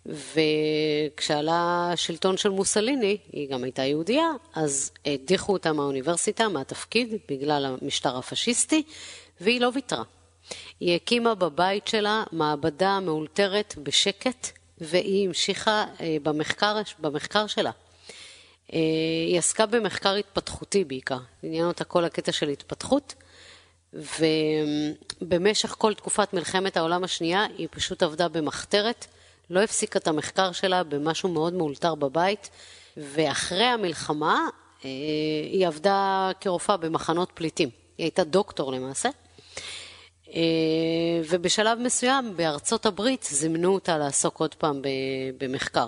וכשעלה 0.07 1.91
השלטון 1.93 2.37
של 2.37 2.49
מוסליני, 2.49 3.17
היא 3.33 3.51
גם 3.51 3.65
הייתה 3.65 3.83
יהודייה, 3.83 4.31
אז 4.55 4.93
הדיחו 5.07 5.53
אותה 5.53 5.73
מהאוניברסיטה, 5.73 6.49
מהתפקיד, 6.49 7.15
בגלל 7.29 7.77
המשטר 7.83 8.17
הפשיסטי, 8.17 8.83
והיא 9.41 9.61
לא 9.61 9.71
ויתרה. 9.75 10.03
היא 10.81 10.97
הקימה 10.97 11.35
בבית 11.35 11.89
שלה 11.89 12.25
מעבדה 12.33 13.01
מאולתרת 13.01 13.75
בשקט, 13.83 14.49
והיא 14.79 15.29
המשיכה 15.29 15.85
אה, 16.01 16.17
במחקר, 16.23 16.77
במחקר 16.99 17.47
שלה. 17.47 17.71
אה, 18.73 18.79
היא 19.27 19.39
עסקה 19.39 19.67
במחקר 19.67 20.15
התפתחותי 20.15 20.85
בעיקר, 20.85 21.19
עניין 21.43 21.67
אותה 21.67 21.85
כל 21.85 22.05
הקטע 22.05 22.33
של 22.33 22.49
התפתחות, 22.49 23.15
ובמשך 23.95 25.75
כל 25.79 25.95
תקופת 25.95 26.33
מלחמת 26.35 26.77
העולם 26.77 27.05
השנייה 27.05 27.47
היא 27.59 27.69
פשוט 27.71 28.03
עבדה 28.03 28.29
במחתרת, 28.29 29.07
לא 29.51 29.61
הפסיקה 29.61 29.99
את 29.99 30.09
המחקר 30.09 30.53
שלה 30.53 30.85
במשהו 30.85 31.29
מאוד 31.29 31.53
מאולתר 31.53 31.95
בבית, 31.95 32.51
ואחרי 32.97 33.65
המלחמה 33.65 34.49
אה, 34.85 34.91
היא 35.53 35.67
עבדה 35.67 36.31
כרופאה 36.41 36.77
במחנות 36.77 37.31
פליטים. 37.35 37.69
היא 37.99 38.05
הייתה 38.05 38.25
דוקטור 38.25 38.73
למעשה. 38.73 39.09
אה, 40.35 40.41
ובשלב 41.29 41.79
מסוים 41.79 42.37
בארצות 42.37 42.87
הברית 42.87 43.29
זימנו 43.31 43.75
אותה 43.75 43.99
לעסוק 43.99 44.41
עוד 44.41 44.55
פעם 44.55 44.83
במחקר. 45.39 45.87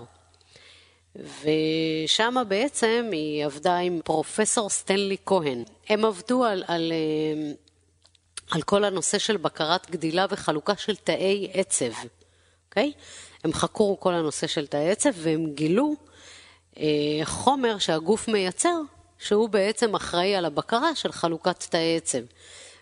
ושם 1.17 2.35
בעצם 2.49 3.09
היא 3.13 3.45
עבדה 3.45 3.77
עם 3.77 4.01
פרופסור 4.05 4.71
סטנלי 4.71 5.17
כהן. 5.27 5.65
הם 5.89 6.05
עבדו 6.05 6.45
על, 6.45 6.65
על, 6.67 6.93
אה, 6.93 7.53
על 8.53 8.63
כל 8.63 8.85
הנושא 8.85 9.19
של 9.19 9.37
בקרת 9.37 9.91
גדילה 9.91 10.27
וחלוקה 10.31 10.77
של 10.77 10.97
תאי 10.97 11.51
עצב, 11.55 11.93
אוקיי? 12.69 12.93
הם 13.45 13.53
חקרו 13.53 14.01
כל 14.01 14.15
הנושא 14.15 14.47
של 14.47 14.67
תאי 14.67 14.91
עצב 14.91 15.11
והם 15.15 15.53
גילו 15.55 15.95
אה, 16.79 16.85
חומר 17.25 17.79
שהגוף 17.79 18.29
מייצר, 18.29 18.81
שהוא 19.19 19.49
בעצם 19.49 19.95
אחראי 19.95 20.37
על 20.37 20.45
הבקרה 20.45 20.95
של 20.95 21.13
חלוקת 21.13 21.65
תאי 21.71 21.97
עצב. 21.97 22.19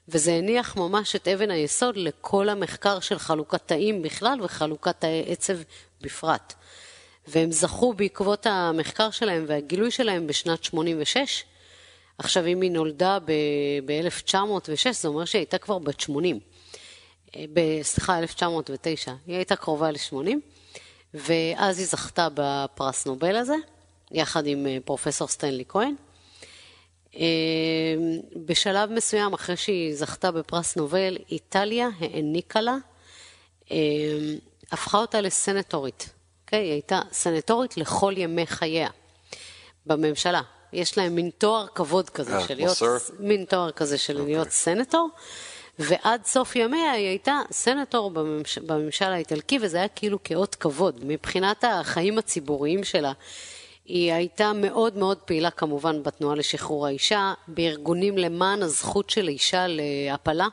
וזה 0.08 0.32
הניח 0.32 0.76
ממש 0.76 1.16
את 1.16 1.28
אבן 1.28 1.50
היסוד 1.50 1.96
לכל 1.96 2.48
המחקר 2.48 3.00
של 3.00 3.18
חלוקת 3.18 3.62
תאים 3.66 4.02
בכלל 4.02 4.38
וחלוקת 4.42 4.94
תאי 4.98 5.24
עצב 5.26 5.58
בפרט. 6.00 6.54
והם 7.26 7.52
זכו 7.52 7.92
בעקבות 7.92 8.46
המחקר 8.46 9.10
שלהם 9.10 9.44
והגילוי 9.48 9.90
שלהם 9.90 10.26
בשנת 10.26 10.64
86. 10.64 11.44
עכשיו, 12.20 12.46
אם 12.46 12.60
היא 12.60 12.70
נולדה 12.70 13.18
ב-1906, 13.84 14.92
זה 14.92 15.08
אומר 15.08 15.24
שהיא 15.24 15.40
הייתה 15.40 15.58
כבר 15.58 15.78
בת 15.78 16.00
80. 16.00 16.40
אה, 17.36 17.44
סליחה, 17.82 18.18
1909. 18.18 19.12
היא 19.26 19.36
הייתה 19.36 19.56
קרובה 19.56 19.90
ל-80, 19.90 20.30
ואז 21.14 21.78
היא 21.78 21.86
זכתה 21.86 22.28
בפרס 22.34 23.06
נובל 23.06 23.36
הזה, 23.36 23.54
יחד 24.12 24.46
עם 24.46 24.66
אה, 24.66 24.78
פרופסור 24.84 25.28
סטנלי 25.28 25.64
כהן. 25.68 25.94
אה, 27.16 27.22
בשלב 28.36 28.90
מסוים, 28.90 29.32
אחרי 29.32 29.56
שהיא 29.56 29.94
זכתה 29.94 30.30
בפרס 30.30 30.76
נובל, 30.76 31.16
איטליה 31.30 31.88
העניקה 32.00 32.60
לה, 32.60 32.76
הפכה 34.72 34.98
אותה 34.98 35.20
לסנטורית. 35.20 36.02
Okay? 36.02 36.44
אוקיי? 36.44 36.64
היא 36.64 36.72
הייתה 36.72 37.00
סנטורית 37.12 37.76
לכל 37.76 38.14
ימי 38.16 38.46
חייה 38.46 38.88
בממשלה. 39.86 40.42
יש 40.72 40.98
להם 40.98 41.14
מין 41.14 41.30
תואר 41.38 41.66
כבוד 41.74 42.10
כזה 42.10 42.40
של 42.40 42.54
להיות, 42.54 42.78
מין 43.18 43.44
תואר 43.44 43.70
כזה 43.70 43.98
של. 43.98 44.24
להיות 44.24 44.50
סנטור. 44.50 45.08
ועד 45.78 46.24
סוף 46.24 46.56
ימיה 46.56 46.90
היא 46.90 47.08
הייתה 47.08 47.40
סנטור 47.52 48.10
בממש... 48.10 48.58
בממשל 48.58 49.04
האיטלקי, 49.04 49.58
וזה 49.62 49.76
היה 49.76 49.88
כאילו 49.88 50.18
כאות 50.24 50.54
כבוד. 50.54 51.00
מבחינת 51.04 51.64
החיים 51.64 52.18
הציבוריים 52.18 52.84
שלה, 52.84 53.12
היא 53.84 54.12
הייתה 54.12 54.52
מאוד 54.52 54.96
מאוד 54.96 55.18
פעילה 55.18 55.50
כמובן 55.50 56.02
בתנועה 56.02 56.36
לשחרור 56.36 56.86
האישה, 56.86 57.34
בארגונים 57.48 58.18
למען 58.18 58.62
הזכות 58.62 59.10
של 59.10 59.28
אישה 59.28 59.66
להפלה. 59.68 60.46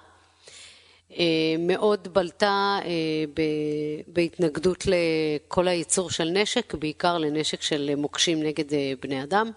אה, 1.12 1.26
מאוד 1.60 2.08
בלטה 2.14 2.80
אה, 2.86 3.42
בהתנגדות 4.08 4.84
לכל 4.88 5.68
הייצור 5.68 6.10
של 6.10 6.30
נשק, 6.30 6.74
בעיקר 6.74 7.18
לנשק 7.18 7.62
של 7.62 7.96
מוקשים 7.98 8.44
נגד 8.44 8.74
אה, 8.74 8.94
בני 9.02 9.24
אדם. 9.24 9.52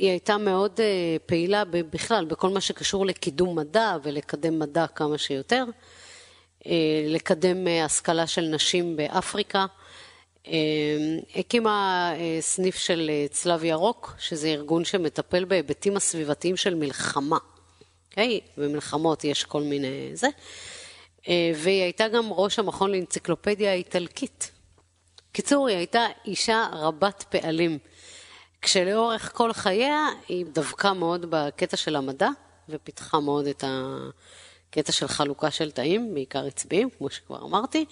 היא 0.00 0.10
הייתה 0.10 0.38
מאוד 0.38 0.80
אה, 0.80 1.16
פעילה 1.26 1.64
בכלל 1.64 2.24
בכל 2.24 2.48
מה 2.48 2.60
שקשור 2.60 3.06
לקידום 3.06 3.58
מדע 3.58 3.96
ולקדם 4.02 4.58
מדע 4.58 4.86
כמה 4.86 5.18
שיותר, 5.18 5.64
אה, 6.66 7.04
לקדם 7.06 7.68
אה, 7.68 7.84
השכלה 7.84 8.26
של 8.26 8.40
נשים 8.42 8.96
באפריקה. 8.96 9.66
הקימה 11.36 12.12
סניף 12.40 12.76
של 12.76 13.10
צלב 13.30 13.64
ירוק, 13.64 14.14
שזה 14.18 14.48
ארגון 14.48 14.84
שמטפל 14.84 15.44
בהיבטים 15.44 15.96
הסביבתיים 15.96 16.56
של 16.56 16.74
מלחמה. 16.74 17.38
Okay? 18.10 18.18
במלחמות 18.56 19.24
יש 19.24 19.44
כל 19.44 19.62
מיני 19.62 20.10
זה. 20.14 20.28
והיא 21.54 21.82
הייתה 21.82 22.08
גם 22.08 22.32
ראש 22.32 22.58
המכון 22.58 22.90
לאנציקלופדיה 22.90 23.70
האיטלקית. 23.70 24.50
קיצור, 25.32 25.68
היא 25.68 25.76
הייתה 25.76 26.06
אישה 26.26 26.66
רבת 26.72 27.24
פעלים. 27.30 27.78
כשלאורך 28.62 29.32
כל 29.34 29.52
חייה 29.52 30.06
היא 30.28 30.46
דבקה 30.52 30.92
מאוד 30.92 31.26
בקטע 31.30 31.76
של 31.76 31.96
המדע, 31.96 32.28
ופיתחה 32.68 33.20
מאוד 33.20 33.46
את 33.46 33.64
הקטע 33.66 34.92
של 34.92 35.08
חלוקה 35.08 35.50
של 35.50 35.70
תאים, 35.70 36.14
בעיקר 36.14 36.46
עצביים, 36.46 36.88
כמו 36.98 37.10
שכבר 37.10 37.44
אמרתי, 37.44 37.84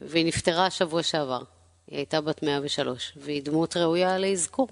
והיא 0.00 0.26
נפטרה 0.26 0.66
השבוע 0.66 1.02
שעבר. 1.02 1.42
היא 1.86 1.96
הייתה 1.96 2.20
בת 2.20 2.42
103, 2.42 3.12
והיא 3.16 3.42
דמות 3.42 3.76
ראויה 3.76 4.18
לאזכור. 4.18 4.68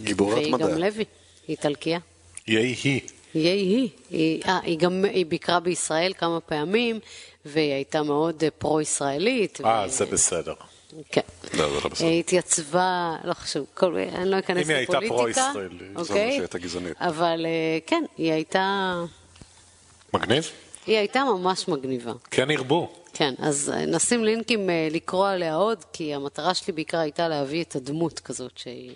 גיבורת 0.00 0.36
מדע. 0.36 0.64
והיא 0.64 0.74
גם 0.74 0.78
לוי, 0.78 1.04
איטלקיה. 1.48 1.98
יהי 2.46 2.76
היא. 2.82 3.00
יהי 3.34 3.58
היא. 3.58 3.88
היא, 4.10 4.42
אה, 4.44 4.58
היא 4.62 4.78
גם, 4.78 5.04
היא 5.04 5.26
ביקרה 5.26 5.60
בישראל 5.60 6.12
כמה 6.18 6.40
פעמים, 6.40 7.00
והיא 7.44 7.72
הייתה 7.72 8.02
מאוד 8.02 8.42
פרו-ישראלית. 8.58 9.60
אה, 9.64 9.84
ו... 9.86 9.90
זה 9.90 10.06
בסדר. 10.06 10.54
כן. 11.12 11.20
לא, 11.54 11.68
זה 11.68 11.74
לא 11.84 11.88
בסדר. 11.90 12.08
התייצבה, 12.08 13.16
לא 13.24 13.34
חשוב, 13.34 13.66
כל, 13.74 13.96
אני 14.14 14.30
לא 14.30 14.38
אכנס 14.38 14.68
לפוליטיקה. 14.68 14.98
אם 14.98 15.02
היא 15.02 15.10
הייתה 15.10 15.14
פרו-ישראלית. 15.14 15.96
אוקיי? 15.96 16.30
זה 16.30 16.36
שהייתה 16.36 16.58
גזענית. 16.58 16.92
אבל 17.00 17.46
אה, 17.46 17.78
כן, 17.86 18.04
היא 18.18 18.32
הייתה... 18.32 18.94
מגניב? 20.14 20.50
היא 20.86 20.96
הייתה 20.98 21.24
ממש 21.24 21.68
מגניבה. 21.68 22.12
כן 22.30 22.50
ירבו. 22.50 22.92
כן, 23.12 23.34
אז 23.38 23.72
אה, 23.74 23.86
נשים 23.86 24.24
לינקים 24.24 24.70
אה, 24.70 24.88
לקרוא 24.90 25.28
עליה 25.28 25.54
עוד, 25.54 25.84
כי 25.92 26.14
המטרה 26.14 26.54
שלי 26.54 26.72
בעיקר 26.72 26.98
הייתה 26.98 27.28
להביא 27.28 27.64
את 27.64 27.76
הדמות 27.76 28.20
כזאת 28.20 28.58
שהיא 28.58 28.94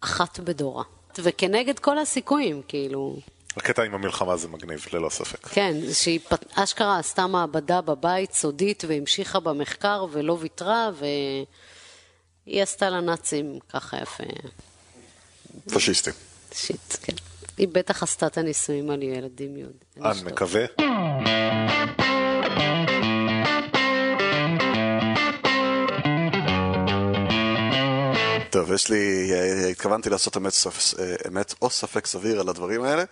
אחת 0.00 0.40
בדורה. 0.40 0.84
וכנגד 1.18 1.78
כל 1.78 1.98
הסיכויים, 1.98 2.62
כאילו... 2.68 3.16
הקטע 3.56 3.82
עם 3.82 3.94
המלחמה 3.94 4.36
זה 4.36 4.48
מגניב, 4.48 4.86
ללא 4.92 5.08
ספק. 5.08 5.46
כן, 5.46 5.76
שהיא 5.92 6.20
אשכרה 6.54 6.98
עשתה 6.98 7.26
מעבדה 7.26 7.80
בבית 7.80 8.32
סודית 8.32 8.84
והמשיכה 8.88 9.40
במחקר 9.40 10.06
ולא 10.12 10.36
ויתרה, 10.40 10.90
והיא 12.46 12.62
עשתה 12.62 12.90
לנאצים 12.90 13.58
ככה 13.68 13.96
יפה. 13.96 14.24
פשיסטים. 15.74 16.12
שיט, 16.52 16.96
כן. 17.02 17.14
היא 17.58 17.68
בטח 17.68 18.02
עשתה 18.02 18.26
את 18.26 18.38
הניסויים 18.38 18.90
על 18.90 19.02
ילדים 19.02 19.56
יהודים. 19.56 19.78
אני 20.04 20.22
מקווה. 20.24 20.64
טוב, 28.50 28.72
יש 28.72 28.90
לי, 28.90 29.32
התכוונתי 29.70 30.10
לעשות 30.10 30.36
אמת, 30.36 30.52
אמת 31.28 31.54
או 31.62 31.70
ספק 31.70 32.06
סביר 32.06 32.40
על 32.40 32.48
הדברים 32.48 32.82
האלה. 32.82 33.04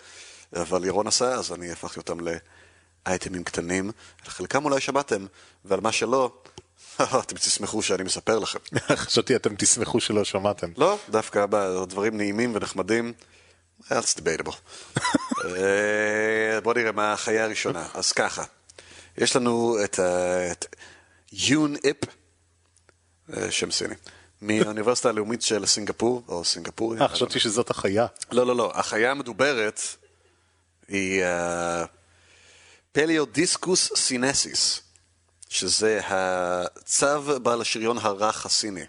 אבל 0.56 0.82
לירון 0.82 1.06
עשה, 1.06 1.34
אז 1.34 1.52
אני 1.52 1.72
הפכתי 1.72 2.00
אותם 2.00 2.18
לאייטמים 3.06 3.44
קטנים. 3.44 3.90
על 4.24 4.30
חלקם 4.30 4.64
אולי 4.64 4.80
שמעתם, 4.80 5.26
ועל 5.64 5.80
מה 5.80 5.92
שלא, 5.92 6.32
אתם 7.00 7.36
תשמחו 7.36 7.82
שאני 7.82 8.02
מספר 8.02 8.38
לכם. 8.38 8.58
חשבתי 8.94 9.36
אתם 9.36 9.54
תשמחו 9.56 10.00
שלא 10.00 10.24
שמעתם. 10.24 10.70
לא, 10.76 10.98
דווקא 11.10 11.46
דברים 11.88 12.16
נעימים 12.16 12.54
ונחמדים. 12.54 13.12
That's 13.82 14.18
debatable. 14.18 14.54
אה, 15.44 16.60
בואו 16.62 16.74
נראה 16.74 16.92
מה 16.92 17.12
החיה 17.12 17.44
הראשונה. 17.44 17.88
אז 17.94 18.12
ככה, 18.12 18.44
יש 19.18 19.36
לנו 19.36 19.76
את 19.84 19.98
יון 21.32 21.76
איפ, 21.84 21.96
אה, 23.36 23.50
שם 23.50 23.70
סיני, 23.70 23.94
מהאוניברסיטה 24.40 25.08
הלאומית 25.08 25.42
של 25.42 25.66
סינגפור, 25.66 26.22
או 26.28 26.44
סינגפור. 26.44 27.02
אה, 27.02 27.08
חשבתי 27.08 27.40
שזאת 27.40 27.70
החיה. 27.70 28.06
לא, 28.32 28.46
לא, 28.46 28.56
לא. 28.56 28.72
החיה 28.74 29.10
המדוברת 29.10 29.80
היא 30.88 31.24
Pelodiscus 32.92 33.92
sinensis, 33.96 34.80
שזה 35.48 36.00
הצו 36.04 37.40
בעל 37.42 37.60
השריון 37.60 37.98
הרך 37.98 38.46
הסיני. 38.46 38.84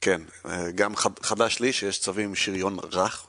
כן, 0.00 0.22
אה, 0.46 0.70
גם 0.70 0.94
חדש 1.22 1.60
לי 1.60 1.72
שיש 1.72 1.98
צווים 2.00 2.28
עם 2.28 2.34
שריון 2.34 2.78
רך, 2.92 3.26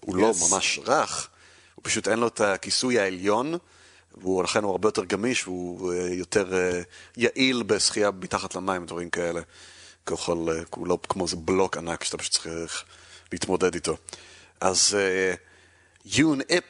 הוא 0.00 0.16
yes. 0.16 0.20
לא 0.20 0.32
ממש 0.50 0.80
רך, 0.86 1.28
הוא 1.74 1.84
פשוט 1.84 2.08
אין 2.08 2.18
לו 2.18 2.26
את 2.26 2.40
הכיסוי 2.40 2.98
העליון, 2.98 3.54
ולכן 4.22 4.64
הוא 4.64 4.70
הרבה 4.70 4.88
יותר 4.88 5.04
גמיש 5.04 5.46
והוא 5.46 5.92
אה, 5.92 5.98
יותר 5.98 6.54
אה, 6.54 6.82
יעיל 7.16 7.62
בשחייה 7.62 8.10
מתחת 8.10 8.54
למים, 8.54 8.86
דברים 8.86 9.10
כאלה. 9.10 9.40
ככל, 10.06 10.48
הוא 10.70 10.86
לא 10.86 10.98
כמו 11.08 11.24
איזה 11.24 11.36
בלוק 11.36 11.76
ענק 11.76 12.04
שאתה 12.04 12.18
פשוט 12.18 12.32
צריך 12.32 12.84
להתמודד 13.32 13.74
איתו. 13.74 13.96
אז 14.60 14.96
יון 16.04 16.40
אפ 16.40 16.64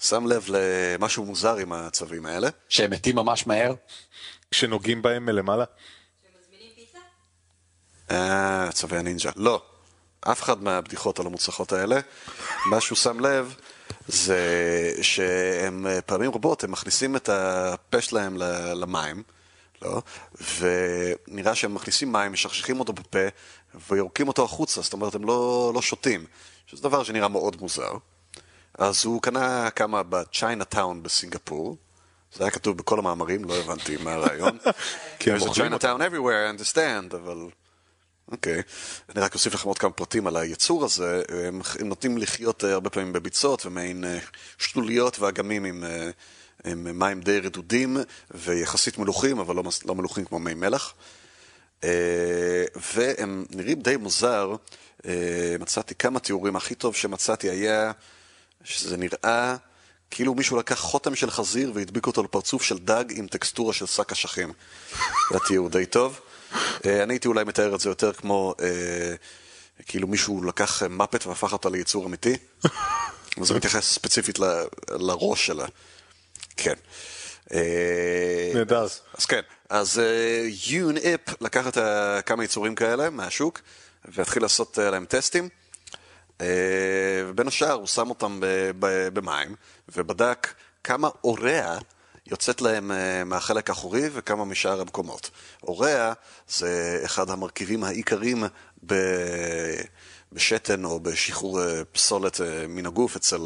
שם 0.00 0.26
לב 0.26 0.46
למשהו 0.48 1.24
מוזר 1.24 1.56
עם 1.56 1.72
הצווים 1.72 2.26
האלה. 2.26 2.48
שהם 2.68 2.90
מתים 2.90 3.16
ממש 3.16 3.46
מהר? 3.46 3.74
כשנוגעים 4.50 5.02
בהם 5.02 5.26
מלמעלה? 5.26 5.64
אה, 8.10 8.68
צווי 8.72 8.98
הנינג'ה. 8.98 9.30
לא, 9.36 9.62
אף 10.20 10.42
אחד 10.42 10.62
מהבדיחות 10.62 11.18
הלא 11.18 11.30
מוצלחות 11.30 11.72
האלה. 11.72 12.00
מה 12.70 12.80
שהוא 12.80 12.96
שם 12.96 13.20
לב 13.20 13.54
זה 14.08 14.38
שהם 15.02 15.86
פעמים 16.06 16.30
רבות, 16.30 16.64
הם 16.64 16.70
מכניסים 16.70 17.16
את 17.16 17.28
הפה 17.28 18.00
שלהם 18.00 18.36
למים, 18.74 19.22
לא? 19.82 20.02
ונראה 20.58 21.54
שהם 21.54 21.74
מכניסים 21.74 22.12
מים, 22.12 22.32
משכשכים 22.32 22.80
אותו 22.80 22.92
בפה 22.92 23.18
ויורקים 23.90 24.28
אותו 24.28 24.44
החוצה, 24.44 24.80
זאת 24.80 24.92
אומרת 24.92 25.14
הם 25.14 25.24
לא, 25.24 25.72
לא 25.74 25.82
שותים, 25.82 26.26
שזה 26.66 26.82
דבר 26.82 27.04
שנראה 27.04 27.28
מאוד 27.28 27.56
מוזר. 27.60 27.92
אז 28.78 29.04
הוא 29.04 29.22
קנה 29.22 29.70
כמה 29.70 30.02
בצ'יינה 30.02 30.64
טאון 30.64 31.02
בסינגפור. 31.02 31.76
זה 32.34 32.44
היה 32.44 32.50
כתוב 32.50 32.76
בכל 32.76 32.98
המאמרים, 32.98 33.44
לא 33.44 33.56
הבנתי 33.56 33.96
מה 33.96 34.12
הרעיון. 34.12 34.58
כי 35.18 35.32
הם 35.32 35.40
אוכלים 35.40 35.72
אותם. 35.72 35.96
Chinatown 36.00 36.12
everywhere, 36.12 36.58
I 36.58 36.60
understand, 36.60 37.16
אבל... 37.16 37.36
אוקיי. 38.32 38.62
אני 39.08 39.20
רק 39.20 39.34
אוסיף 39.34 39.54
לכם 39.54 39.68
עוד 39.68 39.78
כמה 39.78 39.90
פרטים 39.90 40.26
על 40.26 40.36
היצור 40.36 40.84
הזה. 40.84 41.22
הם, 41.28 41.60
הם 41.78 41.88
נוטים 41.88 42.18
לחיות 42.18 42.64
uh, 42.64 42.66
הרבה 42.66 42.90
פעמים 42.90 43.12
בביצות 43.12 43.66
ומעין 43.66 44.04
uh, 44.04 44.38
שלוליות 44.58 45.18
ואגמים 45.18 45.64
עם, 45.64 45.84
uh, 45.84 46.70
עם 46.70 46.98
מים 46.98 47.20
די 47.20 47.40
רדודים 47.40 47.96
ויחסית 48.30 48.98
מלוכים, 48.98 49.38
אבל 49.38 49.56
לא, 49.56 49.62
לא 49.84 49.94
מלוכים 49.94 50.24
כמו 50.24 50.38
מי 50.38 50.54
מלח. 50.54 50.94
והם 52.94 53.44
נראים 53.50 53.80
די 53.80 53.96
מוזר. 53.96 54.56
אה, 55.06 55.56
מצאתי 55.60 55.94
כמה 55.94 56.20
תיאורים. 56.20 56.56
הכי 56.56 56.74
טוב 56.74 56.94
שמצאתי 56.94 57.50
היה 57.50 57.92
שזה 58.66 58.96
נראה 58.96 59.56
כאילו 60.10 60.34
מישהו 60.34 60.56
לקח 60.56 60.78
חותם 60.78 61.14
של 61.14 61.30
חזיר 61.30 61.72
והדביק 61.74 62.06
אותו 62.06 62.22
לפרצוף 62.22 62.62
של 62.62 62.78
דג 62.78 63.04
עם 63.10 63.26
טקסטורה 63.26 63.72
של 63.72 63.86
שק 63.86 64.12
אשכים. 64.12 64.52
זה 65.32 65.38
תיאור 65.48 65.68
די 65.68 65.86
טוב. 65.86 66.20
אה, 66.86 67.02
אני 67.02 67.14
הייתי 67.14 67.28
אולי 67.28 67.44
מתאר 67.44 67.74
את 67.74 67.80
זה 67.80 67.88
יותר 67.88 68.12
כמו 68.12 68.54
אה, 68.62 69.14
כאילו 69.86 70.08
מישהו 70.08 70.42
לקח 70.44 70.82
מפת 70.82 71.26
והפך 71.26 71.52
אותה 71.52 71.68
ליצור 71.68 72.06
אמיתי. 72.06 72.36
וזה 73.40 73.54
מתייחס 73.54 73.92
ספציפית 73.92 74.38
ל- 74.38 74.64
לראש 74.90 75.46
שלה. 75.46 75.66
כן. 76.56 76.74
אה, 77.52 78.50
נהדר. 78.54 78.82
אז, 78.82 79.00
אז 79.18 79.24
כן, 79.26 79.40
אז 79.68 79.98
אה, 79.98 80.48
יון-איפ 80.66 81.20
לקח 81.42 81.66
את 81.68 81.78
כמה 82.26 82.44
יצורים 82.44 82.74
כאלה 82.74 83.10
מהשוק 83.10 83.60
והתחיל 84.04 84.42
לעשות 84.42 84.78
אה, 84.78 84.90
להם 84.90 85.04
טסטים. 85.04 85.48
ובין 86.42 87.48
השאר 87.48 87.72
הוא 87.72 87.86
שם 87.86 88.08
אותם 88.10 88.40
במים 89.12 89.54
ובדק 89.88 90.54
כמה 90.84 91.08
אורע 91.24 91.78
יוצאת 92.26 92.60
להם 92.62 92.92
אה, 92.92 93.24
מהחלק 93.24 93.70
האחורי 93.70 94.02
וכמה 94.12 94.44
משאר 94.44 94.80
המקומות. 94.80 95.30
אורע 95.62 96.12
זה 96.48 97.00
אחד 97.04 97.30
המרכיבים 97.30 97.84
העיקריים 97.84 98.44
ב- 98.86 99.80
בשתן 100.32 100.84
או 100.84 101.00
בשחרור 101.00 101.62
אה, 101.62 101.84
פסולת 101.84 102.40
אה, 102.40 102.66
מן 102.68 102.86
הגוף 102.86 103.16
אצל, 103.16 103.40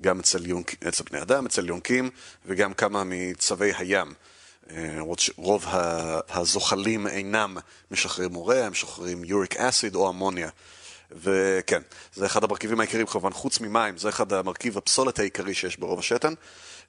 גם 0.00 0.20
אצל, 0.20 0.46
יונק, 0.46 0.84
אצל 0.88 1.04
בני 1.10 1.22
אדם, 1.22 1.46
אצל 1.46 1.68
יונקים 1.68 2.10
וגם 2.46 2.74
כמה 2.74 3.02
מצבי 3.04 3.72
הים. 3.78 4.14
ה- 5.66 6.20
הזוחלים 6.28 7.06
אינם 7.06 7.56
משחררים 7.90 8.36
אורע, 8.36 8.56
הם 8.56 8.72
משחררים 8.72 9.24
יוריק 9.24 9.56
אסיד 9.56 9.94
או 9.94 10.10
אמוניה. 10.10 10.48
וכן, 11.10 11.82
זה 12.14 12.26
אחד 12.26 12.44
המרכיבים 12.44 12.80
העיקריים 12.80 13.06
כמובן, 13.06 13.32
חוץ 13.32 13.60
ממים, 13.60 13.98
זה 13.98 14.08
אחד 14.08 14.32
המרכיב 14.32 14.78
הפסולת 14.78 15.18
העיקרי 15.18 15.54
שיש 15.54 15.76
ברוב 15.76 15.98
השתן, 15.98 16.34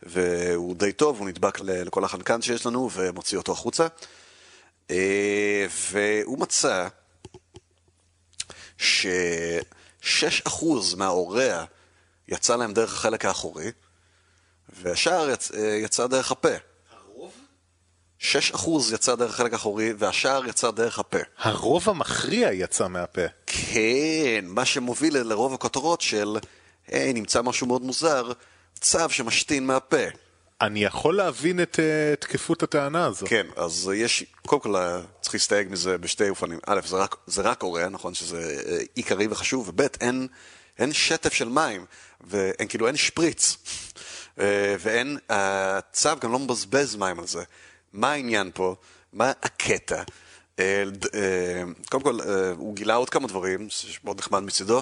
והוא 0.04 0.76
די 0.76 0.92
טוב, 0.92 1.20
הוא 1.20 1.28
נדבק 1.28 1.60
לכל 1.60 2.04
החנקן 2.04 2.42
שיש 2.42 2.66
לנו 2.66 2.90
ומוציא 2.94 3.38
אותו 3.38 3.52
החוצה. 3.52 3.88
אה, 4.92 5.66
והוא 5.92 6.40
מצא 6.40 6.88
ש-6% 8.78 10.66
מהאורע 10.98 11.64
יצא 12.28 12.56
להם 12.56 12.74
דרך 12.74 12.94
החלק 12.94 13.26
האחורי, 13.26 13.72
והשאר 14.70 15.30
יצ... 15.30 15.52
אה, 15.52 15.80
יצא 15.84 16.08
דרך 16.08 16.32
הפה. 16.32 16.67
הרוב? 18.54 18.90
6% 18.92 18.94
יצא 18.94 19.16
דרך 19.16 19.34
החלק 19.34 19.54
האחורי, 19.54 19.94
והשאר 19.98 20.46
יצא 20.46 20.72
דרך 20.72 21.00
הפה. 21.00 21.18
הרוב 21.38 21.90
המכריע 21.90 22.54
יצא 22.54 22.88
מהפה. 22.88 23.22
כן, 23.46 24.46
מה 24.48 24.66
שמוביל 24.66 25.18
לרוב 25.18 25.54
הכותרות 25.54 26.02
של, 26.02 26.38
היי, 26.88 27.14
נמצא 27.14 27.42
משהו 27.42 27.68
מאוד 27.68 27.82
מוזר, 27.82 28.32
צו 28.80 29.10
שמשתין 29.10 29.68
מהפה. 29.68 30.06
אני 30.62 30.84
יכול 30.84 31.18
להבין 31.18 31.62
את 31.62 31.80
אה, 31.80 32.16
תקפות 32.16 32.64
הטענה 32.64 33.06
הזו. 33.06 33.26
כן, 33.30 33.48
אז 33.56 33.92
יש, 33.96 34.24
קודם 34.46 34.62
כל 34.62 34.76
אה, 34.76 35.00
צריך 35.22 35.36
להסתייג 35.36 35.68
מזה 35.72 35.98
בשתי 35.98 36.30
אופנים. 36.30 36.60
א', 36.68 36.80
זה 36.86 36.96
רק, 36.96 37.16
זה 37.28 37.42
רק 37.42 37.64
אורע, 37.64 37.90
נכון 37.90 38.14
שזה 38.14 38.62
אה, 38.68 38.78
עיקרי 38.96 39.28
וחשוב, 39.30 39.70
וב', 39.70 39.82
אין, 40.02 40.28
אין 40.80 40.94
שטף 40.94 41.34
של 41.34 41.50
מים, 41.50 41.86
ואין 42.22 42.68
כאילו, 42.68 42.88
אין 42.88 42.96
שפריץ. 42.96 43.58
אה, 44.40 44.76
ואין, 44.80 45.18
הצו 45.30 46.10
גם 46.22 46.32
לא 46.32 46.40
מבזבז 46.40 46.96
מים 46.96 47.20
על 47.20 47.28
זה. 47.28 47.44
מה 47.94 48.12
העניין 48.12 48.52
פה? 48.54 48.76
מה 49.14 49.32
הקטע? 49.42 50.04
אה, 50.60 50.84
אה, 51.14 51.64
קודם 51.90 52.04
כל, 52.04 52.22
אה, 52.22 52.52
הוא 52.58 52.76
גילה 52.76 52.96
עוד 52.96 53.10
כמה 53.10 53.28
דברים, 53.28 53.68
שמאוד 53.70 54.20
נחמד 54.20 54.40
מצידו. 54.40 54.82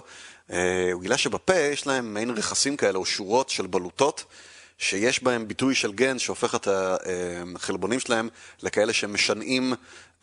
הוא 0.94 1.02
גילה 1.02 1.18
שבפה 1.18 1.56
יש 1.56 1.88
להם 1.88 2.14
מעין 2.14 2.30
רכסים 2.30 2.78
כאלה, 2.78 2.98
או 2.98 3.06
שורות 3.06 3.50
של 3.50 3.68
בלוטות, 3.68 4.26
שיש 4.78 5.24
בהם 5.24 5.48
ביטוי 5.48 5.76
של 5.76 5.92
גן 5.92 6.20
שהופך 6.20 6.56
את 6.56 6.68
החלבונים 7.56 8.00
שלהם 8.00 8.30
לכאלה 8.64 8.94
שמשנעים 8.94 9.74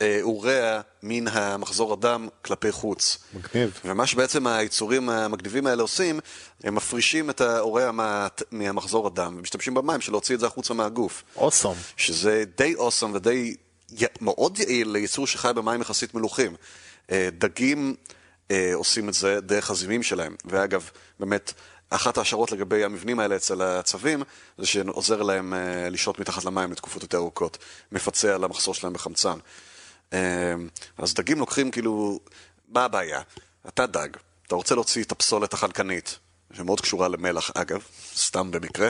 אה, 0.02 0.18
אורע 0.22 0.80
מן 1.02 1.28
המחזור 1.28 1.92
הדם 1.92 2.28
כלפי 2.42 2.72
חוץ. 2.72 3.18
מגניב. 3.34 3.80
ומה 3.84 4.06
שבעצם 4.06 4.46
היצורים 4.46 5.08
המגניבים 5.08 5.66
האלה 5.66 5.82
עושים, 5.82 6.20
הם 6.64 6.74
מפרישים 6.74 7.30
את 7.30 7.40
האורע 7.40 7.92
מה, 7.92 8.28
מהמחזור 8.50 9.06
הדם 9.06 9.34
ומשתמשים 9.38 9.74
במים 9.74 10.00
של 10.00 10.12
להוציא 10.12 10.34
את 10.34 10.40
זה 10.40 10.46
החוצה 10.46 10.74
מהגוף. 10.74 11.22
אוסום. 11.36 11.76
שזה 11.96 12.44
די 12.56 12.74
אוסם 12.74 13.10
ודי 13.14 13.54
י... 13.98 14.04
מאוד 14.20 14.58
יעיל 14.58 14.88
ליצור 14.88 15.26
שחי 15.26 15.50
במים 15.54 15.80
יחסית 15.80 16.14
מלוכים. 16.14 16.56
אה, 17.10 17.28
דגים 17.38 17.94
אה, 18.50 18.70
עושים 18.74 19.08
את 19.08 19.14
זה 19.14 19.40
דרך 19.40 19.70
הזימים 19.70 20.02
שלהם. 20.02 20.36
ואגב, 20.44 20.90
באמת, 21.20 21.52
אחת 21.94 22.18
ההשערות 22.18 22.52
לגבי 22.52 22.84
המבנים 22.84 23.20
האלה 23.20 23.36
אצל 23.36 23.62
הצבים, 23.62 24.22
זה 24.58 24.66
שעוזר 24.66 25.22
להם 25.22 25.54
אה, 25.54 25.88
לשהות 25.90 26.18
מתחת 26.18 26.44
למים 26.44 26.72
לתקופות 26.72 27.02
יותר 27.02 27.18
ארוכות. 27.18 27.58
מפצה 27.92 28.34
על 28.34 28.44
המחסור 28.44 28.74
שלהם 28.74 28.92
בחמצן. 28.92 29.38
אה, 30.12 30.54
אז 30.98 31.14
דגים 31.14 31.38
לוקחים 31.38 31.70
כאילו, 31.70 32.20
מה 32.68 32.84
הבעיה? 32.84 33.20
אתה 33.68 33.86
דג, 33.86 34.08
אתה 34.46 34.54
רוצה 34.54 34.74
להוציא 34.74 35.04
את 35.04 35.12
הפסולת 35.12 35.52
החנקנית, 35.52 36.18
שמאוד 36.52 36.80
קשורה 36.80 37.08
למלח 37.08 37.50
אגב, 37.54 37.82
סתם 38.16 38.50
במקרה, 38.50 38.88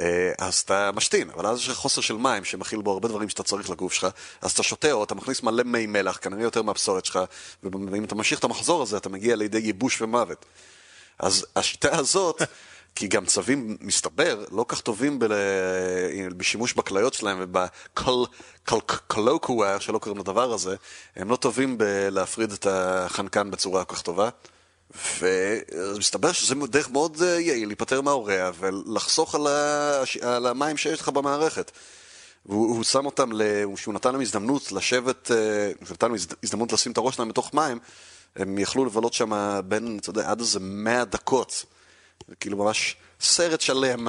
אה, 0.00 0.32
אז 0.38 0.58
אתה 0.58 0.90
משתין, 0.94 1.30
אבל 1.30 1.46
אז 1.46 1.58
יש 1.58 1.68
לך 1.68 1.76
חוסר 1.76 2.00
של 2.00 2.14
מים 2.14 2.44
שמכיל 2.44 2.82
בו 2.82 2.92
הרבה 2.92 3.08
דברים 3.08 3.28
שאתה 3.28 3.42
צריך 3.42 3.70
לגוף 3.70 3.92
שלך, 3.92 4.06
אז 4.42 4.52
אתה 4.52 4.62
שותה 4.62 4.92
או 4.92 5.04
אתה 5.04 5.14
מכניס 5.14 5.42
מלא 5.42 5.62
מי 5.62 5.86
מלח, 5.86 6.18
כנראה 6.22 6.42
יותר 6.42 6.62
מהפסולת 6.62 7.04
שלך, 7.04 7.18
ואם 7.62 8.04
אתה 8.04 8.14
ממשיך 8.14 8.38
את 8.38 8.44
המחזור 8.44 8.82
הזה, 8.82 8.96
אתה 8.96 9.08
מגיע 9.08 9.36
לידי 9.36 9.58
ייבוש 9.58 10.02
ומוות. 10.02 10.44
אז 11.22 11.46
השיטה 11.56 11.96
הזאת, 11.98 12.42
כי 12.94 13.08
גם 13.08 13.26
צבים, 13.26 13.76
מסתבר, 13.80 14.44
לא 14.50 14.64
כך 14.68 14.80
טובים 14.80 15.18
ב- 15.18 15.26
בשימוש 16.36 16.72
בכליות 16.72 17.14
שלהם 17.14 17.38
ובקולוקווה, 18.68 19.80
שלא 19.80 19.98
קוראים 19.98 20.20
לדבר 20.20 20.52
הזה, 20.52 20.76
הם 21.16 21.30
לא 21.30 21.36
טובים 21.36 21.78
בלהפריד 21.78 22.52
את 22.52 22.66
החנקן 22.70 23.50
בצורה 23.50 23.84
כל 23.84 23.94
כך 23.94 24.02
טובה. 24.02 24.28
ומסתבר 25.20 26.32
שזה 26.32 26.54
דרך 26.54 26.90
מאוד 26.90 27.22
אה, 27.22 27.40
יעיל 27.40 27.68
להיפטר 27.68 28.00
מהאורע 28.00 28.50
ולחסוך 28.58 29.34
על, 29.34 29.46
הש... 29.46 30.16
על 30.16 30.46
המים 30.46 30.76
שיש 30.76 31.00
לך 31.00 31.08
במערכת. 31.08 31.70
והוא 32.46 32.76
הוא 32.76 32.84
שם 32.84 33.06
אותם, 33.06 33.32
ל... 33.32 33.42
שהוא 33.76 33.94
נתן 33.94 34.12
להם 34.12 34.20
הזדמנות 34.20 34.72
לשבת, 34.72 35.30
אה, 35.30 35.36
הוא 35.80 35.88
נתן 35.90 36.06
להם 36.06 36.14
הזד- 36.16 36.34
הזדמנות 36.42 36.72
לשים 36.72 36.92
את 36.92 36.98
הראש 36.98 37.14
שלהם 37.14 37.28
בתוך 37.28 37.54
מים, 37.54 37.78
הם 38.36 38.58
יכלו 38.58 38.84
לבלות 38.84 39.12
שם 39.12 39.60
בין, 39.68 39.98
אתה 40.00 40.10
יודע, 40.10 40.30
עד 40.30 40.40
איזה 40.40 40.60
100 40.60 41.04
דקות. 41.04 41.64
כאילו 42.40 42.56
ממש 42.56 42.96
סרט 43.20 43.60
שלם 43.60 44.08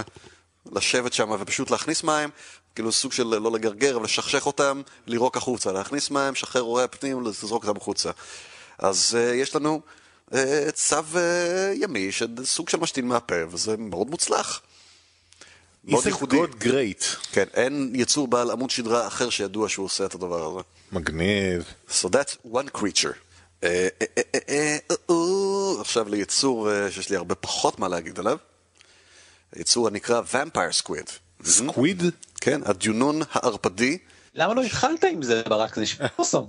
לשבת 0.71 1.13
שם 1.13 1.31
ופשוט 1.39 1.71
להכניס 1.71 2.03
מים, 2.03 2.29
כאילו 2.75 2.91
סוג 2.91 3.11
של 3.11 3.23
לא 3.23 3.51
לגרגר, 3.51 3.95
אבל 3.95 4.03
לשכשך 4.03 4.45
אותם, 4.45 4.81
לירוק 5.07 5.37
החוצה, 5.37 5.71
להכניס 5.71 6.09
מים, 6.09 6.33
לשחרר 6.33 6.61
אורי 6.61 6.87
פנים, 6.87 7.23
לזרוק 7.25 7.65
אותם 7.65 7.77
החוצה. 7.77 8.11
אז 8.77 9.17
uh, 9.17 9.33
יש 9.33 9.55
לנו 9.55 9.81
uh, 10.31 10.35
צו 10.73 10.99
uh, 11.13 11.17
ימי, 11.73 12.09
סוג 12.43 12.69
של 12.69 12.77
משתין 12.77 13.07
מהפה, 13.07 13.35
וזה 13.49 13.77
מאוד 13.77 14.09
מוצלח. 14.09 14.61
מאוד 15.83 16.05
ייחודי. 16.05 16.37
God 16.37 16.63
great? 16.63 17.03
כן, 17.31 17.45
אין 17.53 17.91
יצור 17.95 18.27
בעל 18.27 18.51
עמוד 18.51 18.69
שדרה 18.69 19.07
אחר 19.07 19.29
שידוע 19.29 19.69
שהוא 19.69 19.85
עושה 19.85 20.05
את 20.05 20.15
הדבר 20.15 20.51
הזה. 20.51 20.59
מגניב. 20.91 21.63
So 21.89 22.07
that's 22.07 22.47
one 22.53 22.77
creature. 22.77 23.15
אה, 23.63 23.87
אה, 24.49 24.77
אה, 25.09 25.81
עכשיו 25.81 26.09
ליצור 26.09 26.69
שיש 26.89 27.09
לי 27.09 27.15
הרבה 27.15 27.35
פחות 27.35 27.79
מה 27.79 27.87
להגיד 27.87 28.19
עליו. 28.19 28.37
יצור 29.55 29.87
הנקרא 29.87 30.21
Vampire 30.31 30.83
Squid. 30.85 31.11
Squid? 31.45 32.03
כן, 32.41 32.61
הדיונון 32.65 33.21
הערפדי. 33.31 33.97
למה 34.35 34.53
לא 34.53 34.61
התחלת 34.63 35.03
עם 35.03 35.21
זה 35.23 35.41
ברק? 35.47 35.75
זה 35.75 35.81
נשמע 35.81 36.07
awesome. 36.19 36.47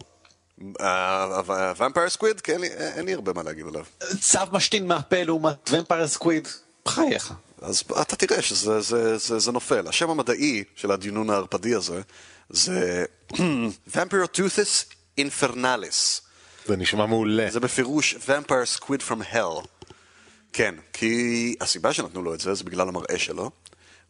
ה-Vampire 0.81 2.17
Squid, 2.19 2.41
כן, 2.43 2.65
אין 2.65 3.07
לי- 3.07 3.15
הרבה 3.15 3.33
מה 3.33 3.43
להגיד 3.43 3.67
עליו. 3.67 3.85
צב 4.21 4.39
משתין 4.53 4.87
מהפה 4.87 5.23
לעומת 5.23 5.71
Vampire 5.73 6.09
Squid. 6.09 6.49
בחייך. 6.85 7.33
אז 7.63 7.83
אתה 8.03 8.17
תראה 8.17 8.43
שזה 8.43 8.81
זה, 8.81 9.19
זה, 9.19 9.39
זה 9.39 9.53
נופל. 9.53 9.89
השם 9.89 10.11
המדעי 10.11 10.65
של 10.77 10.91
הדיונון 10.91 11.31
הערפדי 11.31 11.75
הזה 11.75 12.01
זה 12.51 13.05
Vampiroteuthis 13.95 14.85
infernalis. 15.21 16.21
זה 16.67 16.77
נשמע 16.77 17.07
מעולה. 17.07 17.51
זה 17.51 17.61
בפירוש 17.61 18.15
Vampire 18.15 18.81
Squid 18.81 19.01
from 19.09 19.35
Hell. 19.35 19.67
כן, 20.53 20.75
כי 20.93 21.55
הסיבה 21.61 21.93
שנתנו 21.93 22.23
לו 22.23 22.35
את 22.35 22.41
זה 22.41 22.55
זה 22.55 22.65
בגלל 22.65 22.89
המראה 22.89 23.19
שלו. 23.19 23.51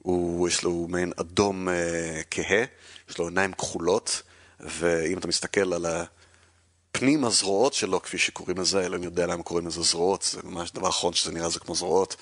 הוא, 0.02 0.48
יש 0.48 0.62
לו 0.62 0.86
מעין 0.88 1.12
אדום 1.16 1.68
אה, 1.68 2.20
כהה, 2.30 2.64
יש 3.11 3.18
לו 3.18 3.28
עיניים 3.28 3.52
כחולות, 3.52 4.22
ואם 4.61 5.18
אתה 5.18 5.28
מסתכל 5.28 5.72
על 5.72 5.86
הפנים 5.86 7.24
הזרועות 7.24 7.74
שלו, 7.74 8.02
כפי 8.02 8.18
שקוראים 8.18 8.59
לזה, 8.59 8.86
אלוהים 8.86 9.02
יודע 9.02 9.26
למה 9.26 9.42
קוראים 9.42 9.66
לזה 9.66 9.82
זרועות, 9.82 10.22
זה 10.22 10.40
ממש 10.44 10.70
דבר 10.70 10.88
אחרון 10.88 11.12
שזה 11.12 11.32
נראה 11.32 11.48
זה 11.48 11.61
כמו 11.61 11.74
זרועות. 11.74 12.16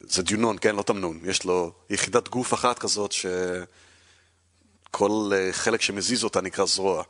זה 0.00 0.22
דיונון, 0.22 0.56
כן? 0.60 0.76
לא 0.76 0.82
תמנון. 0.82 1.20
יש 1.24 1.44
לו 1.44 1.72
יחידת 1.90 2.28
גוף 2.28 2.54
אחת 2.54 2.78
כזאת 2.78 3.12
שכל 4.92 5.30
אה, 5.34 5.52
חלק 5.52 5.82
שמזיז 5.82 6.24
אותה 6.24 6.40
נקרא 6.40 6.66
זרוע. 6.66 7.02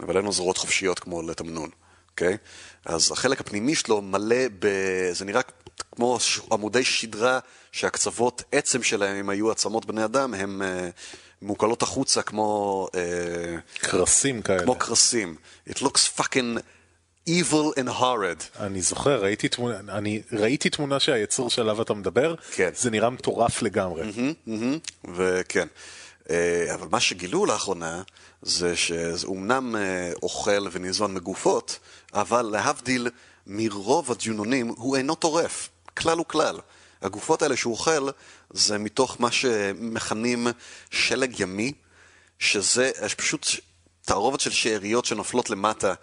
אבל 0.00 0.16
אין 0.16 0.24
לו 0.24 0.32
זרועות 0.32 0.56
חופשיות 0.56 0.98
כמו 0.98 1.22
לתמנון. 1.22 1.70
אוקיי? 2.10 2.36
אז 2.84 3.12
החלק 3.12 3.40
הפנימי 3.40 3.74
שלו 3.74 4.02
מלא 4.02 4.48
ב... 4.58 4.68
זה 5.12 5.24
נראה 5.24 5.40
כמו 5.92 6.18
עמודי 6.52 6.84
שדרה 6.84 7.38
שהקצוות 7.72 8.42
עצם 8.52 8.82
שלהם, 8.82 9.16
אם 9.16 9.28
היו 9.28 9.50
עצמות 9.50 9.86
בני 9.86 10.04
אדם, 10.04 10.34
הם 10.34 10.62
אה, 10.62 10.88
מעוקלות 11.42 11.82
החוצה 11.82 12.22
כמו... 12.22 12.88
אה, 12.94 13.56
קרסים 13.78 14.42
כאלה. 14.42 14.62
כמו 14.62 14.74
קרסים. 14.74 15.36
It 15.68 15.76
looks 15.76 16.20
fucking 16.20 16.58
evil 17.28 17.78
and 17.78 17.88
horrid. 18.00 18.60
אני 18.60 18.82
זוכר, 18.82 19.22
ראיתי 19.22 19.48
תמונה, 19.48 19.78
אני 19.88 20.22
ראיתי 20.32 20.70
תמונה 20.70 21.00
שהיצור 21.00 21.50
שעליו 21.50 21.82
אתה 21.82 21.94
מדבר, 21.94 22.34
כן. 22.52 22.70
זה 22.74 22.90
נראה 22.90 23.10
מטורף 23.10 23.62
לגמרי. 23.62 24.02
מהמם, 24.46 24.78
וכן. 25.14 25.68
אה, 26.30 26.74
אבל 26.74 26.88
מה 26.90 27.00
שגילו 27.00 27.46
לאחרונה 27.46 28.02
זה 28.42 28.76
שזה 28.76 29.26
אומנם 29.26 29.76
אה, 29.76 30.12
אוכל 30.22 30.66
וניזון 30.72 31.14
מגופות, 31.14 31.78
אבל 32.14 32.42
להבדיל 32.42 33.08
מרוב 33.46 34.10
הדיונונים 34.12 34.68
הוא 34.68 34.96
אינו 34.96 35.14
טורף, 35.14 35.68
כלל 35.96 36.20
וכלל. 36.20 36.58
הגופות 37.02 37.42
האלה 37.42 37.56
שהוא 37.56 37.72
אוכל 37.72 38.08
זה 38.50 38.78
מתוך 38.78 39.16
מה 39.20 39.30
שמכנים 39.30 40.46
שלג 40.90 41.40
ימי, 41.40 41.72
שזה 42.38 42.90
יש 43.04 43.14
פשוט 43.14 43.46
תערובת 44.02 44.40
של 44.40 44.50
שאריות 44.50 45.04
שנופלות 45.04 45.50
למטה. 45.50 45.94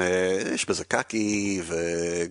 אה, 0.00 0.42
יש 0.54 0.66
בזה 0.66 0.84
קקי 0.84 1.62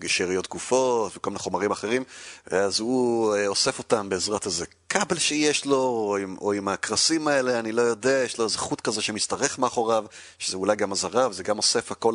ושאריות 0.01 0.47
גופות 0.47 1.17
וכל 1.17 1.29
מיני 1.29 1.39
חומרים 1.39 1.71
אחרים, 1.71 2.03
אז 2.45 2.79
הוא 2.79 3.35
אה, 3.35 3.47
אוסף 3.47 3.79
אותם 3.79 4.09
בעזרת 4.09 4.45
איזה 4.45 4.65
כבל 4.89 5.19
שיש 5.19 5.65
לו, 5.65 5.77
או 5.77 6.17
עם, 6.17 6.37
או 6.41 6.53
עם 6.53 6.67
הקרסים 6.67 7.27
האלה, 7.27 7.59
אני 7.59 7.71
לא 7.71 7.81
יודע, 7.81 8.23
יש 8.25 8.37
לו 8.37 8.45
איזה 8.45 8.57
חוט 8.57 8.81
כזה 8.81 9.01
שמשתרך 9.01 9.59
מאחוריו, 9.59 10.05
שזה 10.39 10.57
אולי 10.57 10.75
גם 10.75 10.91
אזהרה, 10.91 11.29
וזה 11.29 11.43
גם 11.43 11.57
אוסף 11.57 11.91
הכל 11.91 12.13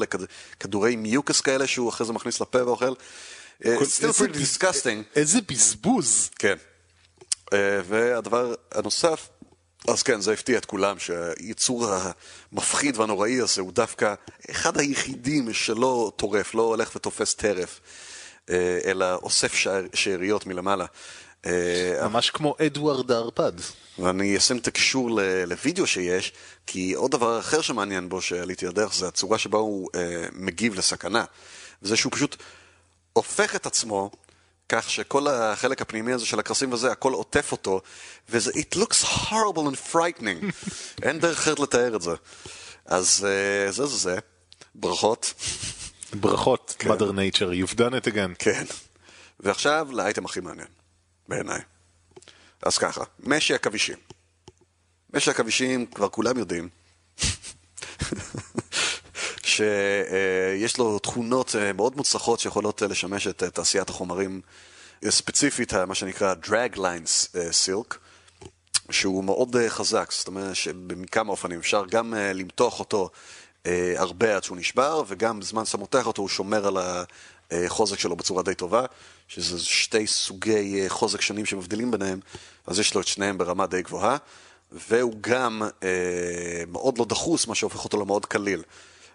לכדורי 0.60 0.96
מיוקס 0.96 1.40
כאלה 1.40 1.66
שהוא 1.66 1.88
אחרי 1.88 2.06
זה 2.06 2.12
מכניס 2.12 2.40
לפה 2.40 2.64
ואוכל. 2.64 2.94
אה, 3.64 3.76
still 3.76 3.82
איזה 3.82 4.24
pretty 4.24 4.36
disgusting. 4.36 5.16
איזה 5.16 5.38
בזבוז. 5.48 6.30
כן. 6.38 6.56
והדבר 7.88 8.54
הנוסף, 8.72 9.28
אז 9.88 10.02
כן, 10.02 10.20
זה 10.20 10.32
הפתיע 10.32 10.58
את 10.58 10.64
כולם, 10.64 10.98
שהיצור 10.98 11.86
המפחיד 12.52 12.96
והנוראי 12.96 13.40
הזה 13.40 13.60
הוא 13.60 13.72
דווקא 13.72 14.14
אחד 14.50 14.80
היחידים 14.80 15.52
שלא 15.52 16.12
טורף, 16.16 16.54
לא 16.54 16.62
הולך 16.62 16.96
ותופס 16.96 17.34
טרף, 17.34 17.80
אה, 18.50 18.78
אלא 18.84 19.14
אוסף 19.14 19.54
שאריות 19.94 20.46
מלמעלה. 20.46 20.86
אה, 21.46 22.08
ממש 22.08 22.30
כמו 22.30 22.56
אדוארד 22.66 23.10
הערפד. 23.12 23.52
ואני 23.98 24.36
אשים 24.36 24.58
את 24.58 24.66
הקישור 24.66 25.10
לוידאו 25.46 25.86
שיש, 25.86 26.32
כי 26.66 26.92
עוד 26.92 27.10
דבר 27.10 27.38
אחר 27.38 27.60
שמעניין 27.60 28.08
בו 28.08 28.20
שעליתי 28.20 28.66
לדרך 28.66 28.94
זה 28.94 29.08
הצורה 29.08 29.38
שבה 29.38 29.58
הוא 29.58 29.88
אה, 29.94 30.26
מגיב 30.32 30.74
לסכנה. 30.74 31.24
וזה 31.82 31.96
שהוא 31.96 32.12
פשוט 32.12 32.36
הופך 33.12 33.56
את 33.56 33.66
עצמו 33.66 34.10
כך 34.68 34.90
שכל 34.90 35.26
החלק 35.28 35.82
הפנימי 35.82 36.12
הזה 36.12 36.26
של 36.26 36.38
הקרסים 36.38 36.72
וזה, 36.72 36.92
הכל 36.92 37.12
עוטף 37.12 37.52
אותו, 37.52 37.80
וזה 38.28 38.50
it 38.50 38.76
looks 38.76 39.04
horrible 39.04 39.66
and 39.70 39.92
frightening. 39.92 40.68
אין 41.02 41.20
דרך 41.20 41.38
אחרת 41.38 41.58
לתאר 41.58 41.96
את 41.96 42.02
זה. 42.02 42.10
אז 42.86 43.26
אה, 43.28 43.72
זה 43.72 43.86
זה 43.86 43.96
זה. 43.96 44.18
ברכות. 44.74 45.34
ברכות, 46.12 46.76
כן. 46.78 46.90
mother 46.90 47.10
nature, 47.12 47.70
you've 47.70 47.74
done 47.74 48.04
it 48.04 48.12
again. 48.12 48.34
כן. 48.38 48.64
ועכשיו 49.40 49.88
לאייטם 49.92 50.24
הכי 50.24 50.40
מעניין, 50.40 50.68
בעיניי. 51.28 51.60
אז 52.62 52.78
ככה, 52.78 53.04
משי 53.20 53.54
עכבישים. 53.54 53.96
משי 55.14 55.30
עכבישים, 55.30 55.86
כבר 55.86 56.08
כולם 56.08 56.38
יודעים, 56.38 56.68
שיש 59.56 60.78
לו 60.78 60.98
תכונות 60.98 61.56
אה, 61.56 61.72
מאוד 61.72 61.96
מוצלחות 61.96 62.40
שיכולות 62.40 62.82
אה, 62.82 62.88
לשמש 62.88 63.26
את 63.26 63.42
אה, 63.42 63.50
תעשיית 63.50 63.88
החומרים, 63.88 64.40
ספציפית 65.08 65.74
מה 65.74 65.94
שנקרא 65.94 66.34
drag 66.44 66.76
lines 66.76 67.34
silk, 67.34 67.94
שהוא 68.90 69.24
מאוד 69.24 69.56
חזק, 69.68 70.12
זאת 70.12 70.26
אומרת 70.26 70.56
שבכמה 70.56 71.30
אופנים 71.30 71.58
אפשר 71.58 71.84
גם 71.90 72.14
למתוח 72.14 72.80
אותו 72.80 73.10
הרבה 73.96 74.36
עד 74.36 74.44
שהוא 74.44 74.56
נשבר, 74.56 75.02
וגם 75.06 75.40
בזמן 75.40 75.64
שאתה 75.64 75.78
מותח 75.78 76.06
אותו 76.06 76.22
הוא 76.22 76.28
שומר 76.28 76.66
על 76.66 76.76
החוזק 77.50 77.98
שלו 77.98 78.16
בצורה 78.16 78.42
די 78.42 78.54
טובה, 78.54 78.84
שזה 79.28 79.58
שתי 79.58 80.06
סוגי 80.06 80.84
חוזק 80.88 81.20
שונים 81.20 81.46
שמבדילים 81.46 81.90
ביניהם, 81.90 82.20
אז 82.66 82.78
יש 82.78 82.94
לו 82.94 83.00
את 83.00 83.06
שניהם 83.06 83.38
ברמה 83.38 83.66
די 83.66 83.82
גבוהה, 83.82 84.16
והוא 84.72 85.14
גם 85.20 85.62
אה, 85.82 86.64
מאוד 86.68 86.98
לא 86.98 87.04
דחוס, 87.04 87.46
מה 87.46 87.54
שהופך 87.54 87.84
אותו 87.84 88.00
למאוד 88.00 88.26
קליל. 88.26 88.62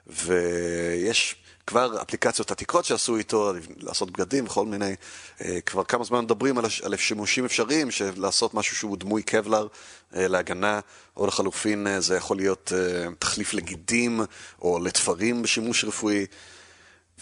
ויש 0.07 1.35
כבר 1.67 2.01
אפליקציות 2.01 2.51
עתיקות 2.51 2.85
שעשו 2.85 3.17
איתו, 3.17 3.53
לעשות 3.77 4.11
בגדים 4.11 4.45
וכל 4.45 4.65
מיני, 4.65 4.95
אה, 5.41 5.61
כבר 5.61 5.83
כמה 5.83 6.03
זמן 6.03 6.23
מדברים 6.23 6.57
על, 6.57 6.65
על 6.83 6.95
שימושים 6.95 7.45
אפשריים 7.45 7.91
של 7.91 8.11
לעשות 8.17 8.53
משהו 8.53 8.75
שהוא 8.75 8.97
דמוי 8.97 9.23
קבלר 9.23 9.67
אה, 10.15 10.27
להגנה, 10.27 10.79
או 11.17 11.27
לחלופין 11.27 11.87
אה, 11.87 12.01
זה 12.01 12.15
יכול 12.15 12.37
להיות 12.37 12.71
תחליף 13.19 13.53
לגידים 13.53 14.21
או 14.61 14.79
לתפרים 14.79 15.41
בשימוש 15.41 15.85
רפואי. 15.85 16.25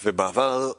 ובעבר 0.03 0.71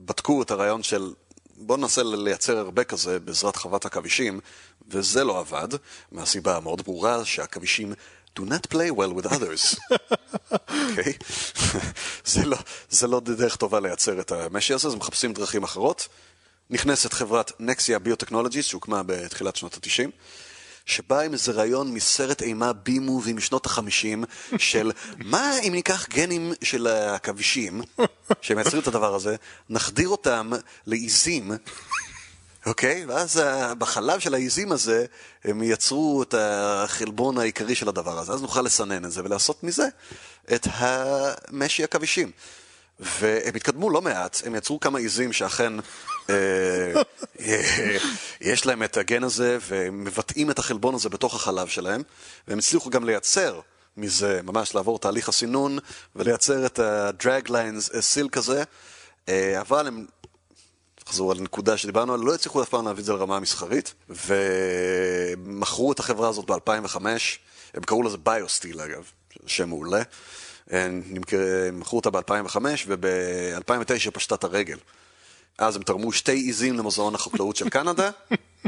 בדקו 0.00 0.42
את 0.42 0.50
הרעיון 0.50 0.82
של 0.82 1.12
בוא 1.56 1.76
ננסה 1.76 2.02
לייצר 2.02 2.58
הרבה 2.58 2.84
כזה 2.84 3.20
בעזרת 3.20 3.56
חוות 3.56 3.86
עכבישים, 3.86 4.40
וזה 4.88 5.24
לא 5.24 5.38
עבד, 5.38 5.68
מהסיבה 6.12 6.56
המאוד 6.56 6.82
ברורה 6.82 7.24
שהעכבישים 7.24 7.92
do 8.38 8.42
not 8.42 8.68
play 8.68 8.90
well 8.90 9.12
with 9.14 9.26
others. 9.26 9.76
אוקיי? 10.90 11.12
זה, 12.32 12.44
לא, 12.44 12.58
זה 12.90 13.06
לא 13.06 13.20
דרך 13.20 13.56
טובה 13.56 13.80
לייצר 13.80 14.20
את 14.20 14.32
המשי 14.32 14.74
הזה, 14.74 14.88
אז 14.88 14.94
מחפשים 14.94 15.32
דרכים 15.32 15.62
אחרות. 15.62 16.08
נכנסת 16.70 17.12
חברת 17.12 17.52
נקסיה 17.60 17.98
ביוטכנולוגיס, 17.98 18.66
שהוקמה 18.66 19.02
בתחילת 19.06 19.56
שנות 19.56 19.74
ה-90, 19.74 20.10
שבאה 20.86 21.22
עם 21.22 21.32
איזה 21.32 21.52
רעיון 21.52 21.94
מסרט 21.94 22.42
אימה 22.42 22.72
בי 22.72 22.98
מובי 22.98 23.32
משנות 23.32 23.66
ה-50, 23.66 24.26
של 24.58 24.92
מה 25.18 25.58
אם 25.58 25.72
ניקח 25.72 26.08
גנים 26.08 26.52
של 26.62 26.86
העכבישים, 26.86 27.82
שמייצרים 28.40 28.82
את 28.82 28.88
הדבר 28.88 29.14
הזה, 29.14 29.36
נחדיר 29.70 30.08
אותם 30.08 30.50
לעיזים, 30.86 31.52
אוקיי? 32.66 33.04
ואז 33.04 33.36
ה- 33.36 33.74
בחלב 33.74 34.20
של 34.20 34.34
העיזים 34.34 34.72
הזה, 34.72 35.06
הם 35.44 35.62
ייצרו 35.62 36.22
את 36.22 36.34
החלבון 36.38 37.38
העיקרי 37.38 37.74
של 37.74 37.88
הדבר 37.88 38.18
הזה. 38.18 38.32
אז 38.32 38.42
נוכל 38.42 38.62
לסנן 38.62 39.04
את 39.04 39.12
זה 39.12 39.24
ולעשות 39.24 39.64
מזה 39.64 39.88
את 40.54 40.66
המשי 40.70 41.84
עכבישים. 41.84 42.30
והם 43.00 43.54
התקדמו 43.54 43.90
לא 43.90 44.02
מעט, 44.02 44.42
הם 44.44 44.54
יצרו 44.54 44.80
כמה 44.80 44.98
עיזים 44.98 45.32
שאכן 45.32 45.72
אה, 46.30 46.34
אה, 47.40 47.96
יש 48.40 48.66
להם 48.66 48.82
את 48.82 48.96
הגן 48.96 49.24
הזה, 49.24 49.58
והם 49.68 50.04
מבטאים 50.04 50.50
את 50.50 50.58
החלבון 50.58 50.94
הזה 50.94 51.08
בתוך 51.08 51.34
החלב 51.34 51.68
שלהם, 51.68 52.02
והם 52.48 52.58
הצליחו 52.58 52.90
גם 52.90 53.04
לייצר 53.04 53.60
מזה, 53.96 54.40
ממש 54.44 54.74
לעבור 54.74 54.98
תהליך 54.98 55.28
הסינון, 55.28 55.78
ולייצר 56.16 56.66
את 56.66 56.78
ה-drag 56.78 57.48
lines 57.48 58.00
סילק 58.00 58.36
הזה, 58.36 58.62
אה, 59.28 59.60
אבל 59.60 59.86
הם 59.86 60.06
נחזור 61.08 61.32
על 61.32 61.38
הנקודה 61.38 61.76
שדיברנו 61.76 62.14
עליה, 62.14 62.26
לא 62.26 62.34
הצליחו 62.34 62.62
אף 62.62 62.68
פעם 62.68 62.84
להביא 62.84 63.00
את 63.00 63.04
זה 63.04 63.12
לרמה 63.12 63.36
המסחרית, 63.36 63.94
ומכרו 64.08 65.92
את 65.92 65.98
החברה 65.98 66.28
הזאת 66.28 66.50
ב-2005, 66.50 66.96
הם 67.74 67.82
קראו 67.82 68.02
לזה 68.02 68.16
ביוסטיל 68.16 68.80
אגב, 68.80 69.10
שם 69.46 69.68
מעולה. 69.68 70.02
מכרו 71.72 71.98
אותה 71.98 72.10
ב-2005, 72.10 72.56
וב-2009 72.86 74.10
פשטה 74.12 74.34
את 74.34 74.44
הרגל. 74.44 74.78
אז 75.58 75.76
הם 75.76 75.82
תרמו 75.82 76.12
שתי 76.12 76.32
עיזים 76.32 76.78
למוזיאון 76.78 77.14
החקלאות 77.14 77.56
של 77.56 77.68
קנדה, 77.68 78.10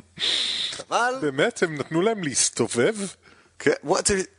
אבל 0.91 1.15
באמת, 1.21 1.63
הם 1.63 1.75
נתנו 1.75 2.03
להם 2.03 2.23
להסתובב? 2.23 2.95
כן, 3.59 3.73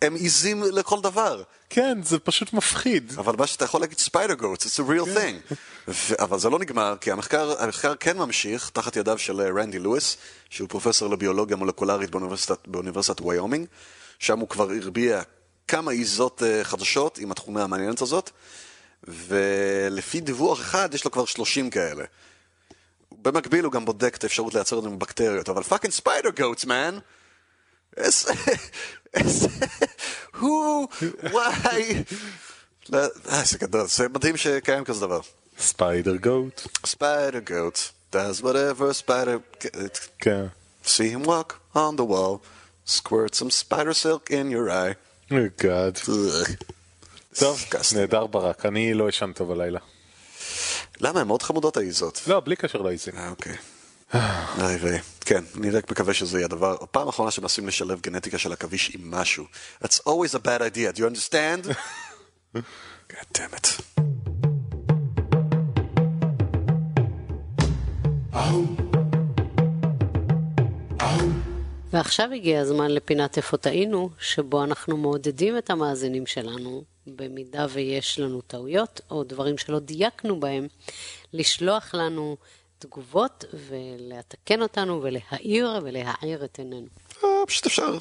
הם 0.01 0.15
עיזים 0.15 0.63
לכל 0.63 1.01
דבר. 1.01 1.43
כן, 1.69 1.97
זה 2.03 2.19
פשוט 2.19 2.53
מפחיד. 2.53 3.13
אבל 3.17 3.35
מה 3.37 3.47
שאתה 3.47 3.65
יכול 3.65 3.81
להגיד 3.81 3.97
spider 3.97 4.33
goats, 4.33 4.79
it's 4.79 4.83
a 4.83 4.87
real 4.89 5.17
thing. 5.17 5.53
ו- 5.87 6.15
אבל 6.19 6.39
זה 6.39 6.49
לא 6.49 6.59
נגמר, 6.59 6.95
כי 7.01 7.11
המחקר, 7.11 7.63
המחקר 7.63 7.95
כן 7.95 8.17
ממשיך 8.17 8.69
תחת 8.69 8.95
ידיו 8.95 9.17
של 9.17 9.41
אה, 9.41 9.61
רנדי 9.61 9.79
לואיס, 9.79 10.17
שהוא 10.49 10.69
פרופסור 10.69 11.09
לביולוגיה 11.09 11.55
מולקולרית 11.55 12.09
באוניברסיטת, 12.09 12.67
באוניברסיטת 12.67 13.21
ויומינג, 13.21 13.67
שם 14.19 14.39
הוא 14.39 14.49
כבר 14.49 14.71
הרביע 14.71 15.21
כמה 15.67 15.91
עיזות 15.91 16.43
אה, 16.43 16.63
חדשות 16.63 17.17
עם 17.17 17.31
התכונה 17.31 17.63
המעניינת 17.63 18.01
הזאת, 18.01 18.29
ולפי 19.03 20.19
דיווח 20.19 20.61
אחד 20.61 20.93
יש 20.93 21.05
לו 21.05 21.11
כבר 21.11 21.25
30 21.25 21.69
כאלה. 21.69 22.03
במקביל 23.21 23.65
הוא 23.65 23.73
גם 23.73 23.85
בודק 23.85 24.15
את 24.15 24.23
האפשרות 24.23 24.53
לייצר 24.53 24.77
את 24.77 24.83
זה 24.83 24.89
מבקטריות, 24.89 25.49
אבל 25.49 25.63
fucking 25.63 25.93
spider 25.93 26.29
goats, 26.29 26.65
man! 26.65 26.99
איזה... 27.97 28.33
איזה... 29.13 29.47
הוא... 30.39 30.87
וואי... 31.31 32.03
אה, 32.93 33.43
זה 33.45 33.57
גדול, 33.57 33.87
זה 33.87 34.09
מדהים 34.09 34.37
שקיים 34.37 34.83
כזה 34.83 35.01
דבר. 35.01 35.19
Spider 35.59 36.15
goat. 36.15 36.61
Spider 36.85 37.49
goat 37.49 37.91
does 38.15 38.41
whatever 38.41 39.05
spider... 39.05 39.67
כן. 40.19 40.45
See 40.85 41.09
him 41.13 41.23
walk 41.25 41.53
on 41.75 41.95
the 41.97 42.05
wall, 42.05 42.39
squirt 42.85 43.35
some 43.35 43.49
spider 43.49 43.93
silk 43.93 44.29
in 44.29 44.51
your 44.51 44.69
eye. 44.69 44.93
God. 45.63 45.97
Ugh. 45.97 46.65
טוב. 47.39 47.63
נהדר 47.95 48.27
ברק, 48.27 48.65
אני 48.65 48.93
לא 48.93 49.09
אישן 49.09 49.31
טוב 49.35 49.51
הלילה. 49.51 49.79
למה, 50.99 51.21
הן 51.21 51.27
מאוד 51.27 51.41
חמודות 51.41 51.77
העיזות. 51.77 52.21
לא, 52.27 52.39
בלי 52.39 52.55
קשר 52.55 52.81
לעיזים. 52.81 53.13
אה, 53.17 53.29
אוקיי. 53.29 53.55
איי 54.13 54.75
ויי. 54.81 54.99
כן, 55.21 55.43
אני 55.57 55.69
רק 55.69 55.91
מקווה 55.91 56.13
שזה 56.13 56.37
יהיה 56.37 56.45
הדבר. 56.45 56.75
הפעם 56.81 57.07
האחרונה 57.07 57.31
שמנסים 57.31 57.67
לשלב 57.67 58.01
גנטיקה 58.01 58.37
של 58.37 58.51
עכביש 58.51 58.95
עם 58.95 59.11
משהו. 59.11 59.45
That's 59.83 59.99
always 60.07 60.35
a 60.35 60.39
bad 60.39 60.61
idea, 60.61 60.97
do 60.97 60.99
you 60.99 61.05
understand? 61.05 61.67
God 63.13 63.37
damn 63.37 63.53
it. 63.53 63.81
ועכשיו 71.91 72.29
הגיע 72.33 72.61
הזמן 72.61 72.91
לפינת 72.91 73.37
איפה 73.37 73.57
טעינו, 73.57 74.09
שבו 74.19 74.63
אנחנו 74.63 74.97
מעודדים 74.97 75.57
את 75.57 75.69
המאזינים 75.69 76.25
שלנו, 76.25 76.83
במידה 77.07 77.65
ויש 77.69 78.19
לנו 78.19 78.41
טעויות 78.41 79.01
או 79.11 79.23
דברים 79.23 79.57
שלא 79.57 79.79
דייקנו 79.79 80.39
בהם, 80.39 80.67
לשלוח 81.33 81.95
לנו 81.95 82.37
תגובות 82.79 83.45
ולתקן 83.53 84.61
אותנו 84.61 85.01
ולהעיר 85.03 85.79
ולהעיר 85.83 86.45
את 86.45 86.57
עינינו. 86.57 86.87
אה, 87.23 87.29
פשוט 87.47 87.65
אפשר 87.65 87.97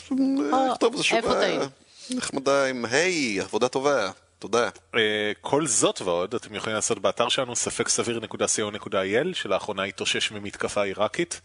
אה, 0.52 0.68
לכתוב 0.70 0.94
איזה 0.94 1.22
טעינו? 1.22 1.64
נחמדה 2.10 2.66
עם 2.66 2.84
היי, 2.84 3.40
עבודה 3.40 3.68
טובה, 3.68 4.10
תודה. 4.38 4.68
אה, 4.94 5.32
כל 5.40 5.66
זאת 5.66 6.00
ועוד 6.00 6.34
אתם 6.34 6.54
יכולים 6.54 6.74
לעשות 6.74 6.98
באתר 6.98 7.28
שלנו 7.28 7.56
ספק 7.56 7.88
סביר.co.il 7.88 9.34
שלאחרונה 9.34 9.82
התאושש 9.82 10.30
ממתקפה 10.32 10.82
עיראקית. 10.82 11.40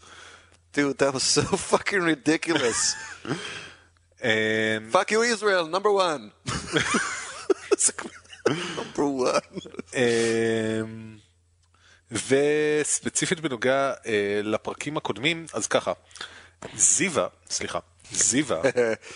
Dude, 0.74 0.98
that 0.98 1.12
was 1.12 1.22
so 1.22 1.42
fucking 1.70 2.02
ridiculous. 2.02 2.96
אה, 4.24 4.78
Fuck 4.92 5.10
you 5.10 5.22
Israel, 5.34 5.66
number 5.66 5.92
one. 5.92 6.32
number 8.78 9.06
one. 9.06 9.60
וספציפית 12.12 13.40
בנוגע 13.40 13.92
אה, 14.06 14.40
לפרקים 14.44 14.96
הקודמים, 14.96 15.46
אז 15.52 15.66
ככה, 15.66 15.92
זיווה, 16.76 17.26
סליחה, 17.50 17.78
זיווה, 18.12 18.62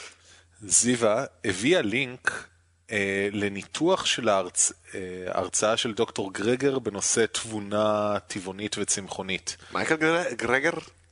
זיווה 0.62 1.24
הביאה 1.44 1.82
לינק 1.82 2.44
אה, 2.92 3.28
לניתוח 3.32 4.06
של 4.06 4.28
ההרצ... 4.28 4.72
אה, 4.94 5.00
ההרצאה 5.34 5.76
של 5.76 5.94
דוקטור 5.94 6.32
גרגר 6.32 6.78
בנושא 6.78 7.24
תבונה 7.32 8.16
טבעונית 8.26 8.76
וצמחונית. 8.78 9.56
מייקל 9.72 9.96
גר- 9.96 10.34
גרגר? 10.34 10.70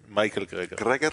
מייקל 0.08 0.44
גרגר. 0.44 0.76
גרגר? 0.76 1.08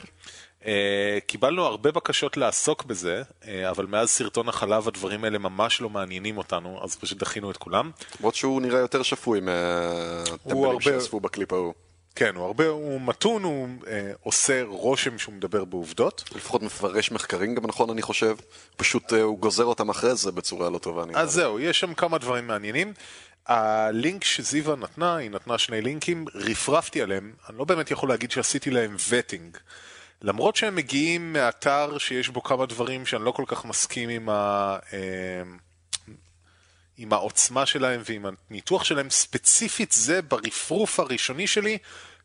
אה, 0.66 1.18
קיבלנו 1.28 1.66
הרבה 1.66 1.92
בקשות 1.92 2.38
לעסוק 2.38 2.84
בזה, 2.84 3.22
אה, 3.48 3.70
אבל 3.70 3.86
מאז 3.86 4.10
סרטון 4.10 4.50
החלב 4.50 4.88
הדברים 4.88 5.24
האלה 5.24 5.38
ממש 5.38 5.82
לא 5.82 5.90
מעניינים 5.90 6.38
אותנו, 6.38 6.80
אז 6.84 6.96
פשוט 6.96 7.18
דחינו 7.18 7.52
את 7.52 7.58
כולם. 7.58 7.92
למרות 8.20 8.36
שהוא 8.36 8.62
נראה 8.62 8.80
יותר 8.80 9.04
שפוי 9.04 9.40
מהטמבלים 9.40 10.64
הרבה- 10.64 10.82
שאספו 10.84 11.20
בקליפ 11.20 11.54
ההוא. 11.54 11.74
כן, 12.16 12.36
הוא 12.36 12.46
הרבה, 12.46 12.68
הוא 12.68 13.02
מתון, 13.02 13.44
הוא 13.44 13.68
אה, 13.88 14.12
עושה 14.24 14.64
רושם 14.64 15.18
שהוא 15.18 15.34
מדבר 15.34 15.66
בעובדות. 15.66 16.24
לפחות 16.36 16.62
מפרש 16.64 17.12
מחקרים 17.12 17.56
גם 17.56 17.66
נכון 17.68 17.90
אני 17.90 18.02
חושב. 18.02 18.36
פשוט 18.78 19.14
אה, 19.14 19.22
הוא 19.22 19.40
גוזר 19.40 19.64
אותם 19.66 19.90
אחרי 19.90 20.16
זה 20.16 20.32
בצורה 20.32 20.70
לא 20.70 20.78
טובה. 20.78 21.04
אז. 21.14 21.32
זהו, 21.32 21.60
יש 21.60 21.80
שם 21.80 21.94
כמה 21.94 22.18
דברים 22.18 22.48
מעניינים. 22.48 22.94
הלינק 23.48 24.24
שזיווה 24.24 24.76
נתנה, 24.76 25.16
היא 25.16 25.30
נתנה 25.32 25.58
שני 25.58 25.82
לינקים, 25.82 26.26
רפרפתי 26.36 27.02
עליהם, 27.02 27.34
אני 27.50 27.58
לא 27.58 27.64
באמת 27.66 27.92
יכול 27.92 28.10
להגיד 28.10 28.32
שעשיתי 28.32 28.70
להם 28.72 28.96
וטינג. 29.10 29.58
למרות 30.22 30.56
שהם 30.56 30.76
מגיעים 30.76 31.34
מאתר 31.34 31.98
שיש 31.98 32.30
בו 32.30 32.44
כמה 32.44 32.66
דברים 32.66 33.06
שאני 33.06 33.26
לא 33.26 33.32
כל 33.32 33.44
כך 33.48 33.66
מסכים 33.66 34.10
עם, 34.10 34.30
ה, 34.30 34.78
אה, 34.94 35.00
עם 36.98 37.14
העוצמה 37.14 37.66
שלהם 37.66 38.02
ועם 38.06 38.26
הניתוח 38.50 38.84
שלהם, 38.84 39.10
ספציפית 39.10 39.92
זה 39.92 40.22
ברפרוף 40.22 41.00
הראשוני 41.00 41.48
שלי 41.48 41.78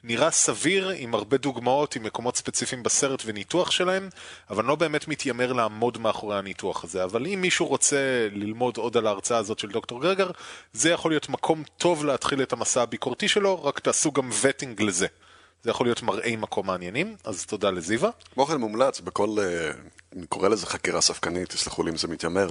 נראה 0.05 0.31
סביר 0.31 0.89
עם 0.89 1.15
הרבה 1.15 1.37
דוגמאות 1.37 1.97
עם 1.97 2.03
מקומות 2.03 2.37
ספציפיים 2.37 2.83
בסרט 2.83 3.23
וניתוח 3.27 3.71
שלהם, 3.71 4.09
אבל 4.51 4.65
לא 4.65 4.75
באמת 4.75 5.09
מתיימר 5.09 5.53
לעמוד 5.53 5.99
מאחורי 5.99 6.39
הניתוח 6.39 6.85
הזה. 6.85 7.05
אבל 7.05 7.27
אם 7.27 7.41
מישהו 7.41 7.67
רוצה 7.67 8.29
ללמוד 8.33 8.77
עוד 8.77 8.97
על 8.97 9.07
ההרצאה 9.07 9.39
הזאת 9.39 9.59
של 9.59 9.69
דוקטור 9.69 10.03
גרגר, 10.03 10.31
זה 10.73 10.91
יכול 10.91 11.11
להיות 11.11 11.29
מקום 11.29 11.63
טוב 11.79 12.05
להתחיל 12.05 12.43
את 12.43 12.53
המסע 12.53 12.83
הביקורתי 12.83 13.29
שלו, 13.29 13.65
רק 13.65 13.79
תעשו 13.81 14.13
גם 14.13 14.31
וטינג 14.43 14.83
לזה. 14.83 15.07
זה 15.67 15.71
יכול 15.71 15.87
להיות 15.87 16.03
מראי 16.03 16.37
מקום 16.37 16.67
מעניינים, 16.67 17.17
אז 17.25 17.47
תודה 17.47 17.71
לזיווה. 17.71 18.11
כמו 18.35 18.47
כן 18.47 18.57
מומלץ 18.57 19.01
בכל, 19.01 19.29
אה, 19.39 19.71
אני 20.17 20.27
קורא 20.27 20.49
לזה 20.49 20.67
חקירה 20.67 21.01
ספקנית, 21.01 21.49
תסלחו 21.49 21.83
לי 21.83 21.91
אם 21.91 21.97
זה 21.97 22.09
מתיימר, 22.09 22.49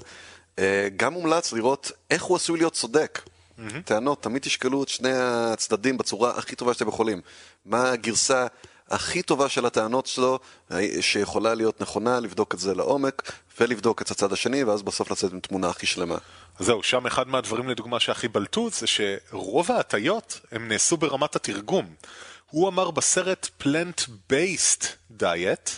אה, 0.59 0.88
גם 0.95 1.13
מומלץ 1.13 1.53
לראות 1.53 1.91
איך 2.09 2.24
הוא 2.24 2.36
עשוי 2.36 2.57
להיות 2.57 2.74
צודק. 2.74 3.22
טענות, 3.86 4.24
תמיד 4.24 4.41
תשקלו 4.41 4.84
את 4.84 4.89
שני 4.89 5.11
הצדדים 5.13 5.97
בצורה 5.97 6.38
הכי 6.38 6.55
טובה 6.55 6.74
שאתם 6.74 6.88
יכולים. 6.88 7.22
מה 7.66 7.91
הגרסה 7.91 8.47
הכי 8.89 9.22
טובה 9.22 9.49
של 9.49 9.66
הטענות 9.66 10.05
שלו, 10.05 10.39
אה, 10.72 11.01
שיכולה 11.01 11.53
להיות 11.53 11.82
נכונה, 11.82 12.20
לבדוק 12.20 12.53
את 12.53 12.59
זה 12.59 12.76
לעומק, 12.76 13.32
ולבדוק 13.59 14.01
את 14.01 14.11
הצד 14.11 14.34
השני, 14.34 14.63
ואז 14.63 14.84
בסוף 14.84 15.11
לצאת 15.11 15.34
עם 15.34 15.39
תמונה 15.39 15.70
הכי 15.70 15.86
שלמה. 15.86 16.18
זהו, 16.59 16.84
שם 16.84 17.05
אחד 17.05 17.28
מהדברים 17.28 17.70
לדוגמה 17.70 17.99
שהכי 17.99 18.28
בלטו 18.28 18.70
זה 18.70 18.88
שרוב 18.88 19.72
ההטיות 19.72 20.39
הם 20.51 20.68
נעשו 20.68 20.97
ברמת 20.97 21.36
התרגום. 21.36 21.86
הוא 22.56 22.68
אמר 22.70 22.91
בסרט 22.91 23.47
Plant-Based 23.64 24.86
Diet, 25.20 25.70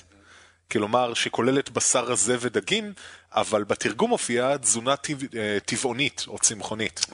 כלומר 0.72 1.14
שכוללת 1.14 1.70
בשר 1.70 2.04
רזה 2.04 2.38
ודגים, 2.40 2.94
אבל 3.32 3.64
בתרגום 3.64 4.10
מופיעה 4.10 4.58
תזונה 4.58 4.96
טבע- 4.96 5.28
אה, 5.38 5.58
טבעונית 5.66 6.26
או 6.28 6.40
צמחונית. 6.40 7.06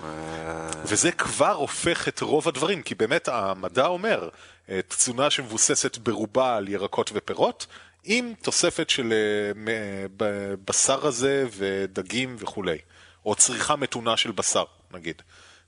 וזה 0.86 1.12
כבר 1.12 1.52
הופך 1.54 2.08
את 2.08 2.22
רוב 2.22 2.48
הדברים, 2.48 2.82
כי 2.84 2.96
באמת 2.96 3.28
המדע 3.28 3.86
אומר, 3.86 4.30
אה, 4.70 4.80
תזונה 4.88 5.30
שמבוססת 5.30 5.98
ברובה 5.98 6.56
על 6.56 6.68
ירקות 6.70 7.12
ופירות, 7.14 7.68
עם 8.04 8.34
תוספת 8.42 8.90
של 8.90 9.14
אה, 9.14 9.76
אה, 10.26 10.56
בשר 10.66 11.00
רזה 11.00 11.46
ודגים 11.58 12.36
וכולי, 12.40 12.78
או 13.26 13.36
צריכה 13.36 13.76
מתונה 13.76 14.18
של 14.18 14.32
בשר, 14.32 14.64
נגיד. 14.92 15.22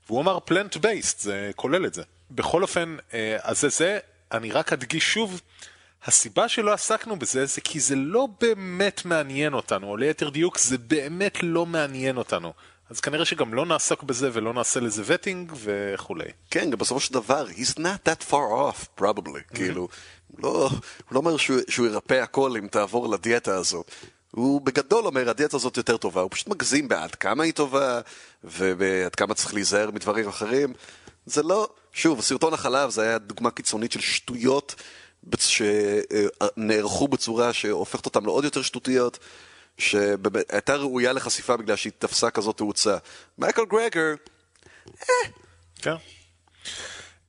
והוא 0.06 0.20
אמר 0.20 0.38
פלנט 0.44 0.76
בייסט, 0.76 1.20
זה 1.20 1.50
כולל 1.56 1.86
את 1.86 1.94
זה. 1.94 2.02
בכל 2.30 2.62
אופן, 2.62 2.96
אה, 3.14 3.36
אז 3.42 3.60
זה 3.60 3.68
זה, 3.68 3.98
אני 4.32 4.50
רק 4.50 4.72
אדגיש 4.72 5.14
שוב, 5.14 5.40
הסיבה 6.04 6.48
שלא 6.48 6.72
עסקנו 6.72 7.18
בזה 7.18 7.46
זה 7.46 7.60
כי 7.60 7.80
זה 7.80 7.96
לא 7.96 8.28
באמת 8.40 9.02
מעניין 9.04 9.54
אותנו, 9.54 9.86
או 9.86 9.96
ליתר 9.96 10.28
דיוק 10.28 10.58
זה 10.58 10.78
באמת 10.78 11.38
לא 11.42 11.66
מעניין 11.66 12.16
אותנו. 12.16 12.52
אז 12.90 13.00
כנראה 13.00 13.24
שגם 13.24 13.54
לא 13.54 13.66
נעסוק 13.66 14.02
בזה 14.02 14.30
ולא 14.32 14.52
נעשה 14.54 14.80
לזה 14.80 15.02
וטינג 15.06 15.52
וכולי. 15.56 16.28
כן, 16.50 16.70
גם 16.70 16.78
בסופו 16.78 17.00
של 17.00 17.14
דבר, 17.14 17.46
he's 17.48 17.78
not 17.78 18.08
that 18.08 18.30
far 18.30 18.32
off, 18.32 19.00
probably. 19.00 19.54
כאילו, 19.54 19.88
הוא 20.28 20.38
לא, 20.42 20.70
הוא 21.08 21.14
לא 21.14 21.18
אומר 21.18 21.36
שהוא, 21.36 21.60
שהוא 21.68 21.86
ירפא 21.86 22.14
הכל 22.14 22.56
אם 22.58 22.66
תעבור 22.68 23.08
לדיאטה 23.08 23.54
הזאת. 23.54 23.90
הוא 24.30 24.60
בגדול 24.60 25.06
אומר, 25.06 25.30
הדיאטה 25.30 25.56
הזאת 25.56 25.76
יותר 25.76 25.96
טובה, 25.96 26.20
הוא 26.20 26.30
פשוט 26.30 26.48
מגזים 26.48 26.88
בעד 26.88 27.14
כמה 27.14 27.44
היא 27.44 27.52
טובה, 27.52 28.00
ועד 28.44 29.14
כמה 29.14 29.34
צריך 29.34 29.54
להיזהר 29.54 29.90
מדברים 29.90 30.28
אחרים. 30.28 30.72
זה 31.26 31.42
לא, 31.42 31.68
שוב, 31.92 32.20
סרטון 32.20 32.54
החלב 32.54 32.90
זה 32.90 33.02
היה 33.02 33.18
דוגמה 33.18 33.50
קיצונית 33.50 33.92
של 33.92 34.00
שטויות 34.00 34.74
שנערכו 35.38 37.08
בצורה 37.08 37.52
שהופכת 37.52 38.06
אותם 38.06 38.26
לעוד 38.26 38.44
יותר 38.44 38.62
שטותיות. 38.62 39.18
שהייתה 39.78 40.76
ראויה 40.76 41.12
לחשיפה 41.12 41.56
בגלל 41.56 41.76
שהיא 41.76 41.92
תפסה 41.98 42.30
כזאת 42.30 42.56
תאוצה. 42.56 42.96
מייקל 43.38 43.64
גרגר, 43.64 44.14
כן. 45.82 45.94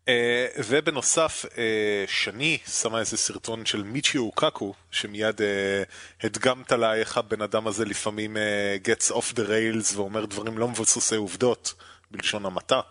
אה, 0.08 0.48
ובנוסף, 0.58 1.45
אה, 1.58 2.04
שני 2.08 2.58
שמה 2.68 3.00
איזה 3.00 3.18
סרטון 3.18 3.66
של 3.66 3.84
מיצ'יו 3.84 4.32
קקו, 4.32 4.74
שמיד 4.91 5.41
אה, 5.41 5.84
הדגמת 6.24 6.72
לה 6.72 6.95
איך 6.95 7.18
הבן 7.18 7.41
אדם 7.41 7.68
הזה 7.68 7.86
לפעמים 7.86 8.38
אה, 8.38 8.78
gets 8.84 9.12
off 9.12 9.34
the 9.34 9.48
rails 9.48 9.95
ואומר 9.95 10.26
דברים 10.26 10.58
לא 10.58 10.68
מבוססי 10.68 11.16
עובדות, 11.16 11.74
בלשון 12.12 12.45
המעטה. 12.45 12.82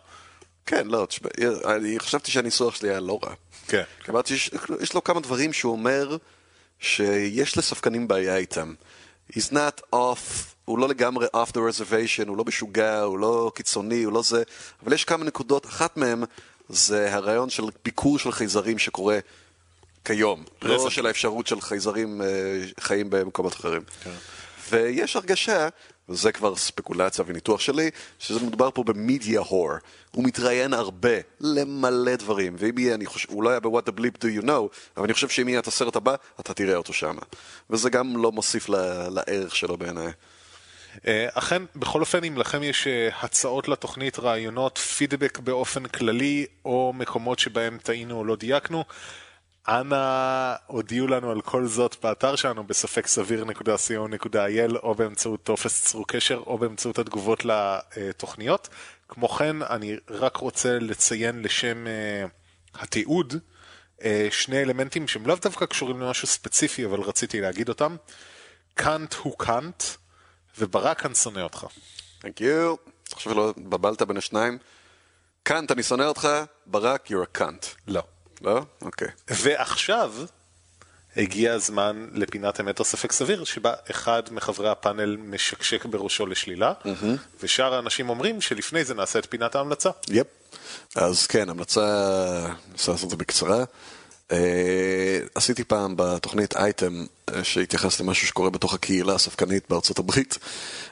כן, 0.66 0.86
לא, 0.86 1.06
תשמע, 1.06 1.28
אני 1.76 1.98
חשבתי 1.98 2.30
שהניסוח 2.30 2.74
שלי 2.74 2.88
היה 2.88 3.00
לא 3.00 3.18
רע. 3.22 3.34
כן. 3.68 3.82
אמרתי, 4.08 4.34
יש, 4.34 4.50
יש 4.80 4.94
לו 4.94 5.04
כמה 5.04 5.20
דברים 5.20 5.52
שהוא 5.52 5.72
אומר 5.72 6.16
שיש 6.78 7.58
לספקנים 7.58 8.08
בעיה 8.08 8.36
איתם. 8.36 8.74
He's 9.32 9.52
not 9.52 9.94
off, 9.94 10.44
הוא 10.64 10.78
לא 10.78 10.88
לגמרי 10.88 11.26
off 11.26 11.50
the 11.50 11.56
reservation, 11.56 12.28
הוא 12.28 12.36
לא 12.36 12.44
משוגע, 12.44 13.00
הוא 13.00 13.18
לא 13.18 13.52
קיצוני, 13.54 14.02
הוא 14.02 14.12
לא 14.12 14.22
זה, 14.22 14.42
אבל 14.82 14.92
יש 14.92 15.04
כמה 15.04 15.24
נקודות, 15.24 15.66
אחת 15.66 15.96
מהן 15.96 16.24
זה 16.68 17.14
הרעיון 17.14 17.50
של 17.50 17.64
ביקור 17.84 18.18
של 18.18 18.32
חייזרים 18.32 18.78
שקורה 18.78 19.18
כיום, 20.04 20.44
לא 20.62 20.74
רזק. 20.74 20.88
של 20.88 21.06
האפשרות 21.06 21.46
של 21.46 21.60
חייזרים 21.60 22.22
אה, 22.22 22.26
חיים 22.80 23.10
במקומות 23.10 23.52
אחרים. 23.52 23.82
ויש 24.70 25.16
הרגשה, 25.16 25.68
וזה 26.08 26.32
כבר 26.32 26.56
ספקולציה 26.56 27.24
וניתוח 27.28 27.60
שלי, 27.60 27.90
שזה 28.18 28.46
מדובר 28.46 28.70
פה 28.70 28.84
במדיה 28.84 29.40
הור. 29.40 29.70
הוא 30.10 30.24
מתראיין 30.24 30.74
הרבה 30.74 31.10
למלא 31.40 32.16
דברים, 32.16 32.56
ואם 32.58 32.78
יהיה, 32.78 32.94
אני 32.94 33.06
חושב, 33.06 33.28
הוא 33.30 33.42
לא 33.42 33.50
היה 33.50 33.60
ב-What 33.60 33.88
the 33.88 33.92
bleep 34.00 34.22
do 34.22 34.42
you 34.42 34.46
know, 34.46 34.50
אבל 34.96 35.04
אני 35.04 35.12
חושב 35.12 35.28
שאם 35.28 35.48
יהיה 35.48 35.60
את 35.60 35.66
הסרט 35.66 35.96
הבא, 35.96 36.14
אתה 36.40 36.54
תראה 36.54 36.76
אותו 36.76 36.92
שם. 36.92 37.16
וזה 37.70 37.90
גם 37.90 38.22
לא 38.22 38.32
מוסיף 38.32 38.68
ל- 38.68 39.08
לערך 39.08 39.56
שלו 39.56 39.76
בעיניי. 39.76 40.12
אה, 41.06 41.26
אכן, 41.32 41.62
בכל 41.76 42.00
אופן, 42.00 42.24
אם 42.24 42.38
לכם 42.38 42.62
יש 42.62 42.86
אה, 42.86 43.08
הצעות 43.20 43.68
לתוכנית, 43.68 44.18
רעיונות, 44.18 44.78
פידבק 44.78 45.38
באופן 45.38 45.86
כללי, 45.86 46.46
או 46.64 46.92
מקומות 46.96 47.38
שבהם 47.38 47.78
טעינו 47.82 48.18
או 48.18 48.24
לא 48.24 48.36
דייקנו, 48.36 48.84
אנא 49.68 50.54
הודיעו 50.66 51.06
לנו 51.06 51.30
על 51.30 51.40
כל 51.40 51.66
זאת 51.66 51.96
באתר 52.02 52.36
שלנו 52.36 52.64
בספק 52.64 53.06
סביר.co.il 53.06 54.76
או 54.82 54.94
באמצעות 54.94 55.42
טופס 55.42 55.84
צרו 55.84 56.04
קשר 56.04 56.42
או 56.46 56.58
באמצעות 56.58 56.98
התגובות 56.98 57.44
לתוכניות. 57.44 58.68
כמו 59.08 59.28
כן, 59.28 59.62
אני 59.62 59.96
רק 60.10 60.36
רוצה 60.36 60.78
לציין 60.78 61.42
לשם 61.42 61.86
uh, 61.86 62.80
התיעוד 62.82 63.34
uh, 63.98 64.02
שני 64.30 64.62
אלמנטים 64.62 65.08
שהם 65.08 65.26
לאו 65.26 65.36
דווקא 65.42 65.66
קשורים 65.66 66.00
למשהו 66.00 66.28
ספציפי, 66.28 66.84
אבל 66.84 67.00
רציתי 67.00 67.40
להגיד 67.40 67.68
אותם. 67.68 67.96
קאנט 68.74 69.14
הוא 69.14 69.34
קאנט, 69.38 69.82
וברק 70.58 71.06
אני 71.06 71.14
שונא 71.14 71.40
אותך. 71.40 71.66
Thank 72.20 72.40
you. 72.40 72.90
עכשיו 73.12 73.34
לא 73.34 73.54
בבלת 73.58 74.02
בין 74.02 74.16
השניים. 74.16 74.58
קאנט, 75.42 75.72
אני 75.72 75.82
שונא 75.82 76.02
אותך, 76.02 76.28
ברק, 76.66 77.06
you're 77.06 77.36
a 77.36 77.38
cunt. 77.38 77.66
לא. 77.88 78.02
לא? 78.42 78.62
אוקיי. 78.82 79.08
ועכשיו 79.28 80.12
הגיע 81.16 81.52
הזמן 81.52 82.06
לפינת 82.12 82.60
אמת 82.60 82.78
או 82.78 82.84
ספק 82.84 83.12
סביר, 83.12 83.44
שבה 83.44 83.74
אחד 83.90 84.22
מחברי 84.30 84.68
הפאנל 84.70 85.16
משקשק 85.16 85.84
בראשו 85.84 86.26
לשלילה, 86.26 86.72
ושאר 87.42 87.74
האנשים 87.74 88.08
אומרים 88.08 88.40
שלפני 88.40 88.84
זה 88.84 88.94
נעשה 88.94 89.18
את 89.18 89.26
פינת 89.30 89.54
ההמלצה. 89.54 89.90
יפ. 90.08 90.26
אז 90.96 91.26
כן, 91.26 91.50
המלצה, 91.50 91.80
ננסה 92.72 92.92
לעשות 92.92 93.04
את 93.04 93.10
זה 93.10 93.16
בקצרה. 93.16 93.64
אה, 94.32 95.18
עשיתי 95.34 95.64
פעם 95.64 95.94
בתוכנית 95.96 96.56
אייטם 96.56 97.06
אה, 97.34 97.44
שהתייחס 97.44 98.00
למשהו 98.00 98.26
שקורה 98.26 98.50
בתוך 98.50 98.74
הקהילה 98.74 99.14
הספקנית 99.14 99.64
בארצות 99.68 99.98
הברית, 99.98 100.38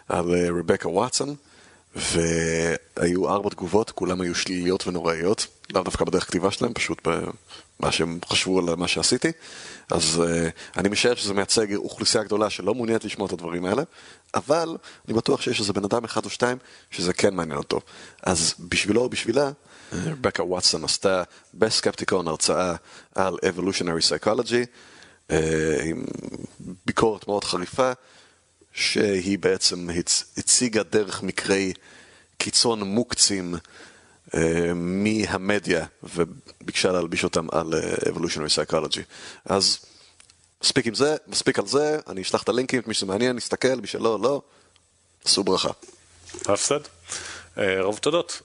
על 0.08 0.34
רבקה 0.58 0.88
וואטסון, 0.88 1.34
והיו 1.96 3.28
ארבע 3.28 3.50
תגובות, 3.50 3.90
כולם 3.90 4.20
היו 4.20 4.34
שליליות 4.34 4.86
ונוראיות, 4.86 5.46
לאו 5.74 5.82
דווקא 5.82 6.04
בדרך 6.04 6.26
כתיבה 6.26 6.50
שלהם, 6.50 6.74
פשוט 6.74 7.08
במה 7.08 7.92
שהם 7.92 8.18
חשבו 8.24 8.58
על 8.58 8.74
מה 8.74 8.88
שעשיתי. 8.88 9.32
אז 9.90 10.22
uh, 10.24 10.78
אני 10.80 10.88
משער 10.88 11.14
שזה 11.14 11.34
מייצג 11.34 11.74
אוכלוסייה 11.74 12.24
גדולה 12.24 12.50
שלא 12.50 12.74
מעוניינת 12.74 13.04
לשמוע 13.04 13.26
את 13.26 13.32
הדברים 13.32 13.64
האלה, 13.64 13.82
אבל 14.34 14.76
אני 15.08 15.14
בטוח 15.14 15.40
שיש 15.40 15.60
איזה 15.60 15.72
בן 15.72 15.84
אדם 15.84 16.04
אחד 16.04 16.24
או 16.24 16.30
שתיים 16.30 16.58
שזה 16.90 17.12
כן 17.12 17.34
מעניין 17.34 17.58
אותו. 17.58 17.80
אז 18.22 18.54
בשבילו 18.68 19.00
או 19.00 19.08
בשבילה, 19.08 19.50
רבקה 19.92 20.42
וואטסון 20.42 20.84
עשתה 20.84 21.22
Skepticon 21.60 22.28
הרצאה 22.28 22.74
על 23.14 23.34
Evolutionary 23.34 24.26
Psychology, 24.26 24.66
uh, 25.28 25.32
עם 25.84 26.04
ביקורת 26.86 27.28
מאוד 27.28 27.44
חריפה, 27.44 27.92
שהיא 28.74 29.38
בעצם 29.38 29.90
הצ... 29.90 30.24
הציגה 30.36 30.82
דרך 30.82 31.22
מקרי 31.22 31.72
קיצון 32.38 32.82
מוקצים 32.82 33.54
uh, 34.28 34.36
מהמדיה 34.74 35.86
וביקשה 36.02 36.92
להלביש 36.92 37.24
אותם 37.24 37.46
על 37.52 37.74
uh, 37.74 38.08
Evolutionary 38.08 38.70
Psychology. 38.70 39.02
אז 39.44 39.78
מספיק 40.62 40.86
עם 40.86 40.94
זה, 40.94 41.16
מספיק 41.26 41.58
על 41.58 41.66
זה, 41.66 41.98
אני 42.08 42.22
אשלח 42.22 42.42
את 42.42 42.48
הלינקים, 42.48 42.80
את 42.80 42.88
מי 42.88 42.94
שזה 42.94 43.06
מעניין, 43.06 43.36
נסתכל, 43.36 43.74
מי 43.80 43.86
שלא, 43.86 44.18
לא. 44.22 44.42
עשו 45.24 45.44
ברכה. 45.44 45.70
הפסד. 46.46 46.80
אה, 47.58 47.82
רוב 47.82 47.98
תודות. 47.98 48.42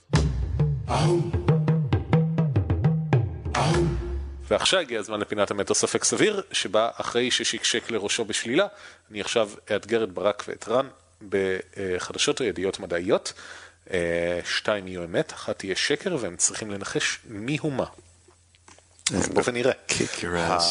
ועכשיו 4.50 4.80
הגיע 4.80 5.00
הזמן 5.00 5.20
לפינת 5.20 5.70
או 5.70 5.76
ספק 5.76 6.04
סביר, 6.04 6.42
שבה 6.52 6.90
אחרי 6.96 7.32
ששקשק 7.32 7.92
לראשו 7.92 8.26
בשלילה, 8.26 8.68
אני 9.12 9.22
עכשיו 9.22 9.50
אאתגר 9.72 10.04
את 10.04 10.12
ברק 10.12 10.44
ואת 10.48 10.68
רן 10.68 10.88
בחדשות 11.30 12.40
או 12.40 12.46
ידיעות 12.46 12.80
מדעיות. 12.80 13.34
אה, 13.94 14.40
שתיים 14.46 14.88
יהיו 14.88 15.04
אמת, 15.04 15.34
אחת 15.34 15.60
תהיה 15.60 15.76
שקר, 15.76 16.18
והם 16.20 16.36
צריכים 16.36 16.72
לנחש 16.72 17.20
מי 17.26 17.58
הוא 17.62 17.74
מה. 17.74 17.86
אז 19.18 19.30
בוא 19.30 19.44
ונראה. 19.46 19.74
Kick 19.90 20.22
your 20.22 20.60
ass. 20.60 20.64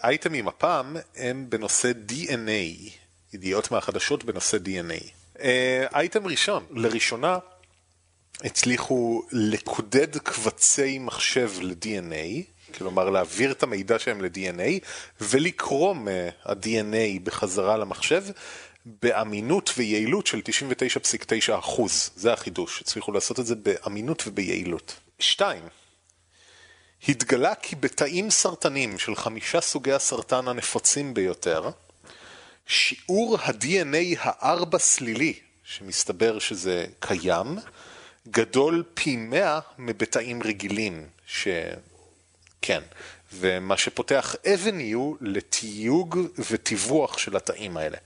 האייטמים 0.00 0.48
הפעם 0.48 0.96
הם 1.16 1.46
בנושא 1.48 1.92
DNA, 2.08 2.90
ידיעות 3.32 3.70
מהחדשות 3.70 4.24
בנושא 4.24 4.56
DNA. 4.56 5.04
אה, 5.40 5.86
אייטם 5.94 6.26
ראשון, 6.26 6.66
לראשונה 6.70 7.38
הצליחו 8.44 9.22
לקודד 9.32 10.16
קבצי 10.18 10.98
מחשב 10.98 11.50
ל-DNA, 11.62 12.55
כלומר 12.74 13.10
להעביר 13.10 13.52
את 13.52 13.62
המידע 13.62 13.98
שלהם 13.98 14.22
ל-DNA 14.22 14.84
ולקרוא 15.20 15.94
מה-DNA 15.94 17.20
בחזרה 17.24 17.76
למחשב 17.76 18.24
באמינות 18.86 19.72
ויעילות 19.76 20.26
של 20.26 20.40
99.9 21.48 21.58
אחוז. 21.58 22.10
זה 22.16 22.32
החידוש, 22.32 22.80
הצליחו 22.80 23.12
לעשות 23.12 23.40
את 23.40 23.46
זה 23.46 23.54
באמינות 23.54 24.22
וביעילות. 24.26 24.96
שתיים, 25.18 25.62
התגלה 27.08 27.54
כי 27.54 27.76
בתאים 27.76 28.30
סרטנים 28.30 28.98
של 28.98 29.16
חמישה 29.16 29.60
סוגי 29.60 29.92
הסרטן 29.92 30.48
הנפוצים 30.48 31.14
ביותר, 31.14 31.70
שיעור 32.66 33.38
ה-DNA 33.40 34.16
הארבע 34.18 34.78
סלילי, 34.78 35.34
שמסתבר 35.64 36.38
שזה 36.38 36.86
קיים, 37.00 37.58
גדול 38.28 38.84
פי 38.94 39.16
מאה 39.16 39.60
מבתאים 39.78 40.42
רגילים, 40.42 41.06
שכן, 42.66 42.82
ומה 43.32 43.76
שפותח 43.76 44.34
avenue 44.44 45.16
לתיוג 45.20 46.18
וטיווח 46.50 47.18
של 47.18 47.36
התאים 47.36 47.76
האלה. 47.76 47.98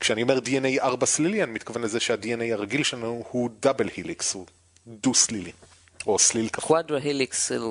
כשאני 0.00 0.22
אומר 0.22 0.38
DNA 0.38 0.82
ארבע 0.82 1.06
סלילי, 1.06 1.42
אני 1.42 1.52
מתכוון 1.52 1.82
לזה 1.82 2.00
שה-DNA 2.00 2.52
הרגיל 2.52 2.82
שלנו 2.82 3.24
הוא 3.30 3.50
דאבל 3.60 3.88
היליקס, 3.96 4.34
הוא 4.34 4.46
דו 4.86 5.14
סלילי, 5.14 5.52
או 6.06 6.18
סליל 6.18 6.48
כפול. 6.48 6.66
קוואדרה 6.66 6.98
היליקס 6.98 7.48
של 7.48 7.62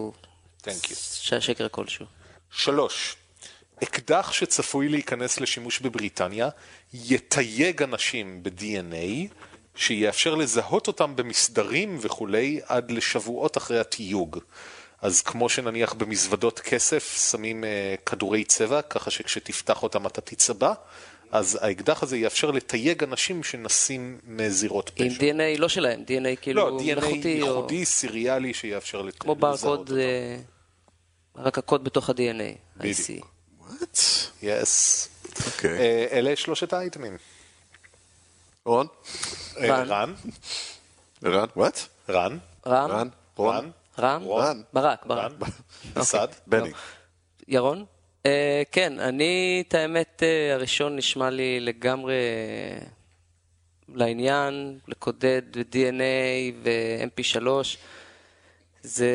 Thank 0.64 0.86
you. 0.86 1.40
שקר 1.40 1.68
כלשהו. 1.70 2.06
שלוש, 2.52 3.16
אקדח 3.84 4.32
שצפוי 4.32 4.90
להיכנס 4.90 5.40
לשימוש 5.40 5.80
בבריטניה 5.80 6.50
יתייג 6.94 7.84
אנשים 7.84 8.44
ב-DNA 8.44 9.34
שיאפשר 9.76 10.36
לזהות 10.36 10.88
אותם 10.88 11.16
במסדרים 11.16 11.98
וכולי 12.02 12.60
עד 12.66 12.92
לשבועות 12.92 13.58
אחרי 13.58 13.80
התיוג. 13.80 14.40
אז 15.02 15.22
כמו 15.22 15.50
שנניח 15.50 15.94
במזוודות 15.94 16.60
כסף 16.60 17.30
שמים 17.32 17.64
uh, 17.64 17.68
כדורי 18.06 18.44
צבע, 18.44 18.82
ככה 18.82 19.12
שכשתפתח 19.12 19.84
אותם 19.84 20.08
אתה 20.08 20.22
תצבע, 20.22 20.74
אז 21.32 21.58
האקדח 21.62 22.04
הזה 22.04 22.18
יאפשר 22.18 22.52
לתייג 22.52 23.04
אנשים 23.04 23.44
שנסים 23.44 24.20
מזירות 24.24 24.90
פשע. 24.90 25.04
עם 25.04 25.12
DNA 25.12 25.60
לא 25.60 25.70
שלהם, 25.70 26.04
DNA 26.08 26.36
כאילו 26.42 26.70
לא, 26.70 26.80
DNA 26.80 26.84
מלאכותי, 26.84 27.42
או 27.42 27.48
ייחודי, 27.48 27.86
סיריאלי, 27.86 28.54
שיאפשר 28.54 29.02
לת- 29.02 29.20
כמו 29.20 29.36
לזהות 29.36 29.80
ברקוד. 29.80 29.98
אה, 29.98 30.38
רק 31.36 31.58
הקוד 31.58 31.84
בתוך 31.84 32.10
ה-DNA. 32.10 32.58
בדיוק. 32.78 32.98
I 32.98 33.02
see. 33.02 33.24
What? 33.70 34.00
יס. 34.42 35.08
אוקיי. 35.48 35.78
אה, 35.80 36.08
אלה 36.12 36.36
שלושת 36.36 36.74
האייטמים. 36.74 37.18
רון? 38.66 38.88
אה, 39.58 39.84
רן. 39.84 40.14
רן? 41.24 41.46
רן? 42.10 42.38
רם? 42.66 42.92
רן? 42.92 43.08
רון? 43.38 43.72
רם? 44.02 44.28
רן. 44.28 44.62
ברק, 44.74 45.06
ברק. 45.06 45.32
רן? 45.42 45.50
אסד? 46.02 46.28
בני. 46.48 46.72
ירון? 47.48 47.86
Uh, 48.24 48.26
כן, 48.72 49.00
אני, 49.00 49.64
את 49.68 49.74
האמת, 49.74 50.24
uh, 50.24 50.54
הראשון 50.54 50.96
נשמע 50.96 51.30
לי 51.30 51.60
לגמרי 51.60 52.14
אה, 52.14 52.86
לעניין, 53.96 54.80
לקודד 54.88 55.42
ו-DNA 55.56 56.54
ו-MP3. 56.64 57.48
זה... 58.84 59.12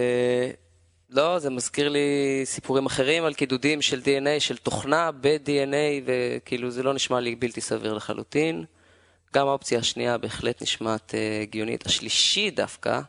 לא, 1.11 1.39
זה 1.39 1.51
מזכיר 1.51 1.89
לי 1.89 2.41
סיפורים 2.45 2.87
אחרים 2.87 3.25
על 3.25 3.35
קידודים 3.35 3.83
של 3.83 4.01
DNA, 4.05 4.41
של 4.41 4.57
תוכנה 4.57 5.11
ב-DNA, 5.21 6.03
וכאילו 6.07 6.71
זה 6.71 6.83
לא 6.83 6.95
נשמע 6.95 7.21
לי 7.21 7.35
בלתי 7.35 7.61
סביר 7.61 7.95
לחלוטין. 7.95 8.65
גם 9.35 9.49
האופציה 9.49 9.79
השנייה 9.79 10.19
בהחלט 10.19 10.63
נשמעת 10.63 11.15
הגיונית. 11.43 11.87
השלישי 11.87 12.51
דווקא, 12.51 13.01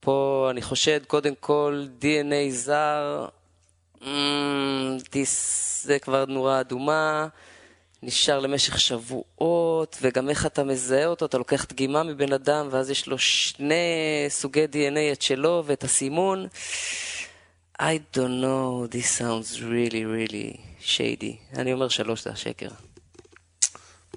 פה 0.00 0.48
אני 0.50 0.62
חושד 0.62 1.04
קודם 1.06 1.34
כל 1.40 1.86
DNA 2.00 2.50
זר, 2.50 3.28
דיס, 5.12 5.84
זה 5.84 5.98
כבר 5.98 6.24
נורה 6.24 6.60
אדומה, 6.60 7.28
נשאר 8.02 8.40
למשך 8.40 8.80
שבועות, 8.80 9.98
וגם 10.02 10.28
איך 10.28 10.46
אתה 10.46 10.64
מזהה 10.64 11.06
אותו, 11.06 11.26
אתה 11.26 11.38
לוקח 11.38 11.64
דגימה 11.64 12.02
מבן 12.02 12.32
אדם, 12.32 12.68
ואז 12.70 12.90
יש 12.90 13.06
לו 13.06 13.18
שני 13.18 13.74
סוגי 14.28 14.64
DNA, 14.64 15.12
את 15.12 15.22
שלו 15.22 15.62
ואת 15.66 15.84
הסימון. 15.84 16.46
I 17.82 17.98
don't 18.14 18.42
know, 18.42 18.86
this 18.92 19.20
sounds 19.20 19.60
really 19.60 20.04
really 20.04 20.60
shady. 20.80 21.58
אני 21.58 21.72
אומר 21.72 21.88
שלוש 21.88 22.24
זה 22.24 22.30
השקר. 22.30 22.68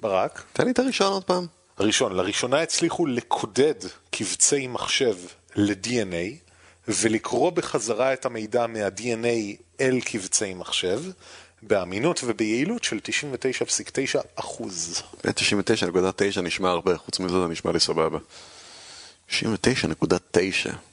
ברק? 0.02 0.44
תן 0.52 0.64
לי 0.64 0.70
את 0.70 0.78
הראשון 0.78 1.12
עוד 1.12 1.24
פעם. 1.24 1.46
הראשון, 1.78 2.12
לראשונה 2.16 2.62
הצליחו 2.62 3.06
לקודד 3.06 3.74
קבצי 4.10 4.66
מחשב 4.66 5.16
ל-DNA 5.56 6.52
ולקרוא 6.88 7.50
בחזרה 7.50 8.12
את 8.12 8.26
המידע 8.26 8.66
מה-DNA 8.66 9.62
אל 9.80 10.00
קבצי 10.00 10.54
מחשב 10.54 11.02
באמינות 11.62 12.20
וביעילות 12.24 12.84
של 12.84 12.98
99.9 14.14 14.20
אחוז. 14.34 15.02
99.9 15.26 16.40
נשמע 16.40 16.70
הרבה, 16.70 16.96
חוץ 16.96 17.20
מזה 17.20 17.40
זה 17.40 17.46
נשמע 17.46 17.72
לי 17.72 17.80
סבבה. 17.80 18.18
99.9. 19.30 19.34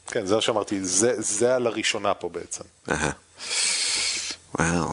כן, 0.07 0.26
זה 0.26 0.36
מה 0.36 0.41
שאמרתי, 0.41 0.86
זה, 0.86 1.22
זה 1.22 1.55
על 1.55 1.68
הראשונה 1.68 2.14
פה 2.14 2.30
בעצם. 2.30 2.64
אהה. 2.91 3.12
וואו. 4.60 4.91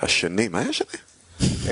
השני, 0.00 0.48
מה 0.48 0.60
היה 0.60 0.68
השני? 0.68 0.88
Uh, 1.40 1.68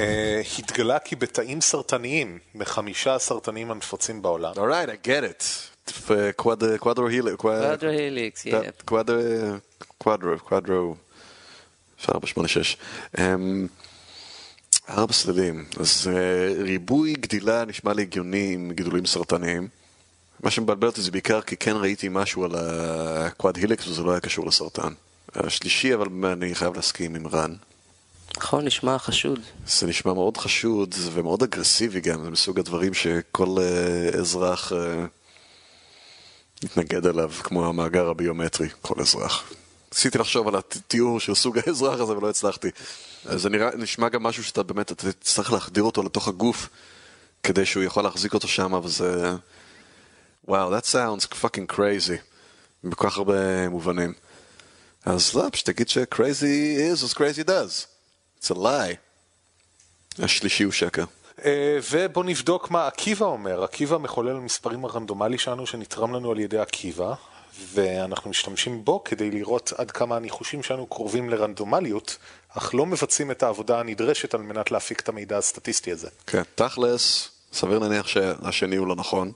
התגלה 0.59 0.99
כי 0.99 1.17
בתאים 1.17 1.61
סרטניים, 1.61 2.39
מחמישה 2.55 3.15
הסרטנים 3.15 3.71
הנפוצים 3.71 4.23
בעולם, 4.23 4.53
Alright, 4.53 4.89
I 4.89 5.07
get 5.07 5.23
it. 5.23 5.45
קוואדרו 6.79 7.07
הילי, 7.09 7.37
קוואדרו-היליקס, 7.37 8.47
yeah. 8.47 8.85
קוואדרו, 8.85 10.39
קוואדרו, 10.39 10.95
486. 12.09 12.77
אמ, 13.19 13.67
ארבע 14.89 15.13
סלילים, 15.13 15.65
אז 15.81 16.11
אה, 16.13 16.63
ריבוי 16.63 17.13
גדילה 17.13 17.65
נשמע 17.65 17.93
לי 17.93 18.03
הגיוני 18.03 18.53
עם 18.53 18.73
גידולים 18.73 19.07
סרטניים. 19.07 19.69
מה 20.41 20.51
שמבלבל 20.51 20.87
אותי 20.87 21.03
זה 21.03 21.11
בעיקר 21.11 21.41
כי 21.41 21.57
כן 21.57 21.77
ראיתי 21.77 22.09
משהו 22.11 22.45
על 22.45 22.51
הקוואד 22.55 23.57
היליקס 23.57 23.87
וזה 23.87 24.03
לא 24.03 24.11
היה 24.11 24.21
קשור 24.21 24.47
לסרטן. 24.47 24.93
השלישי, 25.35 25.95
אבל 25.95 26.07
אני 26.33 26.55
חייב 26.55 26.77
להסכים 26.77 27.15
עם 27.15 27.27
רן. 27.27 27.55
נכון, 28.37 28.65
נשמע 28.65 28.99
חשוד. 28.99 29.41
זה 29.67 29.87
נשמע 29.87 30.13
מאוד 30.13 30.37
חשוד 30.37 30.95
ומאוד 31.13 31.43
אגרסיבי 31.43 32.01
גם, 32.01 32.25
זה 32.25 32.31
מסוג 32.31 32.59
הדברים 32.59 32.95
שכל 32.95 33.57
אה, 33.59 34.21
אזרח 34.21 34.73
אה, 34.73 35.05
מתנגד 36.63 37.07
אליו, 37.07 37.31
כמו 37.43 37.67
המאגר 37.67 38.09
הביומטרי, 38.09 38.69
כל 38.83 39.01
אזרח. 39.01 39.53
ניסיתי 39.93 40.19
לחשוב 40.19 40.49
על 40.49 40.57
התיאור 40.57 41.21
של 41.21 41.35
סוג 41.35 41.59
האזרח 41.59 42.01
הזה 42.01 42.13
ולא 42.13 42.31
הצלחתי. 42.31 42.69
אז 43.27 43.43
זה 43.43 43.49
נראה, 43.51 43.71
נשמע 43.77 44.09
גם 44.09 44.23
משהו 44.23 44.45
שאתה 44.45 44.63
באמת, 44.63 44.93
אתה 44.93 45.13
תצטרך 45.13 45.53
להחדיר 45.53 45.83
אותו 45.83 46.03
לתוך 46.03 46.29
הגוף 46.29 46.69
כדי 47.43 47.67
שהוא 47.67 47.83
יכול 47.83 48.05
להחזיק 48.05 48.35
אותו 48.35 48.49
שם, 48.49 48.73
וזה... 48.85 49.33
וואו, 50.49 50.79
that 50.79 50.83
sounds 50.83 51.27
fucking 51.43 51.75
crazy. 51.75 52.19
בכל 52.85 53.11
כך 53.11 53.17
הרבה 53.17 53.69
מובנים. 53.69 54.13
אז 55.05 55.35
לא, 55.35 55.49
פשוט 55.53 55.67
תגיד 55.67 55.89
ש-crazy 55.89 56.79
is 56.95 57.11
as 57.11 57.15
crazy 57.15 57.49
does. 57.49 57.87
It's 58.41 58.51
a 58.51 58.55
lie. 58.55 58.97
השלישי 60.19 60.63
הוא 60.65 60.73
שקר. 60.73 61.05
Uh, 61.39 61.43
ובוא 61.91 62.25
נבדוק 62.25 62.71
מה 62.71 62.87
עקיבא 62.87 63.27
אומר. 63.27 63.65
עקיבא 63.65 63.99
מחולל 63.99 64.37
המספרים 64.37 64.85
הרנדומלי 64.85 65.39
שלנו 65.39 65.67
שנתרם 65.67 66.15
לנו 66.15 66.31
על 66.31 66.39
ידי 66.39 66.59
עקיבא, 66.59 67.15
ואנחנו 67.75 68.31
משתמשים 68.31 68.85
בו 68.85 69.05
כדי 69.05 69.31
לראות 69.31 69.73
עד 69.77 69.91
כמה 69.91 70.17
הניחושים 70.17 70.63
שלנו 70.63 70.87
קרובים 70.87 71.31
לרנדומליות, 71.31 72.17
אך 72.49 72.75
לא 72.75 72.87
מבצעים 72.87 73.31
את 73.31 73.43
העבודה 73.43 73.81
הנדרשת 73.81 74.35
על 74.35 74.43
מנת 74.43 74.71
להפיק 74.71 75.01
את 75.01 75.09
המידע 75.09 75.39
הסטטיסטי 75.39 75.93
הזה. 75.93 76.09
כן, 76.27 76.43
תכלס, 76.55 77.29
סביר 77.53 77.79
להניח 77.79 78.07
שהשני 78.07 78.77
הוא 78.77 78.87
לא 78.87 78.97
נכון. 78.97 79.33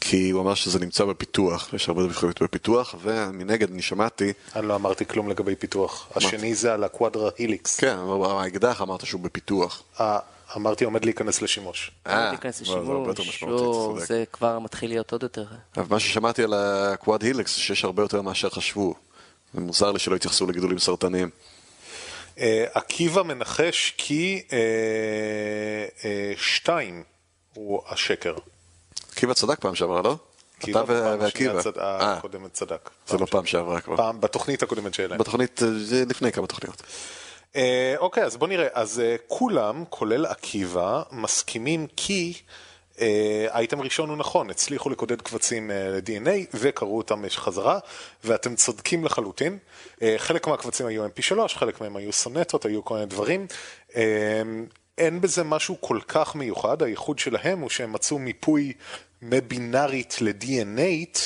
כי 0.00 0.30
הוא 0.30 0.42
אמר 0.42 0.54
שזה 0.54 0.78
נמצא 0.78 1.04
בפיתוח, 1.04 1.72
יש 1.72 1.88
הרבה 1.88 2.06
דברים 2.06 2.32
בפיתוח, 2.40 2.94
ומנגד 3.02 3.70
אני 3.72 3.82
שמעתי... 3.82 4.32
אני 4.56 4.68
לא 4.68 4.74
אמרתי 4.74 5.06
כלום 5.06 5.28
לגבי 5.28 5.56
פיתוח. 5.56 6.08
השני 6.16 6.54
זה 6.54 6.74
על 6.74 6.84
הקוואדרה 6.84 7.30
היליקס. 7.38 7.80
כן, 7.80 7.96
אבל 7.98 8.30
האקדח 8.30 8.82
אמרת 8.82 9.06
שהוא 9.06 9.20
בפיתוח. 9.20 9.82
אה, 10.50 10.56
אמרתי 10.56 10.84
עומד 10.84 11.04
להיכנס 11.04 11.42
לשימוש. 11.42 11.90
אה, 12.06 12.28
להיכנס 12.28 12.62
זה 12.62 12.72
הרבה 12.72 13.10
יותר 13.10 13.22
לשימוש. 13.22 14.02
זה 14.02 14.24
כבר 14.32 14.58
מתחיל 14.58 14.90
להיות 14.90 15.12
עוד 15.12 15.22
יותר. 15.22 15.44
אבל 15.76 15.86
מה 15.90 16.00
ששמעתי 16.00 16.42
על 16.42 16.54
הקוואד 16.54 17.22
היליקס 17.22 17.54
זה 17.54 17.60
שיש 17.60 17.84
הרבה 17.84 18.02
יותר 18.02 18.22
מאשר 18.22 18.50
חשבו. 18.50 18.94
זה 19.54 19.60
מוזר 19.60 19.92
לי 19.92 19.98
שלא 19.98 20.16
התייחסו 20.16 20.46
לגידולים 20.46 20.78
סרטניים. 20.78 21.30
אה, 22.38 22.64
עקיבא 22.74 23.22
מנחש 23.22 23.94
כי 23.96 24.42
אה, 24.52 24.58
אה, 26.04 26.32
שתיים 26.36 27.02
הוא 27.54 27.82
השקר. 27.88 28.34
עקיבא 29.12 29.34
צדק 29.34 29.60
פעם 29.60 29.74
שעברה, 29.74 30.02
לא? 30.02 30.16
אתה 30.70 30.84
ועקיבא. 30.86 31.60
אה, 31.78 32.12
הקודמת 32.12 32.52
צדק. 32.52 32.90
זה 33.06 33.18
לא 33.18 33.26
פעם 33.26 33.46
שעברה 33.46 33.80
כבר. 33.80 33.96
פעם 33.96 34.20
בתוכנית 34.20 34.62
הקודמת 34.62 34.94
שלהם. 34.94 35.18
בתוכנית, 35.18 35.62
אה, 35.62 35.68
לפני 36.08 36.32
כמה 36.32 36.46
תוכניות. 36.46 36.82
אה, 37.56 37.94
אוקיי, 37.98 38.24
אז 38.24 38.36
בוא 38.36 38.48
נראה. 38.48 38.68
אז 38.72 39.00
אה, 39.00 39.16
כולם, 39.26 39.84
כולל 39.88 40.26
עקיבא, 40.26 41.02
מסכימים 41.12 41.86
כי 41.96 42.32
אה, 43.00 43.46
האייטם 43.50 43.80
ראשון 43.80 44.08
הוא 44.08 44.16
נכון, 44.16 44.50
הצליחו 44.50 44.90
לקודד 44.90 45.22
קבצים 45.22 45.70
אה, 45.70 45.88
ל-DNA 45.88 46.46
וקראו 46.54 46.98
אותם 46.98 47.22
חזרה, 47.28 47.78
ואתם 48.24 48.54
צודקים 48.54 49.04
לחלוטין. 49.04 49.58
אה, 50.02 50.14
חלק 50.18 50.46
מהקבצים 50.46 50.86
היו 50.86 51.06
mp3, 51.06 51.48
חלק 51.48 51.80
מהם 51.80 51.96
היו 51.96 52.12
סונטות, 52.12 52.64
היו 52.64 52.84
כל 52.84 52.94
מיני 52.94 53.06
דברים. 53.06 53.46
אה, 53.96 54.42
אין 54.98 55.20
בזה 55.20 55.44
משהו 55.44 55.80
כל 55.80 55.98
כך 56.08 56.34
מיוחד, 56.34 56.82
הייחוד 56.82 57.18
שלהם 57.18 57.60
הוא 57.60 57.70
שהם 57.70 57.92
מצאו 57.92 58.18
מיפוי 58.18 58.72
מבינארית 59.22 60.16
ל-DNA 60.20 61.18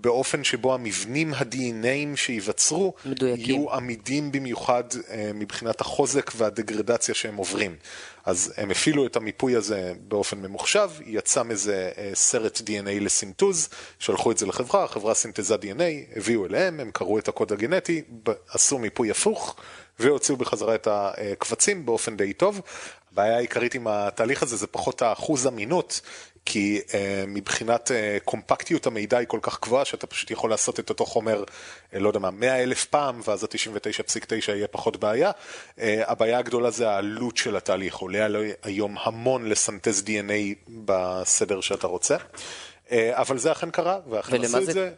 באופן 0.00 0.44
שבו 0.44 0.74
המבנים 0.74 1.34
ה-DNAים 1.34 2.16
שייווצרו 2.16 2.94
מדויקים. 3.04 3.54
יהיו 3.54 3.72
עמידים 3.72 4.32
במיוחד 4.32 4.84
אה, 5.10 5.30
מבחינת 5.34 5.80
החוזק 5.80 6.32
והדגרדציה 6.36 7.14
שהם 7.14 7.36
עוברים. 7.36 7.76
אז 8.24 8.54
הם 8.56 8.70
הפעילו 8.70 9.06
את 9.06 9.16
המיפוי 9.16 9.56
הזה 9.56 9.92
באופן 10.08 10.38
ממוחשב, 10.38 10.90
יצא 11.06 11.42
מזה 11.42 11.90
אה, 11.98 12.10
סרט 12.14 12.58
DNA 12.58 13.00
לסינטוז, 13.00 13.68
שלחו 13.98 14.32
את 14.32 14.38
זה 14.38 14.46
לחברה, 14.46 14.84
החברה 14.84 15.14
סינתזה 15.14 15.54
DNA, 15.54 16.16
הביאו 16.16 16.46
אליהם, 16.46 16.80
הם 16.80 16.90
קראו 16.90 17.18
את 17.18 17.28
הקוד 17.28 17.52
הגנטי, 17.52 18.02
עשו 18.50 18.78
מיפוי 18.78 19.10
הפוך, 19.10 19.56
והוציאו 19.98 20.36
בחזרה 20.36 20.74
את 20.74 20.88
הקבצים 20.90 21.86
באופן 21.86 22.16
די 22.16 22.32
טוב. 22.32 22.60
הבעיה 23.12 23.36
העיקרית 23.36 23.74
עם 23.74 23.86
התהליך 23.86 24.42
הזה 24.42 24.56
זה 24.56 24.66
פחות 24.66 25.02
האחוז 25.02 25.46
אמינות, 25.46 26.00
כי 26.46 26.80
uh, 26.88 26.92
מבחינת 27.28 27.90
uh, 27.90 27.92
קומפקטיות 28.24 28.86
המידע 28.86 29.18
היא 29.18 29.28
כל 29.28 29.38
כך 29.42 29.60
גבוהה, 29.62 29.84
שאתה 29.84 30.06
פשוט 30.06 30.30
יכול 30.30 30.50
לעשות 30.50 30.80
את 30.80 30.90
אותו 30.90 31.06
חומר, 31.06 31.44
uh, 31.44 31.98
לא 31.98 32.08
יודע 32.08 32.18
מה, 32.20 32.30
100 32.30 32.62
אלף 32.62 32.84
פעם, 32.84 33.20
ואז 33.26 33.44
ה-99.9 33.44 34.26
יהיה 34.52 34.68
פחות 34.68 34.96
בעיה. 34.96 35.30
Uh, 35.30 35.80
הבעיה 36.06 36.38
הגדולה 36.38 36.70
זה 36.70 36.90
העלות 36.90 37.36
של 37.36 37.56
התהליך, 37.56 37.96
עולה 37.96 38.26
היום 38.62 38.96
המון 39.02 39.48
לסנטז 39.48 40.04
DNA 40.06 40.54
בסדר 40.84 41.60
שאתה 41.60 41.86
רוצה. 41.86 42.16
אבל 42.92 43.38
זה 43.38 43.52
אכן 43.52 43.70
קרה, 43.70 43.98
ואכן 44.10 44.32
עשו 44.44 44.58
את 44.58 44.74
זה- 44.74 44.90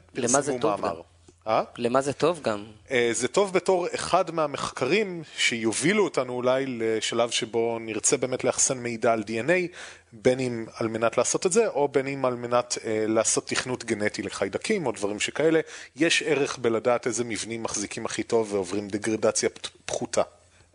פרסמו 0.48 0.58
מאמר. 0.82 1.00
אה? 1.48 1.62
למה 1.76 2.00
זה 2.00 2.12
טוב 2.12 2.40
גם? 2.42 2.64
אה, 2.90 3.10
זה 3.12 3.28
טוב 3.28 3.52
בתור 3.52 3.86
אחד 3.94 4.30
מהמחקרים 4.30 5.22
שיובילו 5.36 6.04
אותנו 6.04 6.32
אולי 6.32 6.64
לשלב 6.66 7.30
שבו 7.30 7.78
נרצה 7.80 8.16
באמת 8.16 8.44
לאחסן 8.44 8.78
מידע 8.78 9.12
על 9.12 9.24
DNA, 9.26 9.76
בין 10.12 10.40
אם 10.40 10.66
על 10.74 10.88
מנת 10.88 11.18
לעשות 11.18 11.46
את 11.46 11.52
זה, 11.52 11.68
או 11.68 11.88
בין 11.88 12.06
אם 12.06 12.24
על 12.24 12.34
מנת 12.34 12.78
אה, 12.84 13.04
לעשות 13.08 13.46
תכנות 13.46 13.84
גנטי 13.84 14.22
לחיידקים 14.22 14.86
או 14.86 14.92
דברים 14.92 15.20
שכאלה. 15.20 15.60
יש 15.96 16.22
ערך 16.22 16.58
בלדעת 16.58 17.06
איזה 17.06 17.24
מבנים 17.24 17.62
מחזיקים 17.62 18.06
הכי 18.06 18.22
טוב 18.22 18.54
ועוברים 18.54 18.88
דגרדציה 18.88 19.48
פחותה. 19.84 20.22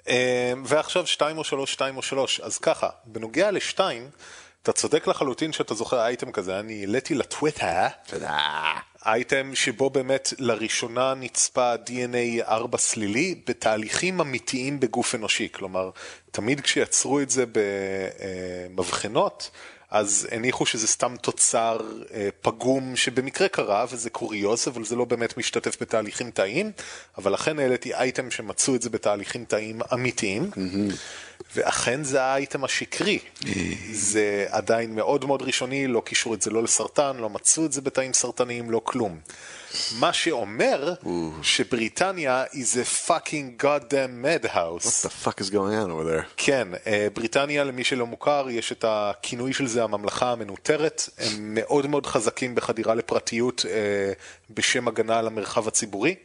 אה, 0.08 0.54
ועכשיו 0.66 1.08
שתיים 1.08 1.38
או 1.38 1.44
שלוש, 1.44 1.72
שתיים 1.72 1.98
או 1.98 2.02
שלוש. 2.02 2.40
אז 2.40 2.58
ככה, 2.58 2.90
בנוגע 3.06 3.52
לשתיים, 3.52 4.10
אתה 4.64 4.72
צודק 4.72 5.08
לחלוטין 5.08 5.54
שאתה 5.54 5.74
זוכר 5.74 6.00
אייטם 6.06 6.32
כזה, 6.32 6.60
אני 6.60 6.80
העליתי 6.80 7.16
לטוויטר. 7.16 7.88
אייטם 9.06 9.52
שבו 9.56 9.90
באמת 9.90 10.34
לראשונה 10.40 11.14
נצפה 11.14 11.74
DNA 11.76 12.48
4 12.48 12.78
סלילי 12.78 13.36
בתהליכים 13.48 14.22
אמיתיים 14.22 14.80
בגוף 14.80 15.16
אנושי. 15.16 15.48
כלומר, 15.52 15.90
תמיד 16.32 16.62
כשיצרו 16.62 17.20
את 17.20 17.30
זה 17.30 17.46
במבחנות, 18.72 19.52
אז 19.90 20.28
הניחו 20.32 20.66
שזה 20.66 20.88
סתם 20.88 21.16
תוצר 21.22 21.78
אה, 22.14 22.30
פגום 22.42 22.96
שבמקרה 22.96 23.48
קרה, 23.48 23.86
וזה 23.92 24.10
קוריוז, 24.10 24.68
אבל 24.68 24.86
זה 24.86 24.96
לא 24.96 25.06
באמת 25.06 25.38
משתתף 25.38 25.82
בתהליכים 25.82 26.32
תאיים, 26.32 26.72
אבל 27.18 27.34
לכן 27.34 27.60
העליתי 27.60 27.94
אייטם 27.94 28.32
שמצאו 28.32 28.76
את 28.76 28.82
זה 28.82 28.90
בתהליכים 28.90 29.46
תאיים 29.46 29.82
אמיתיים. 29.94 30.52
ואכן 31.56 32.04
זה 32.04 32.24
האייטם 32.24 32.64
השקרי. 32.64 33.20
זה 33.92 34.46
עדיין 34.50 34.96
מאוד 34.96 35.26
מאוד 35.26 35.42
ראשוני, 35.42 35.88
לא 35.88 36.02
קישרו 36.06 36.34
את 36.34 36.42
זה 36.42 36.52
לא 36.52 36.64
לסרטן, 36.64 37.18
לא 37.18 37.30
מצאו 37.30 37.66
את 37.66 37.72
זה 37.72 37.82
בתאים 37.82 38.14
סרטניים, 38.14 38.72
לא 38.72 38.82
כלום. 38.84 39.20
מה 40.00 40.14
שאומר 40.14 40.94
שבריטניה 41.42 42.44
is 42.52 42.76
a 42.76 43.10
fucking 43.10 43.64
goddamn 43.64 44.26
madhouse. 44.26 44.86
What 44.86 45.06
the 45.06 45.26
fuck 45.26 45.42
is 45.42 45.50
going 45.50 45.76
on 45.84 45.90
over 45.92 46.04
there? 46.04 46.26
כן, 46.38 46.68
אה, 46.88 47.08
בריטניה, 47.14 47.64
למי 47.64 47.84
שלא 47.84 48.06
מוכר, 48.06 48.48
יש 48.50 48.72
את 48.72 48.86
הכינוי 48.88 49.54
של 49.54 49.68
זה 49.68 49.84
הממלכה 49.84 50.32
המנוטרת. 50.32 51.10
הם 51.18 51.54
מאוד 51.54 51.88
מאוד 51.88 52.06
חזקים 52.06 52.56
בחדירה 52.56 52.96
לפרטיות 52.96 53.66
אה, 53.70 54.14
בשם 54.50 54.88
הגנה 54.88 55.20
על 55.20 55.28
המרחב 55.28 55.68
הציבורי. 55.68 56.16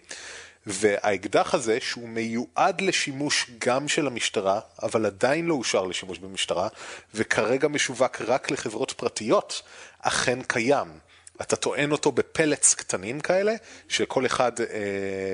והאקדח 0.69 1.55
הזה, 1.55 1.79
שהוא 1.81 2.09
מיועד 2.09 2.81
לשימוש 2.81 3.51
גם 3.59 3.89
של 3.89 4.07
המשטרה, 4.07 4.61
אבל 4.83 5.07
עדיין 5.07 5.47
לא 5.47 5.55
אושר 5.55 5.85
לשימוש 5.85 6.19
במשטרה, 6.19 6.69
וכרגע 7.15 7.69
משווק 7.69 8.23
רק 8.27 8.51
לחברות 8.51 8.93
פרטיות, 8.93 9.63
אכן 10.01 10.43
קיים. 10.43 10.89
אתה 11.43 11.57
טוען 11.57 11.93
אותו 11.93 12.13
בפלטס 12.13 12.75
קטנים 12.75 13.21
כאלה, 13.21 13.55
שכל 13.89 14.27
אחד, 14.27 14.61
אה, 14.61 14.67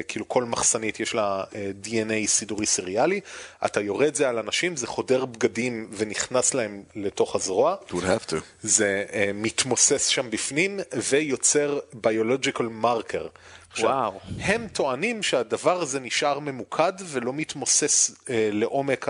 כאילו 0.08 0.28
כל 0.28 0.44
מחסנית 0.44 1.00
יש 1.00 1.14
לה 1.14 1.44
אה, 1.54 1.70
DNA 1.84 2.26
סידורי 2.26 2.66
סריאלי, 2.66 3.20
אתה 3.64 3.80
יורה 3.80 4.06
את 4.06 4.14
זה 4.14 4.28
על 4.28 4.38
אנשים, 4.38 4.76
זה 4.76 4.86
חודר 4.86 5.24
בגדים 5.24 5.90
ונכנס 5.96 6.54
להם 6.54 6.82
לתוך 6.96 7.36
הזרוע. 7.36 7.76
Would 7.88 7.92
have 7.92 8.30
to. 8.30 8.36
זה 8.62 9.04
uh, 9.08 9.14
מתמוסס 9.34 10.06
שם 10.06 10.30
בפנים 10.30 10.80
ויוצר 11.10 11.78
biological 11.92 12.64
marker. 12.64 13.26
וואו. 13.78 14.20
הם 14.40 14.68
טוענים 14.68 15.22
שהדבר 15.22 15.82
הזה 15.82 16.00
נשאר 16.00 16.38
ממוקד 16.38 16.92
ולא 17.06 17.32
מתמוסס 17.32 18.10
uh, 18.10 18.14
לעומק 18.30 19.06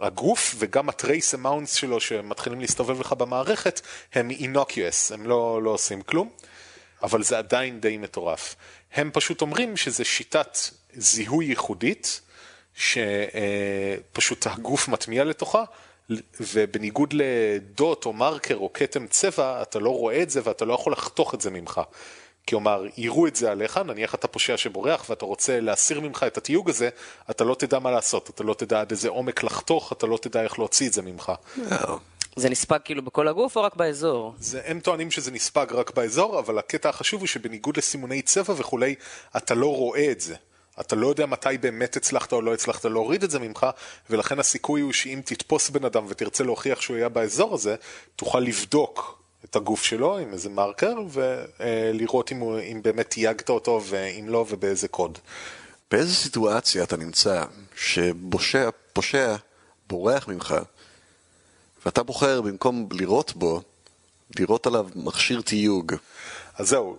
הגוף, 0.00 0.54
וגם 0.58 0.88
ה 0.88 0.96
trace 0.96 1.34
amounts 1.34 1.74
שלו 1.74 2.00
שמתחילים 2.00 2.60
להסתובב 2.60 3.00
לך 3.00 3.12
במערכת 3.12 3.80
הם 4.14 4.30
innocuous, 4.30 5.12
הם 5.12 5.26
לא, 5.26 5.62
לא 5.62 5.70
עושים 5.70 6.02
כלום, 6.02 6.28
אבל 7.02 7.22
זה 7.22 7.38
עדיין 7.38 7.80
די 7.80 7.96
מטורף. 7.96 8.56
הם 8.94 9.10
פשוט 9.12 9.40
אומרים 9.40 9.76
שזה 9.76 10.04
שיטת 10.04 10.58
זיהוי 10.94 11.44
ייחודית, 11.44 12.20
שפשוט 12.74 14.46
הגוף 14.46 14.88
מטמיע 14.88 15.24
לתוכה, 15.24 15.64
ובניגוד 16.40 17.14
לדוט 17.16 18.06
או 18.06 18.12
מרקר 18.12 18.56
או 18.56 18.72
כתם 18.72 19.06
צבע, 19.06 19.62
אתה 19.62 19.78
לא 19.78 19.90
רואה 19.90 20.22
את 20.22 20.30
זה 20.30 20.40
ואתה 20.44 20.64
לא 20.64 20.74
יכול 20.74 20.92
לחתוך 20.92 21.34
את 21.34 21.40
זה 21.40 21.50
ממך. 21.50 21.80
כלומר, 22.48 22.84
יראו 22.96 23.26
את 23.26 23.36
זה 23.36 23.50
עליך, 23.50 23.76
נניח 23.76 24.14
אתה 24.14 24.28
פושע 24.28 24.56
שבורח 24.56 25.10
ואתה 25.10 25.24
רוצה 25.24 25.60
להסיר 25.60 26.00
ממך 26.00 26.24
את 26.26 26.38
התיוג 26.38 26.70
הזה, 26.70 26.88
אתה 27.30 27.44
לא 27.44 27.54
תדע 27.54 27.78
מה 27.78 27.90
לעשות, 27.90 28.30
אתה 28.30 28.44
לא 28.44 28.54
תדע 28.54 28.80
עד 28.80 28.90
איזה 28.90 29.08
עומק 29.08 29.42
לחתוך, 29.42 29.92
אתה 29.92 30.06
לא 30.06 30.16
תדע 30.16 30.42
איך 30.42 30.58
להוציא 30.58 30.88
את 30.88 30.92
זה 30.92 31.02
ממך. 31.02 31.32
זה 32.36 32.50
נספג 32.50 32.78
כאילו 32.84 33.02
בכל 33.02 33.28
הגוף 33.28 33.56
או 33.56 33.62
רק 33.62 33.76
באזור? 33.76 34.34
זה, 34.38 34.60
הם 34.64 34.80
טוענים 34.80 35.10
שזה 35.10 35.30
נספג 35.30 35.66
רק 35.70 35.96
באזור, 35.96 36.38
אבל 36.38 36.58
הקטע 36.58 36.88
החשוב 36.88 37.20
הוא 37.20 37.26
שבניגוד 37.26 37.76
לסימוני 37.76 38.22
צבע 38.22 38.54
וכולי, 38.56 38.94
אתה 39.36 39.54
לא 39.54 39.76
רואה 39.76 40.10
את 40.10 40.20
זה. 40.20 40.34
אתה 40.80 40.96
לא 40.96 41.06
יודע 41.06 41.26
מתי 41.26 41.58
באמת 41.60 41.96
הצלחת 41.96 42.32
או 42.32 42.42
לא 42.42 42.54
הצלחת 42.54 42.84
להוריד 42.84 43.22
את 43.22 43.30
זה 43.30 43.38
ממך, 43.38 43.66
ולכן 44.10 44.38
הסיכוי 44.38 44.80
הוא 44.80 44.92
שאם 44.92 45.20
תתפוס 45.24 45.70
בן 45.70 45.84
אדם 45.84 46.04
ותרצה 46.08 46.44
להוכיח 46.44 46.80
שהוא 46.80 46.96
היה 46.96 47.08
באזור 47.08 47.54
הזה, 47.54 47.76
תוכל 48.16 48.40
לבדוק 48.40 49.21
את 49.44 49.56
הגוף 49.56 49.82
שלו 49.82 50.18
עם 50.18 50.32
איזה 50.32 50.48
מרקר, 50.50 50.94
ולראות 51.10 52.32
אם, 52.32 52.38
הוא- 52.38 52.58
אם 52.60 52.80
באמת 52.82 53.10
תייגת 53.10 53.48
אותו, 53.50 53.80
ואם 53.84 54.24
לא, 54.28 54.46
ובאיזה 54.50 54.88
קוד. 54.88 55.18
באיזה 55.90 56.14
סיטואציה 56.14 56.82
אתה 56.84 56.96
נמצא 56.96 57.44
שבושע, 57.76 58.68
פושע, 58.92 59.36
בורח 59.88 60.28
ממך, 60.28 60.54
ואתה 61.86 62.02
בוחר 62.02 62.40
במקום 62.42 62.88
לירות 62.92 63.32
בו, 63.36 63.62
לירות 64.38 64.66
עליו 64.66 64.86
מכשיר 64.94 65.40
תיוג. 65.40 65.92
אז 66.58 66.68
זהו, 66.68 66.96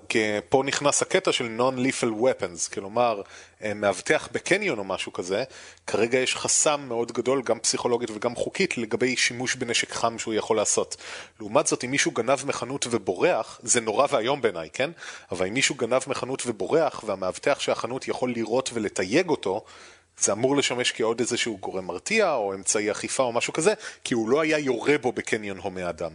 פה 0.50 0.64
נכנס 0.66 1.02
הקטע 1.02 1.32
של 1.32 1.58
non-lethal 1.60 2.22
weapons, 2.22 2.74
כלומר, 2.74 3.22
אה, 3.64 3.74
מאבטח 3.74 4.30
בקניון 4.32 4.80
או 4.80 4.84
משהו 4.84 5.14
כזה, 5.14 5.44
כרגע 5.88 6.20
יש 6.20 6.36
חסם 6.36 6.86
מאוד 6.88 7.12
גדול, 7.12 7.42
גם 7.42 7.60
פסיכולוגית 7.60 8.12
וגם 8.12 8.36
חוקית, 8.36 8.78
לגבי 8.78 9.16
שימוש 9.18 9.56
בנשק 9.56 9.92
חם 9.92 10.20
שהוא 10.20 10.34
יכול 10.34 10.58
לעשות. 10.58 10.98
לעומת 11.40 11.68
זאת, 11.68 11.84
אם 11.84 11.92
מישהו 11.92 12.12
גנב 12.12 12.46
מחנות 12.46 12.88
ובורח, 12.90 13.60
זה 13.64 13.82
נורא 13.82 14.08
ואיום 14.12 14.42
בעיניי, 14.42 14.70
כן? 14.74 14.92
אבל 15.32 15.48
אם 15.48 15.54
מישהו 15.54 15.76
גנב 15.76 16.02
מחנות 16.08 16.44
ובורח, 16.46 17.04
והמאבטח 17.08 17.60
של 17.60 17.72
החנות 17.72 18.08
יכול 18.08 18.32
לירות 18.32 18.70
ולתייג 18.74 19.30
אותו, 19.30 19.64
זה 20.20 20.32
אמור 20.32 20.58
לשמש 20.58 20.92
כעוד 20.92 21.20
איזשהו 21.20 21.58
גורם 21.58 21.86
מרתיע, 21.86 22.34
או 22.34 22.54
אמצעי 22.54 22.92
אכיפה 22.92 23.24
או 23.24 23.32
משהו 23.32 23.54
כזה, 23.54 23.74
כי 24.04 24.14
הוא 24.14 24.30
לא 24.30 24.42
היה 24.42 24.60
יורה 24.60 24.98
בו 24.98 25.12
בקניון 25.12 25.58
הומה 25.58 25.90
אדם. 25.90 26.12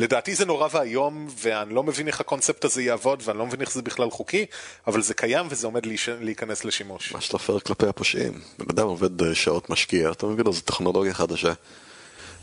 לדעתי 0.00 0.34
זה 0.34 0.44
נורא 0.46 0.68
ואיום, 0.72 1.28
ואני 1.38 1.74
לא 1.74 1.82
מבין 1.82 2.06
איך 2.06 2.20
הקונספט 2.20 2.64
הזה 2.64 2.82
יעבוד, 2.82 3.22
ואני 3.24 3.38
לא 3.38 3.46
מבין 3.46 3.60
איך 3.60 3.72
זה 3.72 3.82
בכלל 3.82 4.10
חוקי, 4.10 4.46
אבל 4.86 5.02
זה 5.02 5.14
קיים 5.14 5.46
וזה 5.50 5.66
עומד. 5.66 5.82
להיכנס 6.20 6.64
לשימוש. 6.64 7.12
מה 7.12 7.20
שאתה 7.20 7.38
פייר 7.38 7.58
כלפי 7.58 7.86
הפושעים. 7.86 8.32
בן 8.58 8.64
אדם 8.70 8.86
עובד 8.86 9.22
אה, 9.22 9.34
שעות 9.34 9.70
משקיע, 9.70 10.10
אתה 10.10 10.26
מבין 10.26 10.52
זו 10.52 10.60
טכנולוגיה 10.60 11.14
חדשה. 11.14 11.52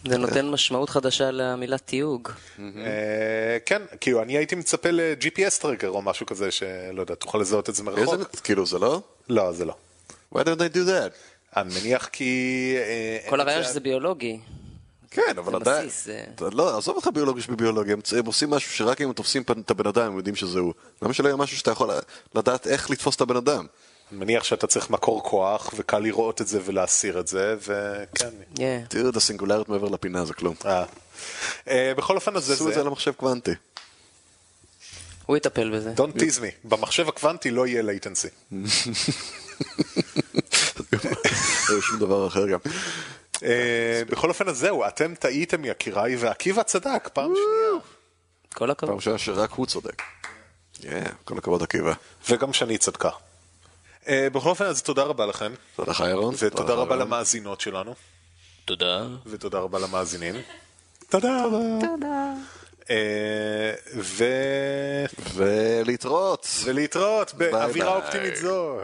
זה 0.08 0.18
נותן 0.18 0.49
משמעות 0.49 0.89
חדשה 0.89 1.32
למילה 1.32 1.78
תיוג. 1.78 2.30
אה, 2.60 3.58
כן, 3.66 3.82
כאילו 4.01 4.22
אני 4.22 4.38
הייתי 4.38 4.55
מצפה 4.55 4.91
ל-GPS 4.91 5.62
טרגר 5.62 5.89
או 5.89 6.01
משהו 6.01 6.26
כזה, 6.26 6.51
שלא 6.51 7.01
יודע, 7.01 7.16
תוכל 7.16 7.38
לזהות 7.38 7.70
את 7.70 7.76
זה 7.76 7.84
מרחוק. 7.84 8.36
כאילו 8.43 8.66
זה 8.66 8.80
לא? 8.80 9.01
לא, 9.30 9.51
זה 9.51 9.66
לא. 9.66 9.74
Why 10.36 10.39
did 10.39 10.60
they 10.60 10.76
do 10.76 10.88
that? 10.88 11.14
אני 11.58 11.74
מניח 11.80 12.10
כי... 12.12 12.74
אה, 12.78 13.30
כל 13.30 13.41
הרעיון 13.41 13.64
שזה 13.64 13.80
ביולוגי. 13.80 14.39
כן, 15.12 15.36
אבל 15.38 15.51
זה 15.51 15.58
עדיין... 15.58 15.88
בסיס, 15.88 16.05
זה- 16.05 16.24
אתה 16.36 16.45
לא, 16.53 16.78
עזוב 16.78 16.95
אותך 16.95 17.10
ביולוגיה 17.14 17.43
שבביולוגיה, 17.43 17.93
הם, 17.93 17.99
הם 18.20 18.26
עושים 18.26 18.49
משהו 18.49 18.72
שרק 18.72 19.01
אם 19.01 19.08
הם 19.08 19.14
תופסים 19.14 19.41
את 19.41 19.72
הבן 19.72 19.88
אדם 19.88 20.05
הם 20.12 20.18
יודעים 20.18 20.36
שזה 20.36 20.60
הוא. 20.60 20.74
למה 21.01 21.14
שלא 21.14 21.28
יהיה 21.28 21.36
משהו 21.36 21.58
שאתה 21.58 21.72
יכול 21.72 21.89
לדעת 22.36 22.68
איך 22.68 22.89
לתפוס 22.89 23.16
את 23.16 23.22
הבן 23.22 23.36
אדם? 23.36 23.66
אני 24.12 24.20
מניח 24.20 24.43
שאתה 24.43 24.68
צריך 24.68 24.89
מקור 24.89 25.24
כוח, 25.24 25.74
וקל 25.78 25.99
לראות 25.99 26.41
את 26.41 26.47
זה 26.47 26.60
ולהסיר 26.66 27.20
את 27.20 27.28
זה, 27.28 27.55
וכן. 27.62 28.30
Yeah. 28.55 28.60
תראו 28.89 29.10
את 29.10 29.16
הסינגולריות 29.16 29.70
מעבר 29.70 29.89
לפינה 29.89 30.26
זה 30.26 30.34
כלום. 30.34 30.55
אה. 30.66 30.84
אה, 31.70 31.93
בכל 31.97 32.16
אופן, 32.16 32.36
אז 32.36 32.45
זה 32.45 32.53
עשו 32.53 32.64
את 32.64 32.68
זה 32.70 32.76
זה. 32.76 32.82
על 32.82 32.88
המחשב 32.88 33.12
קוונטי. 33.12 33.51
הוא 35.26 35.38
יטפל 35.38 35.70
בזה. 35.78 35.93
Don't 35.97 36.18
tease 36.20 36.39
me. 36.39 36.45
במחשב 36.64 37.08
הקוונטי 37.08 37.51
לא 37.51 37.68
יהיה 37.68 37.84
latency. 37.84 38.30
לא 41.70 41.82
שום 41.82 41.99
דבר 41.99 42.28
אחר 42.28 42.47
גם. 42.47 42.60
אה, 43.44 44.02
בכל 44.10 44.30
אופן, 44.30 44.48
אז 44.48 44.58
זהו, 44.58 44.88
אתם 44.88 45.16
טעיתם 45.16 45.66
יקיריי, 45.66 46.16
ועקיבא 46.16 46.64
צדק, 46.64 47.10
פעם 47.14 47.34
שנייה. 47.34 47.82
כל 48.54 48.60
פעם 48.60 48.70
הכבוד. 48.70 48.96
ראשונה 48.96 49.18
שרק 49.18 49.52
הוא 49.52 49.66
צודק. 49.66 50.02
Yeah, 50.76 50.86
כל 51.24 51.38
הכבוד 51.38 51.64
עקיבא. 51.64 51.94
וגם 52.30 52.54
שני 52.54 52.78
צדקה. 52.78 53.10
אה, 54.08 54.28
בכל 54.32 54.50
אופן, 54.50 54.66
אז 54.66 54.82
תודה 54.82 55.04
רבה 55.04 55.26
לכם, 55.26 55.54
תודה 55.76 55.92
לך 55.92 56.04
ירון. 56.10 56.36
ותודה 56.40 56.74
רבה. 56.74 56.96
למאזינות 56.96 57.62
שלנו, 57.62 57.96
תודה. 58.66 59.08
ותודה 59.26 59.60
רבה 59.60 59.80
למאזינים. 59.80 60.36
תודה. 61.10 61.44
תודה. 61.82 62.34
אה, 62.90 63.74
ו... 63.96 64.24
ולהתראות. 65.34 66.48
ולהתראות 66.64 67.34
באווירה. 67.34 67.96
אופטימית 67.96 68.36
זו. 68.36 68.80